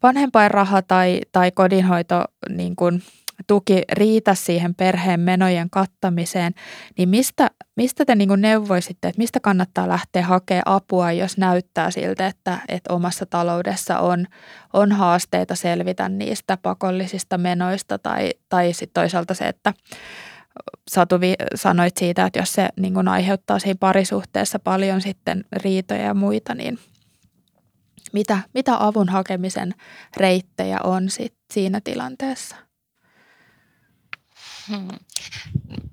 vanhempainraha 0.03 0.83
tai, 0.83 1.21
tai 1.33 1.51
kodinhoito 1.51 2.25
niin 2.49 2.77
kuin 2.77 3.03
tuki 3.47 3.83
riitä 3.93 4.35
siihen 4.35 4.75
perheen 4.75 5.21
menojen 5.21 5.71
kattamiseen, 5.71 6.55
niin 6.99 7.09
mistä, 7.09 7.51
mistä 7.77 8.05
te 8.05 8.15
niin 8.15 8.29
kuin 8.29 8.41
neuvoisitte, 8.41 9.09
että 9.09 9.19
mistä 9.19 9.41
kannattaa 9.41 9.89
lähteä 9.89 10.23
hakemaan 10.23 10.63
apua, 10.67 11.13
jos 11.13 11.39
näyttää 11.39 11.91
siltä, 11.91 12.27
että, 12.27 12.59
että 12.69 12.95
omassa 12.95 13.27
taloudessa 13.27 13.99
on, 13.99 14.27
on 14.73 14.93
haasteita 14.93 15.55
selvitä 15.55 16.09
niistä 16.09 16.59
pakollisista 16.63 17.39
menoista 17.39 17.99
tai, 17.99 18.31
tai 18.49 18.73
sitten 18.73 19.03
toisaalta 19.03 19.35
se, 19.35 19.49
että 19.49 19.75
Satu 20.91 21.15
sanoit 21.55 21.97
siitä, 21.97 22.27
että 22.27 22.39
jos 22.39 22.53
se 22.53 22.69
niin 22.81 22.95
kuin 22.95 23.09
aiheuttaa 23.09 23.59
siinä 23.59 23.77
parisuhteessa 23.81 24.59
paljon 24.59 25.01
sitten 25.01 25.45
riitoja 25.53 26.03
ja 26.03 26.15
muita, 26.15 26.55
niin 26.55 26.79
mitä, 28.13 28.39
mitä 28.55 28.77
avun 28.81 29.09
hakemisen 29.09 29.75
reittejä 30.17 30.79
on 30.85 31.11
sit 31.11 31.35
siinä 31.53 31.81
tilanteessa? 31.85 32.57
Hmm. 34.73 34.89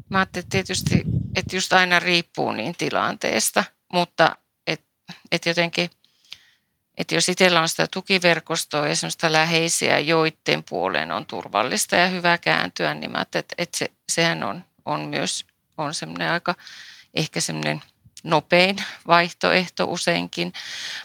Mä 0.09 0.17
ajattelin 0.17 0.49
tietysti, 0.49 1.03
että 1.35 1.55
just 1.55 1.73
aina 1.73 1.99
riippuu 1.99 2.51
niin 2.51 2.75
tilanteesta, 2.77 3.63
mutta 3.93 4.35
et, 4.67 4.81
et 5.31 5.45
jotenkin, 5.45 5.89
että 6.97 7.15
jos 7.15 7.29
itsellä 7.29 7.61
on 7.61 7.69
sitä 7.69 7.87
tukiverkostoa 7.93 8.87
ja 8.87 8.95
semmoista 8.95 9.31
läheisiä, 9.31 9.99
joiden 9.99 10.63
puoleen 10.69 11.11
on 11.11 11.25
turvallista 11.25 11.95
ja 11.95 12.07
hyvä 12.07 12.37
kääntyä, 12.37 12.93
niin 12.93 13.11
mä 13.11 13.21
että, 13.21 13.43
että 13.57 13.77
se, 13.77 13.91
sehän 14.09 14.43
on, 14.43 14.65
on 14.85 15.01
myös 15.01 15.45
on 15.77 15.93
semmoinen 15.93 16.31
aika 16.31 16.55
ehkä 17.13 17.41
semmoinen 17.41 17.81
nopein 18.23 18.75
vaihtoehto 19.07 19.85
useinkin, 19.85 20.53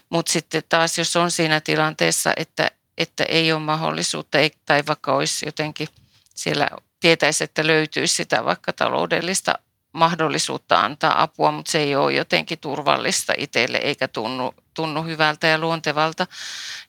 mutta 0.09 0.33
sitten 0.33 0.63
taas 0.69 0.99
jos 0.99 1.17
on 1.17 1.31
siinä 1.31 1.61
tilanteessa, 1.61 2.33
että, 2.37 2.71
että 2.99 3.25
ei 3.25 3.53
ole 3.53 3.61
mahdollisuutta 3.61 4.39
tai 4.67 4.83
vaikka 4.87 5.15
olisi 5.15 5.47
jotenkin 5.47 5.89
siellä 6.35 6.69
tietäisi, 7.05 7.45
että 7.45 7.67
löytyisi 7.67 8.15
sitä 8.15 8.45
vaikka 8.45 8.73
taloudellista 8.73 9.55
mahdollisuutta 9.93 10.81
antaa 10.81 11.23
apua, 11.23 11.53
mutta 11.53 11.71
se 11.71 11.79
ei 11.79 11.97
ole 11.97 12.13
jotenkin 12.13 12.59
turvallista 12.59 13.33
itselle 13.39 13.79
eikä 13.79 14.09
tunnu, 14.09 14.55
tunnu 14.75 15.03
hyvältä 15.03 15.47
ja 15.47 15.59
luontevalta, 15.59 16.27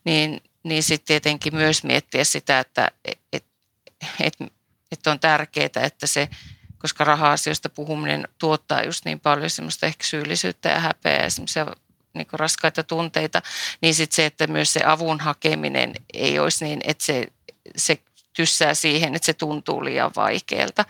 niin, 0.03 0.43
niin 0.63 0.83
sitten 0.83 1.07
tietenkin 1.07 1.55
myös 1.55 1.83
miettiä 1.83 2.23
sitä, 2.23 2.59
että 2.59 2.91
et, 3.05 3.45
et, 4.19 4.37
et 4.91 5.07
on 5.07 5.19
tärkeää, 5.19 5.69
että 5.83 6.07
se, 6.07 6.29
koska 6.77 7.03
raha-asioista 7.03 7.69
puhuminen 7.69 8.27
tuottaa 8.37 8.83
just 8.83 9.05
niin 9.05 9.19
paljon 9.19 9.49
semmoista 9.49 9.85
ehkä 9.85 10.03
syyllisyyttä 10.03 10.69
ja 10.69 10.79
häpeää 10.79 11.23
ja 11.23 11.29
semmoisia 11.29 11.65
niin 12.13 12.27
raskaita 12.31 12.83
tunteita, 12.83 13.41
niin 13.81 13.95
sitten 13.95 14.15
se, 14.15 14.25
että 14.25 14.47
myös 14.47 14.73
se 14.73 14.81
avun 14.85 15.19
hakeminen 15.19 15.93
ei 16.13 16.39
olisi 16.39 16.65
niin, 16.65 16.81
että 16.83 17.05
se, 17.05 17.27
se 17.75 17.99
tyssää 18.35 18.73
siihen, 18.73 19.15
että 19.15 19.25
se 19.25 19.33
tuntuu 19.33 19.85
liian 19.85 20.11
vaikealta. 20.15 20.85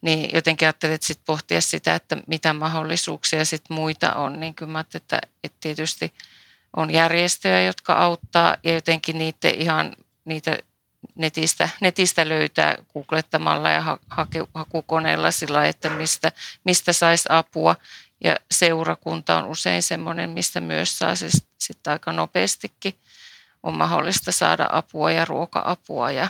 Niin 0.00 0.30
jotenkin 0.32 0.68
ajattelin, 0.68 0.94
että 0.94 1.06
sit 1.06 1.20
pohtia 1.26 1.60
sitä, 1.60 1.94
että 1.94 2.16
mitä 2.26 2.52
mahdollisuuksia 2.52 3.44
sit 3.44 3.64
muita 3.68 4.14
on. 4.14 4.40
Niin 4.40 4.54
kyllä 4.54 4.72
mä 4.72 4.84
että, 4.94 5.20
että 5.44 5.58
tietysti 5.60 6.14
on 6.76 6.90
järjestöjä, 6.90 7.62
jotka 7.62 7.92
auttaa 7.92 8.56
ja 8.64 8.74
jotenkin 8.74 9.18
niitä 9.18 9.48
ihan 9.48 9.96
niitä 10.24 10.58
netistä, 11.14 11.68
netistä 11.80 12.28
löytää 12.28 12.76
googlettamalla 12.92 13.70
ja 13.70 13.98
hake, 14.08 14.44
hakukoneella 14.54 15.30
sillä 15.30 15.66
että 15.66 15.90
mistä, 15.90 16.32
mistä 16.64 16.92
saisi 16.92 17.28
apua. 17.28 17.76
Ja 18.24 18.36
seurakunta 18.50 19.38
on 19.38 19.44
usein 19.44 19.82
semmoinen, 19.82 20.30
mistä 20.30 20.60
myös 20.60 20.98
saa 20.98 21.14
se 21.14 21.26
sitten 21.58 21.92
aika 21.92 22.12
nopeastikin 22.12 22.94
on 23.62 23.74
mahdollista 23.74 24.32
saada 24.32 24.68
apua 24.72 25.12
ja 25.12 25.24
ruoka-apua 25.24 26.10
ja 26.10 26.28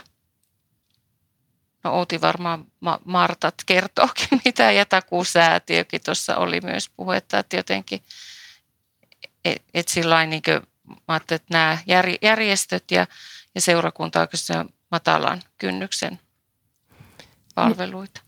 No 1.85 1.93
Outi 1.93 2.21
varmaan 2.21 2.65
Martat 3.05 3.55
kertookin, 3.65 4.27
mitä 4.45 4.71
ja 4.71 4.85
takuusäätiökin 4.85 6.01
tuossa 6.05 6.37
oli 6.37 6.61
myös 6.61 6.89
puhetta, 6.89 7.39
että 7.39 7.55
jotenkin, 7.55 8.01
että 9.45 9.69
et 9.73 9.87
sillä 9.87 10.25
niin 10.25 10.41
että 11.35 11.47
nämä 11.49 11.77
järjestöt 12.21 12.91
ja, 12.91 13.07
ja 13.55 13.61
seurakunta 13.61 14.27
on 14.59 14.69
matalan 14.91 15.41
kynnyksen 15.57 16.19
palveluita. 17.55 18.21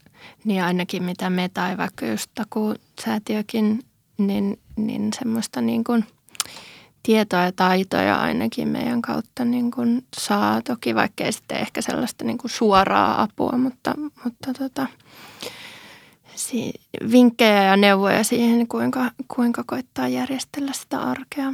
Niin 0.44 0.64
ainakin 0.64 1.04
mitä 1.04 1.30
me 1.30 1.50
tai 1.50 1.78
vaikka 1.78 2.06
just 2.06 2.32
takuusäätiökin, 2.36 3.80
niin, 4.18 4.60
niin 4.76 5.14
semmoista 5.14 5.62
niin 5.62 5.84
kuin– 5.84 6.08
tietoa 7.08 7.44
ja 7.44 7.52
taitoja 7.52 8.16
ainakin 8.16 8.68
meidän 8.68 9.02
kautta 9.02 9.46
niin 9.46 9.72
kuin 9.72 10.06
saa. 10.18 10.62
Toki 10.62 10.96
vaikkei 10.96 11.32
sitten 11.32 11.58
ehkä 11.58 11.82
sellaista 11.82 12.24
niin 12.24 12.38
kuin 12.38 12.52
suoraa 12.52 13.22
apua, 13.22 13.58
mutta, 13.58 13.94
mutta 14.24 14.54
tota, 14.60 14.88
si- 16.36 16.74
vinkkejä 17.12 17.64
ja 17.64 17.78
neuvoja 17.78 18.24
siihen, 18.24 18.68
kuinka, 18.68 19.12
kuinka 19.36 19.64
koittaa 19.68 20.08
järjestellä 20.08 20.74
sitä 20.74 21.00
arkea. 21.00 21.52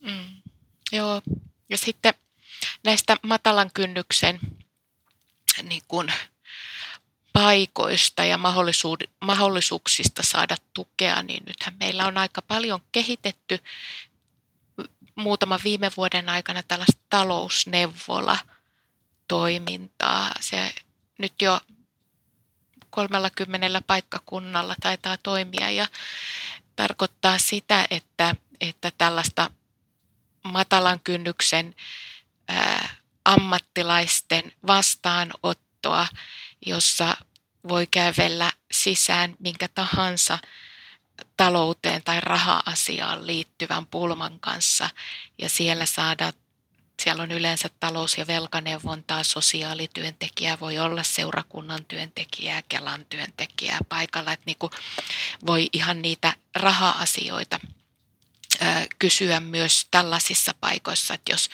Mm. 0.00 0.42
Joo, 0.92 1.22
ja 1.70 1.78
sitten 1.78 2.14
näistä 2.84 3.16
matalan 3.22 3.70
kynnyksen 3.74 4.40
niin 5.62 5.82
kuin, 5.88 6.12
paikoista 7.32 8.24
ja 8.24 8.38
mahdollisuuksista 9.20 10.22
saada 10.22 10.56
tukea, 10.74 11.22
niin 11.22 11.42
nythän 11.46 11.74
meillä 11.80 12.06
on 12.06 12.18
aika 12.18 12.42
paljon 12.42 12.80
kehitetty 12.92 13.58
muutama 15.14 15.60
viime 15.64 15.90
vuoden 15.96 16.28
aikana 16.28 16.62
tällaista 16.62 17.02
talousneuvola 17.08 18.38
toimintaa. 19.28 20.30
Se 20.40 20.74
nyt 21.18 21.34
jo 21.42 21.60
30 22.90 23.82
paikkakunnalla 23.86 24.74
taitaa 24.80 25.16
toimia 25.22 25.70
ja 25.70 25.86
tarkoittaa 26.76 27.38
sitä, 27.38 27.86
että, 27.90 28.34
että 28.60 28.92
tällaista 28.98 29.50
matalan 30.44 31.00
kynnyksen 31.00 31.74
ää, 32.48 32.94
ammattilaisten 33.24 34.52
vastaanottoa, 34.66 36.06
jossa 36.66 37.16
voi 37.68 37.86
kävellä 37.86 38.52
sisään 38.72 39.36
minkä 39.38 39.68
tahansa 39.68 40.38
talouteen 41.36 42.02
tai 42.02 42.20
raha-asiaan 42.20 43.26
liittyvän 43.26 43.86
pulman 43.86 44.40
kanssa. 44.40 44.90
Ja 45.38 45.48
siellä 45.48 45.86
saada 45.86 46.32
siellä 47.02 47.22
on 47.22 47.32
yleensä 47.32 47.70
talous- 47.80 48.18
ja 48.18 48.26
velkaneuvontaa, 48.26 49.22
sosiaalityöntekijä, 49.22 50.60
voi 50.60 50.78
olla 50.78 51.02
seurakunnan 51.02 51.84
työntekijää, 51.84 52.62
Kelan 52.68 53.06
työntekijää 53.08 53.78
paikalla, 53.88 54.32
että 54.32 54.46
niin 54.46 54.58
kuin 54.58 54.72
voi 55.46 55.68
ihan 55.72 56.02
niitä 56.02 56.34
raha-asioita 56.54 57.60
kysyä 58.98 59.40
myös 59.40 59.86
tällaisissa 59.90 60.54
paikoissa, 60.60 61.14
että 61.14 61.32
jos, 61.32 61.50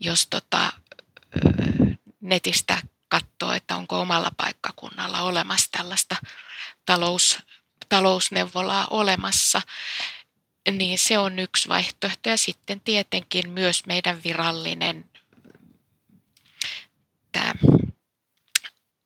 jos 0.00 0.26
tota, 0.26 0.72
netistä 2.20 2.82
katsoo, 3.12 3.52
että 3.52 3.76
onko 3.76 4.00
omalla 4.00 4.30
paikkakunnalla 4.36 5.20
olemassa 5.20 5.68
tällaista 5.70 6.16
talous, 6.86 7.38
talousneuvolaa 7.88 8.86
olemassa, 8.90 9.62
niin 10.70 10.98
se 10.98 11.18
on 11.18 11.38
yksi 11.38 11.68
vaihtoehto. 11.68 12.28
Ja 12.28 12.36
sitten 12.36 12.80
tietenkin 12.80 13.50
myös 13.50 13.86
meidän 13.86 14.22
virallinen 14.24 15.10
tämä 17.32 17.54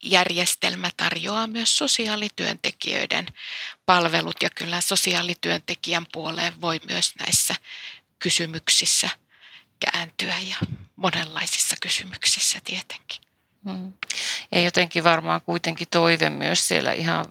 järjestelmä 0.03 0.91
tarjoaa 0.97 1.47
myös 1.47 1.79
sosiaalityöntekijöiden 1.79 3.27
palvelut 3.87 4.37
ja 4.43 4.51
kyllä 4.51 4.81
sosiaalityöntekijän 4.81 6.07
puoleen 6.13 6.61
voi 6.61 6.81
myös 6.89 7.15
näissä 7.21 7.55
kysymyksissä 8.19 9.09
kääntyä 9.79 10.39
ja 10.39 10.57
monenlaisissa 10.97 11.77
kysymyksissä 11.81 12.61
tietenkin. 12.65 13.26
Hmm. 13.67 13.93
Ja 14.53 14.61
jotenkin 14.61 15.05
varmaan 15.05 15.41
kuitenkin 15.41 15.89
toive 15.91 16.31
myös 16.31 16.69
siellä 16.69 16.93
ihan 16.93 17.25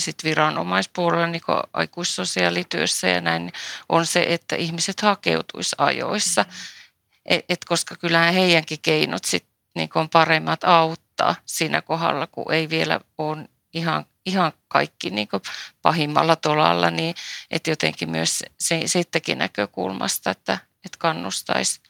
sit 0.00 0.24
viranomaispuolella 0.24 1.26
niin 1.26 1.42
aikuissosiaalityössä 1.72 3.08
ja 3.08 3.20
näin 3.20 3.52
on 3.88 4.06
se, 4.06 4.26
että 4.28 4.56
ihmiset 4.56 5.00
hakeutuisi 5.00 5.76
ajoissa. 5.78 6.42
Mm. 6.42 6.50
Et, 7.26 7.44
et 7.48 7.64
koska 7.64 7.96
kyllähän 7.96 8.34
heidänkin 8.34 8.78
keinot 8.82 9.24
sit 9.24 9.44
niin 9.74 9.90
on 9.94 10.08
paremmat 10.08 10.64
auttaa 10.64 11.34
siinä 11.46 11.82
kohdalla, 11.82 12.26
kun 12.26 12.52
ei 12.52 12.70
vielä 12.70 13.00
ole 13.18 13.48
ihan, 13.74 14.06
ihan 14.26 14.52
kaikki 14.68 15.10
niin 15.10 15.28
pahimmalla 15.82 16.36
tolalla, 16.36 16.90
niin 16.90 17.14
että 17.50 17.70
jotenkin 17.70 18.10
myös 18.10 18.44
se, 18.58 18.82
sittenkin 18.86 19.38
näkökulmasta, 19.38 20.30
että, 20.30 20.58
että 20.84 20.98
kannustaisi 20.98 21.80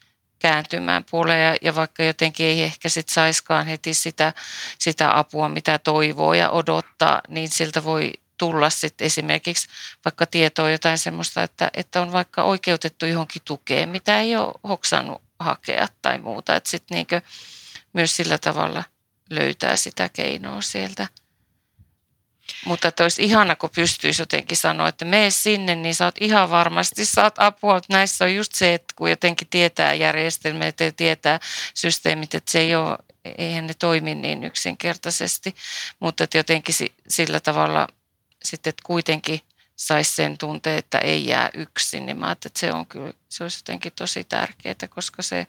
kääntymään 0.40 1.04
puoleen 1.10 1.46
ja, 1.46 1.56
ja 1.62 1.74
vaikka 1.74 2.02
jotenkin 2.02 2.46
ei 2.46 2.62
ehkä 2.62 2.88
sit 2.88 3.08
saiskaan 3.08 3.66
heti 3.66 3.94
sitä, 3.94 4.32
sitä 4.78 5.18
apua, 5.18 5.48
mitä 5.48 5.78
toivoo 5.78 6.34
ja 6.34 6.50
odottaa, 6.50 7.20
niin 7.28 7.48
siltä 7.48 7.84
voi 7.84 8.12
tulla 8.38 8.70
sitten 8.70 9.06
esimerkiksi 9.06 9.68
vaikka 10.04 10.26
tietoa 10.26 10.70
jotain 10.70 10.98
semmoista, 10.98 11.42
että, 11.42 11.70
että 11.74 12.02
on 12.02 12.12
vaikka 12.12 12.42
oikeutettu 12.42 13.06
johonkin 13.06 13.42
tukeen, 13.44 13.88
mitä 13.88 14.20
ei 14.20 14.36
ole 14.36 14.54
hoksannut 14.68 15.22
hakea 15.38 15.88
tai 16.02 16.18
muuta. 16.18 16.56
Että 16.56 16.70
sitten 16.70 16.94
niinkö 16.94 17.20
myös 17.92 18.16
sillä 18.16 18.38
tavalla 18.38 18.84
löytää 19.30 19.76
sitä 19.76 20.08
keinoa 20.08 20.60
sieltä. 20.60 21.08
Mutta 22.64 22.88
että 22.88 23.02
olisi 23.02 23.24
ihana, 23.24 23.56
kun 23.56 23.70
pystyisi 23.74 24.22
jotenkin 24.22 24.56
sanoa, 24.56 24.88
että 24.88 25.04
mene 25.04 25.30
sinne, 25.30 25.74
niin 25.74 25.94
saat 25.94 26.14
ihan 26.20 26.50
varmasti 26.50 27.04
saat 27.04 27.34
apua. 27.38 27.74
Mutta 27.74 27.92
näissä 27.92 28.24
on 28.24 28.34
just 28.34 28.54
se, 28.54 28.74
että 28.74 28.94
kun 28.96 29.10
jotenkin 29.10 29.48
tietää 29.48 29.94
järjestelmät 29.94 30.80
ja 30.80 30.92
tietää 30.92 31.40
systeemit, 31.74 32.34
että 32.34 32.52
se 32.52 32.60
ei 32.60 32.74
ole, 32.74 32.98
eihän 33.38 33.66
ne 33.66 33.74
toimi 33.74 34.14
niin 34.14 34.44
yksinkertaisesti. 34.44 35.54
Mutta 36.00 36.24
että 36.24 36.38
jotenkin 36.38 36.74
sillä 37.08 37.40
tavalla 37.40 37.88
sitten, 38.44 38.70
että 38.70 38.82
kuitenkin 38.86 39.40
saisi 39.76 40.14
sen 40.14 40.38
tunteen, 40.38 40.78
että 40.78 40.98
ei 40.98 41.26
jää 41.26 41.50
yksin, 41.54 42.06
niin 42.06 42.18
mä 42.18 42.32
että 42.32 42.48
se 42.56 42.72
on 42.72 42.86
kyllä, 42.86 43.12
se 43.28 43.44
olisi 43.44 43.58
jotenkin 43.58 43.92
tosi 43.92 44.24
tärkeää, 44.24 44.74
koska 44.90 45.22
se, 45.22 45.46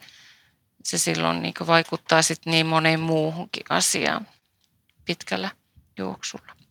se 0.84 0.98
silloin 0.98 1.42
niin 1.42 1.54
vaikuttaa 1.66 2.22
sitten 2.22 2.50
niin 2.50 2.66
moneen 2.66 3.00
muuhunkin 3.00 3.62
asiaan 3.68 4.28
pitkällä 5.04 5.50
juoksulla 5.98 6.61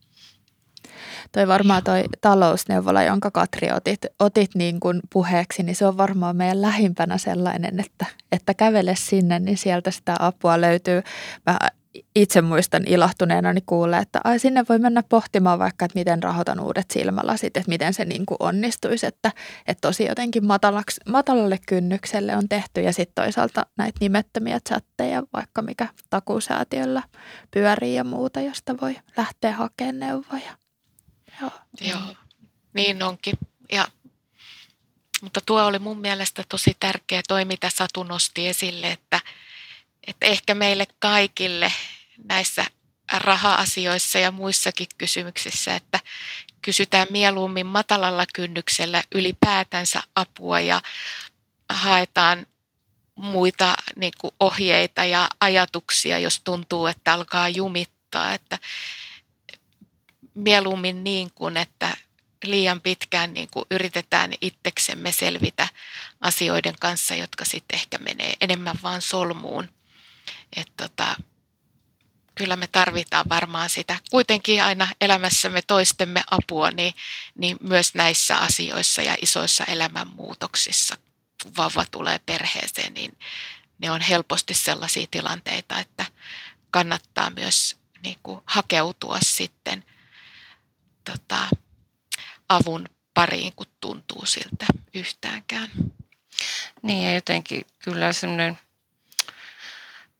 toi 1.32 1.47
varmaan 1.47 1.84
toi 1.84 2.03
talousneuvola, 2.21 3.03
jonka 3.03 3.32
Katri 3.32 3.71
otit, 3.71 4.05
otit 4.19 4.55
niin 4.55 4.79
kuin 4.79 4.99
puheeksi, 5.13 5.63
niin 5.63 5.75
se 5.75 5.86
on 5.86 5.97
varmaan 5.97 6.36
meidän 6.36 6.61
lähimpänä 6.61 7.17
sellainen, 7.17 7.79
että, 7.79 8.05
että 8.32 8.53
kävele 8.53 8.95
sinne, 8.95 9.39
niin 9.39 9.57
sieltä 9.57 9.91
sitä 9.91 10.15
apua 10.19 10.61
löytyy. 10.61 11.01
Mä 11.45 11.59
itse 12.15 12.41
muistan 12.41 12.84
ilahtuneena 12.88 13.53
niin 13.53 13.63
kuulla, 13.65 13.97
että 13.97 14.21
ai, 14.23 14.39
sinne 14.39 14.65
voi 14.69 14.79
mennä 14.79 15.03
pohtimaan 15.09 15.59
vaikka, 15.59 15.86
että 15.86 15.99
miten 15.99 16.23
rahoitan 16.23 16.59
uudet 16.59 16.91
silmälasit, 16.91 17.57
että 17.57 17.69
miten 17.69 17.93
se 17.93 18.05
niin 18.05 18.25
kuin 18.25 18.38
onnistuisi, 18.39 19.05
että, 19.05 19.32
että 19.67 19.82
tosi 19.82 20.05
jotenkin 20.05 20.45
matalaksi, 20.45 21.01
matalalle 21.09 21.59
kynnykselle 21.67 22.36
on 22.36 22.49
tehty 22.49 22.82
ja 22.82 22.93
sitten 22.93 23.23
toisaalta 23.23 23.65
näitä 23.77 23.97
nimettömiä 24.01 24.59
chatteja, 24.69 25.23
vaikka 25.34 25.61
mikä 25.61 25.88
takuusäätiöllä 26.09 27.03
pyörii 27.51 27.95
ja 27.95 28.03
muuta, 28.03 28.41
josta 28.41 28.75
voi 28.82 28.95
lähteä 29.17 29.51
hakemaan 29.51 29.99
neuvoja. 29.99 30.61
Joo. 31.41 31.51
Joo, 31.81 32.15
niin 32.73 33.03
onkin. 33.03 33.33
Ja, 33.71 33.87
mutta 35.21 35.41
tuo 35.45 35.65
oli 35.65 35.79
mun 35.79 35.97
mielestä 35.99 36.43
tosi 36.49 36.77
tärkeä 36.79 37.21
toi, 37.27 37.45
mitä 37.45 37.69
Satu 37.69 38.03
nosti 38.03 38.47
esille, 38.47 38.91
että, 38.91 39.19
että 40.07 40.25
ehkä 40.25 40.55
meille 40.55 40.85
kaikille 40.99 41.73
näissä 42.23 42.65
raha-asioissa 43.13 44.19
ja 44.19 44.31
muissakin 44.31 44.87
kysymyksissä, 44.97 45.75
että 45.75 45.99
kysytään 46.61 47.07
mieluummin 47.09 47.65
matalalla 47.65 48.25
kynnyksellä 48.33 49.03
ylipäätänsä 49.15 50.03
apua 50.15 50.59
ja 50.59 50.81
haetaan 51.69 52.45
muita 53.15 53.75
niin 53.95 54.13
kuin 54.21 54.33
ohjeita 54.39 55.05
ja 55.05 55.29
ajatuksia, 55.39 56.19
jos 56.19 56.41
tuntuu, 56.43 56.87
että 56.87 57.13
alkaa 57.13 57.49
jumittaa. 57.49 58.33
Että 58.33 58.59
mieluummin 60.36 61.03
niin 61.03 61.32
kuin, 61.36 61.57
että 61.57 61.97
liian 62.43 62.82
pitkään 62.82 63.34
niin 63.34 63.49
kuin 63.51 63.65
yritetään 63.71 64.34
itseksemme 64.41 65.11
selvitä 65.11 65.67
asioiden 66.21 66.75
kanssa, 66.79 67.15
jotka 67.15 67.45
sitten 67.45 67.79
ehkä 67.79 67.97
menee 67.97 68.34
enemmän 68.41 68.75
vaan 68.84 69.01
solmuun. 69.01 69.69
Et 70.55 70.71
tota, 70.77 71.15
kyllä 72.36 72.55
me 72.55 72.67
tarvitaan 72.67 73.25
varmaan 73.29 73.69
sitä 73.69 73.99
kuitenkin 74.11 74.63
aina 74.63 74.88
elämässämme 75.01 75.61
toistemme 75.61 76.23
apua, 76.32 76.71
niin, 76.71 76.93
niin 77.36 77.57
myös 77.61 77.95
näissä 77.95 78.38
asioissa 78.38 79.01
ja 79.01 79.15
isoissa 79.21 79.63
elämänmuutoksissa, 79.63 80.97
kun 81.43 81.55
vauva 81.57 81.86
tulee 81.91 82.19
perheeseen, 82.25 82.93
niin 82.93 83.17
ne 83.79 83.91
on 83.91 84.01
helposti 84.01 84.53
sellaisia 84.53 85.07
tilanteita, 85.11 85.79
että 85.79 86.05
kannattaa 86.71 87.29
myös 87.29 87.77
niin 88.03 88.17
kuin 88.23 88.41
hakeutua 88.45 89.17
sitten 89.21 89.86
tota, 91.04 91.47
avun 92.49 92.86
pariin, 93.14 93.54
kun 93.56 93.66
tuntuu 93.80 94.26
siltä 94.26 94.66
yhtäänkään. 94.93 95.70
Niin 96.82 97.04
ja 97.04 97.14
jotenkin 97.14 97.66
kyllä 97.80 98.14
semmoinen 98.14 98.58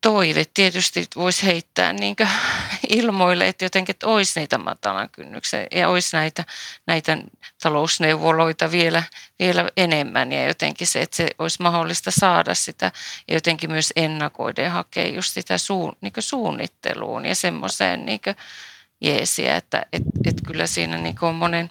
toive 0.02 0.46
tietysti 0.54 1.08
voisi 1.16 1.46
heittää 1.46 1.94
niin 1.94 2.16
ilmoille, 2.90 3.48
että 3.48 3.66
jotenkin 3.66 3.94
että 3.94 4.08
olisi 4.08 4.40
niitä 4.40 4.58
matalan 4.58 5.10
kynnyksen 5.10 5.68
ja 5.72 5.90
olisi 5.90 6.18
näitä, 6.18 6.46
näitä 6.88 7.18
talousneuvoloita 7.64 8.72
vielä, 8.72 9.04
vielä 9.40 9.70
enemmän 9.78 10.32
ja 10.32 10.48
jotenkin 10.48 10.88
se, 10.88 11.02
että 11.02 11.18
se 11.18 11.30
olisi 11.40 11.62
mahdollista 11.62 12.12
saada 12.12 12.56
sitä 12.56 12.92
ja 13.28 13.34
jotenkin 13.34 13.72
myös 13.72 13.94
ennakoida 13.96 14.62
ja 14.62 14.70
hakea 14.70 15.08
just 15.08 15.34
sitä 15.34 15.58
suun, 15.58 15.94
niin 16.02 16.14
suunnitteluun 16.20 17.26
ja 17.26 17.36
semmoiseen 17.36 18.06
niin 18.06 18.22
jeesiä, 19.02 19.56
että 19.56 19.86
et, 19.94 20.04
et 20.26 20.36
kyllä 20.48 20.68
siinä 20.68 20.98
niin 20.98 21.16
on 21.22 21.36
monen, 21.36 21.70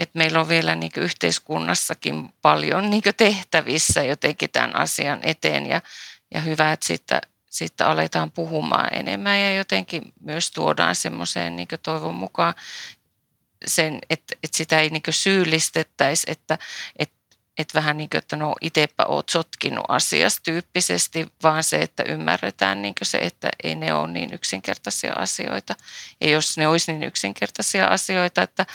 että 0.00 0.18
meillä 0.18 0.40
on 0.40 0.48
vielä 0.48 0.74
niin 0.74 0.92
yhteiskunnassakin 0.96 2.28
paljon 2.42 2.90
niin 2.90 3.02
tehtävissä 3.16 4.02
jotenkin 4.02 4.50
tämän 4.50 4.76
asian 4.76 5.20
eteen 5.22 5.66
ja, 5.66 5.82
ja 6.34 6.40
hyvä, 6.40 6.72
että 6.72 6.86
siitä, 6.86 7.20
siitä 7.50 7.88
aletaan 7.88 8.30
puhumaan 8.30 8.94
enemmän 8.94 9.40
ja 9.40 9.54
jotenkin 9.54 10.02
myös 10.20 10.50
tuodaan 10.50 10.94
semmoiseen 10.94 11.56
niin 11.56 11.68
toivon 11.82 12.14
mukaan 12.14 12.54
sen, 13.66 13.98
että, 14.10 14.36
että 14.42 14.56
sitä 14.56 14.80
ei 14.80 14.90
niin 14.90 15.02
syyllistettäisi, 15.10 16.26
että, 16.30 16.58
että 16.98 17.13
että 17.58 17.74
vähän 17.74 17.96
niin 17.96 18.10
kuin, 18.10 18.18
että 18.18 18.36
no 18.36 18.54
itsepä 18.60 19.04
oot 19.08 19.28
sotkinut 19.28 19.84
asiasta 19.88 20.40
tyyppisesti, 20.42 21.26
vaan 21.42 21.64
se, 21.64 21.82
että 21.82 22.02
ymmärretään 22.02 22.82
niin 22.82 22.94
se, 23.02 23.18
että 23.18 23.48
ei 23.62 23.74
ne 23.74 23.94
ole 23.94 24.08
niin 24.08 24.34
yksinkertaisia 24.34 25.12
asioita. 25.12 25.74
Ja 26.20 26.30
jos 26.30 26.58
ne 26.58 26.68
olisi 26.68 26.92
niin 26.92 27.02
yksinkertaisia 27.02 27.86
asioita, 27.86 28.42
että, 28.42 28.66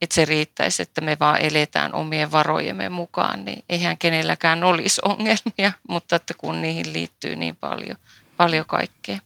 että 0.00 0.14
se 0.14 0.24
riittäisi, 0.24 0.82
että 0.82 1.00
me 1.00 1.16
vaan 1.20 1.40
eletään 1.40 1.94
omien 1.94 2.32
varojemme 2.32 2.88
mukaan, 2.88 3.44
niin 3.44 3.64
eihän 3.68 3.98
kenelläkään 3.98 4.64
olisi 4.64 5.00
ongelmia, 5.04 5.72
mutta 5.88 6.16
että 6.16 6.34
kun 6.38 6.62
niihin 6.62 6.92
liittyy 6.92 7.36
niin 7.36 7.56
paljon, 7.56 7.96
paljon 8.36 8.66
kaikkea. 8.66 9.18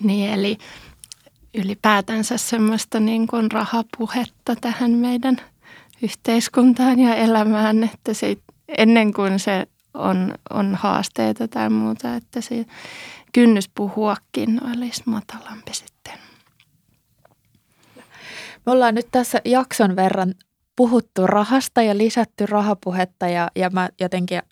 Niin, 0.00 0.30
eli 0.30 0.58
ylipäätänsä 1.54 2.38
semmoista 2.38 3.00
niin 3.00 3.26
kuin 3.26 3.50
rahapuhetta 3.50 4.56
tähän 4.60 4.90
meidän– 4.90 5.40
yhteiskuntaan 6.04 7.00
ja 7.00 7.14
elämään, 7.14 7.84
että 7.84 8.14
se, 8.14 8.36
ennen 8.78 9.12
kuin 9.12 9.38
se 9.38 9.66
on, 9.94 10.34
on 10.50 10.74
haasteita 10.74 11.48
tai 11.48 11.70
muuta, 11.70 12.14
että 12.14 12.40
se 12.40 12.66
kynnys 13.32 13.68
puhuakin 13.68 14.60
olisi 14.70 15.02
matalampi 15.06 15.74
sitten. 15.74 16.14
Me 18.66 18.72
ollaan 18.72 18.94
nyt 18.94 19.08
tässä 19.10 19.40
jakson 19.44 19.96
verran 19.96 20.34
puhuttu 20.76 21.26
rahasta 21.26 21.82
ja 21.82 21.98
lisätty 21.98 22.46
rahapuhetta 22.46 23.28
ja, 23.28 23.50
ja 23.56 23.70
mä 23.70 23.88
jotenkin, 24.00 24.42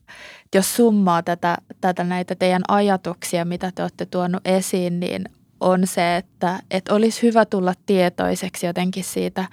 jos 0.54 0.76
summaa 0.76 1.22
tätä, 1.22 1.58
tätä 1.80 2.04
näitä 2.04 2.34
teidän 2.34 2.62
ajatuksia, 2.68 3.44
mitä 3.44 3.72
te 3.74 3.82
olette 3.82 4.06
tuonut 4.06 4.40
esiin, 4.44 5.00
niin 5.00 5.24
on 5.62 5.86
se, 5.86 6.16
että, 6.16 6.58
että 6.70 6.94
olisi 6.94 7.22
hyvä 7.22 7.44
tulla 7.44 7.74
tietoiseksi 7.86 8.66
jotenkin 8.66 9.04
siitä 9.04 9.44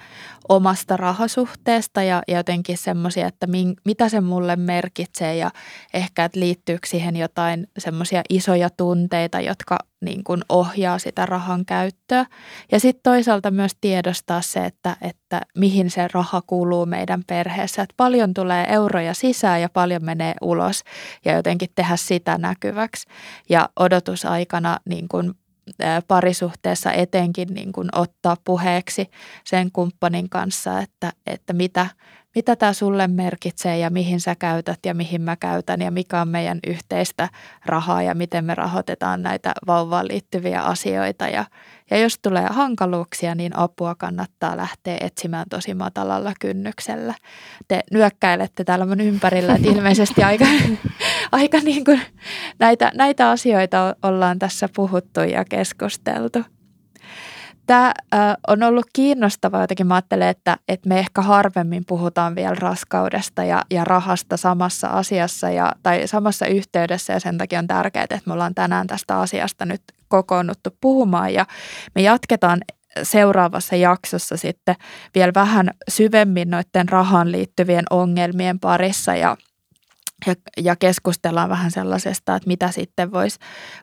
omasta 0.48 0.96
rahasuhteesta 0.96 2.02
ja 2.02 2.22
jotenkin 2.28 2.78
semmoisia, 2.78 3.26
että 3.26 3.46
min, 3.46 3.76
mitä 3.84 4.08
se 4.08 4.20
mulle 4.20 4.56
merkitsee 4.56 5.36
ja 5.36 5.50
ehkä, 5.94 6.24
että 6.24 6.40
liittyykö 6.40 6.86
siihen 6.86 7.16
jotain 7.16 7.66
semmoisia 7.78 8.22
isoja 8.28 8.70
tunteita, 8.70 9.40
jotka 9.40 9.78
niin 10.00 10.24
kuin 10.24 10.42
ohjaa 10.48 10.98
sitä 10.98 11.26
rahan 11.26 11.64
käyttöä. 11.64 12.26
Ja 12.72 12.80
sitten 12.80 13.02
toisaalta 13.02 13.50
myös 13.50 13.72
tiedostaa 13.80 14.42
se, 14.42 14.64
että, 14.64 14.96
että 15.00 15.40
mihin 15.56 15.90
se 15.90 16.08
raha 16.12 16.42
kuuluu 16.46 16.86
meidän 16.86 17.24
perheessä. 17.26 17.82
Että 17.82 17.94
paljon 17.96 18.34
tulee 18.34 18.66
euroja 18.68 19.14
sisään 19.14 19.62
ja 19.62 19.68
paljon 19.68 20.04
menee 20.04 20.34
ulos 20.40 20.82
ja 21.24 21.32
jotenkin 21.32 21.68
tehdä 21.74 21.96
sitä 21.96 22.38
näkyväksi. 22.38 23.06
Ja 23.48 23.68
odotusaikana 23.76 24.78
niin 24.84 25.08
kuin 25.08 25.32
parisuhteessa 26.08 26.92
etenkin 26.92 27.48
niin 27.54 27.72
kuin 27.72 27.88
ottaa 27.92 28.36
puheeksi 28.44 29.10
sen 29.44 29.72
kumppanin 29.72 30.28
kanssa, 30.28 30.80
että, 30.80 31.12
että 31.26 31.52
mitä, 31.52 31.86
mitä 32.34 32.56
tämä 32.56 32.72
sulle 32.72 33.08
merkitsee 33.08 33.78
ja 33.78 33.90
mihin 33.90 34.20
sä 34.20 34.34
käytät 34.34 34.78
ja 34.86 34.94
mihin 34.94 35.22
mä 35.22 35.36
käytän 35.36 35.80
ja 35.80 35.90
mikä 35.90 36.20
on 36.20 36.28
meidän 36.28 36.58
yhteistä 36.66 37.28
rahaa 37.66 38.02
ja 38.02 38.14
miten 38.14 38.44
me 38.44 38.54
rahoitetaan 38.54 39.22
näitä 39.22 39.52
vauvaan 39.66 40.08
liittyviä 40.08 40.62
asioita. 40.62 41.28
Ja, 41.28 41.44
ja 41.90 41.98
jos 41.98 42.18
tulee 42.22 42.46
hankaluuksia, 42.50 43.34
niin 43.34 43.56
apua 43.56 43.94
kannattaa 43.94 44.56
lähteä 44.56 44.96
etsimään 45.00 45.46
tosi 45.50 45.74
matalalla 45.74 46.32
kynnyksellä. 46.40 47.14
Te 47.68 47.80
nyökkäilette 47.92 48.64
täällä 48.64 48.86
mun 48.86 49.00
ympärillä, 49.00 49.54
että 49.54 49.68
ilmeisesti 49.68 50.22
aika, 50.22 50.44
aika 51.32 51.58
niin 51.58 51.84
kuin 51.84 52.00
näitä, 52.58 52.92
näitä 52.94 53.30
asioita 53.30 53.96
ollaan 54.02 54.38
tässä 54.38 54.68
puhuttu 54.76 55.20
ja 55.20 55.44
keskusteltu. 55.44 56.44
Tämä 57.66 57.94
on 58.48 58.62
ollut 58.62 58.86
kiinnostavaa 58.92 59.60
jotenkin. 59.60 59.86
Mä 59.86 59.94
ajattelen, 59.94 60.28
että, 60.28 60.56
että 60.68 60.88
me 60.88 60.98
ehkä 60.98 61.22
harvemmin 61.22 61.84
puhutaan 61.86 62.34
vielä 62.34 62.54
raskaudesta 62.54 63.44
ja, 63.44 63.62
ja 63.70 63.84
rahasta 63.84 64.36
samassa 64.36 64.88
asiassa 64.88 65.50
ja, 65.50 65.72
tai 65.82 66.06
samassa 66.06 66.46
yhteydessä 66.46 67.12
ja 67.12 67.20
sen 67.20 67.38
takia 67.38 67.58
on 67.58 67.66
tärkeää, 67.66 68.02
että 68.02 68.20
me 68.26 68.32
ollaan 68.32 68.54
tänään 68.54 68.86
tästä 68.86 69.20
asiasta 69.20 69.64
nyt 69.64 69.82
kokoonnuttu 70.08 70.70
puhumaan 70.80 71.34
ja 71.34 71.46
me 71.94 72.02
jatketaan 72.02 72.60
seuraavassa 73.02 73.76
jaksossa 73.76 74.36
sitten 74.36 74.76
vielä 75.14 75.32
vähän 75.34 75.70
syvemmin 75.90 76.50
noiden 76.50 76.88
rahaan 76.88 77.32
liittyvien 77.32 77.84
ongelmien 77.90 78.60
parissa 78.60 79.16
ja– 79.16 79.36
ja, 80.26 80.34
ja 80.56 80.76
keskustellaan 80.76 81.48
vähän 81.48 81.70
sellaisesta, 81.70 82.36
että 82.36 82.46
mitä 82.46 82.70
sitten 82.70 83.12
voisi 83.12 83.38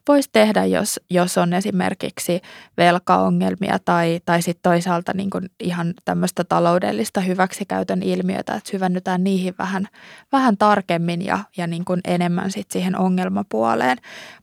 vois 0.07 0.29
tehdä, 0.31 0.65
jos, 0.65 0.99
jos 1.09 1.37
on 1.37 1.53
esimerkiksi 1.53 2.41
velkaongelmia 2.77 3.79
tai, 3.85 4.19
tai 4.25 4.41
sitten 4.41 4.71
toisaalta 4.71 5.13
niin 5.13 5.29
kuin 5.29 5.49
ihan 5.59 5.93
tämmöistä 6.05 6.43
taloudellista 6.43 7.21
hyväksikäytön 7.21 8.03
ilmiötä, 8.03 8.53
että 8.53 8.69
syvennytään 8.69 9.23
niihin 9.23 9.53
vähän, 9.59 9.87
vähän 10.31 10.57
tarkemmin 10.57 11.25
ja, 11.25 11.39
ja 11.57 11.67
niin 11.67 11.85
kuin 11.85 12.01
enemmän 12.07 12.51
sitten 12.51 12.73
siihen 12.73 12.99
ongelmapuoleen. 12.99 13.97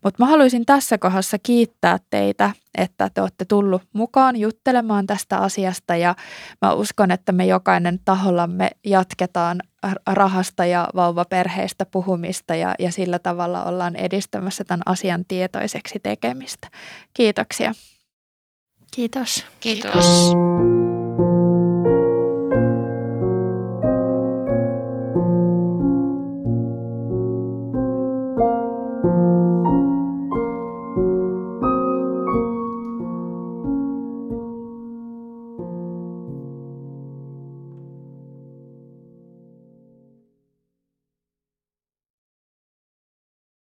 Mutta 0.05 0.23
mä 0.23 0.31
haluaisin 0.31 0.67
tässä 0.67 0.99
kohdassa 0.99 1.39
kiittää 1.39 1.99
teitä 2.11 2.51
että 2.79 3.11
te 3.15 3.21
olette 3.21 3.45
tullut 3.45 3.83
mukaan 3.93 4.37
juttelemaan 4.37 5.07
tästä 5.07 5.39
asiasta 5.39 5.97
ja 5.97 6.15
mä 6.63 6.73
uskon, 6.73 7.11
että 7.11 7.33
me 7.33 7.47
jokainen 7.47 8.01
tahollamme 8.05 8.71
jatketaan 8.85 9.61
rahasta 10.07 10.67
ja 10.67 10.89
vauvaperheistä 10.95 11.87
puhumista 11.87 12.55
ja, 12.55 12.75
ja 12.79 12.93
sillä 12.93 13.19
tavalla 13.19 13.65
ollaan 13.65 13.97
edistämässä 13.97 14.65
tämän 14.65 14.83
asian 14.87 15.25
tietoiseksi 15.29 16.01
tekemistä. 16.03 16.69
Kiitoksia. 17.15 17.73
Kiitos. 18.95 19.47
Kiitos. 19.61 20.35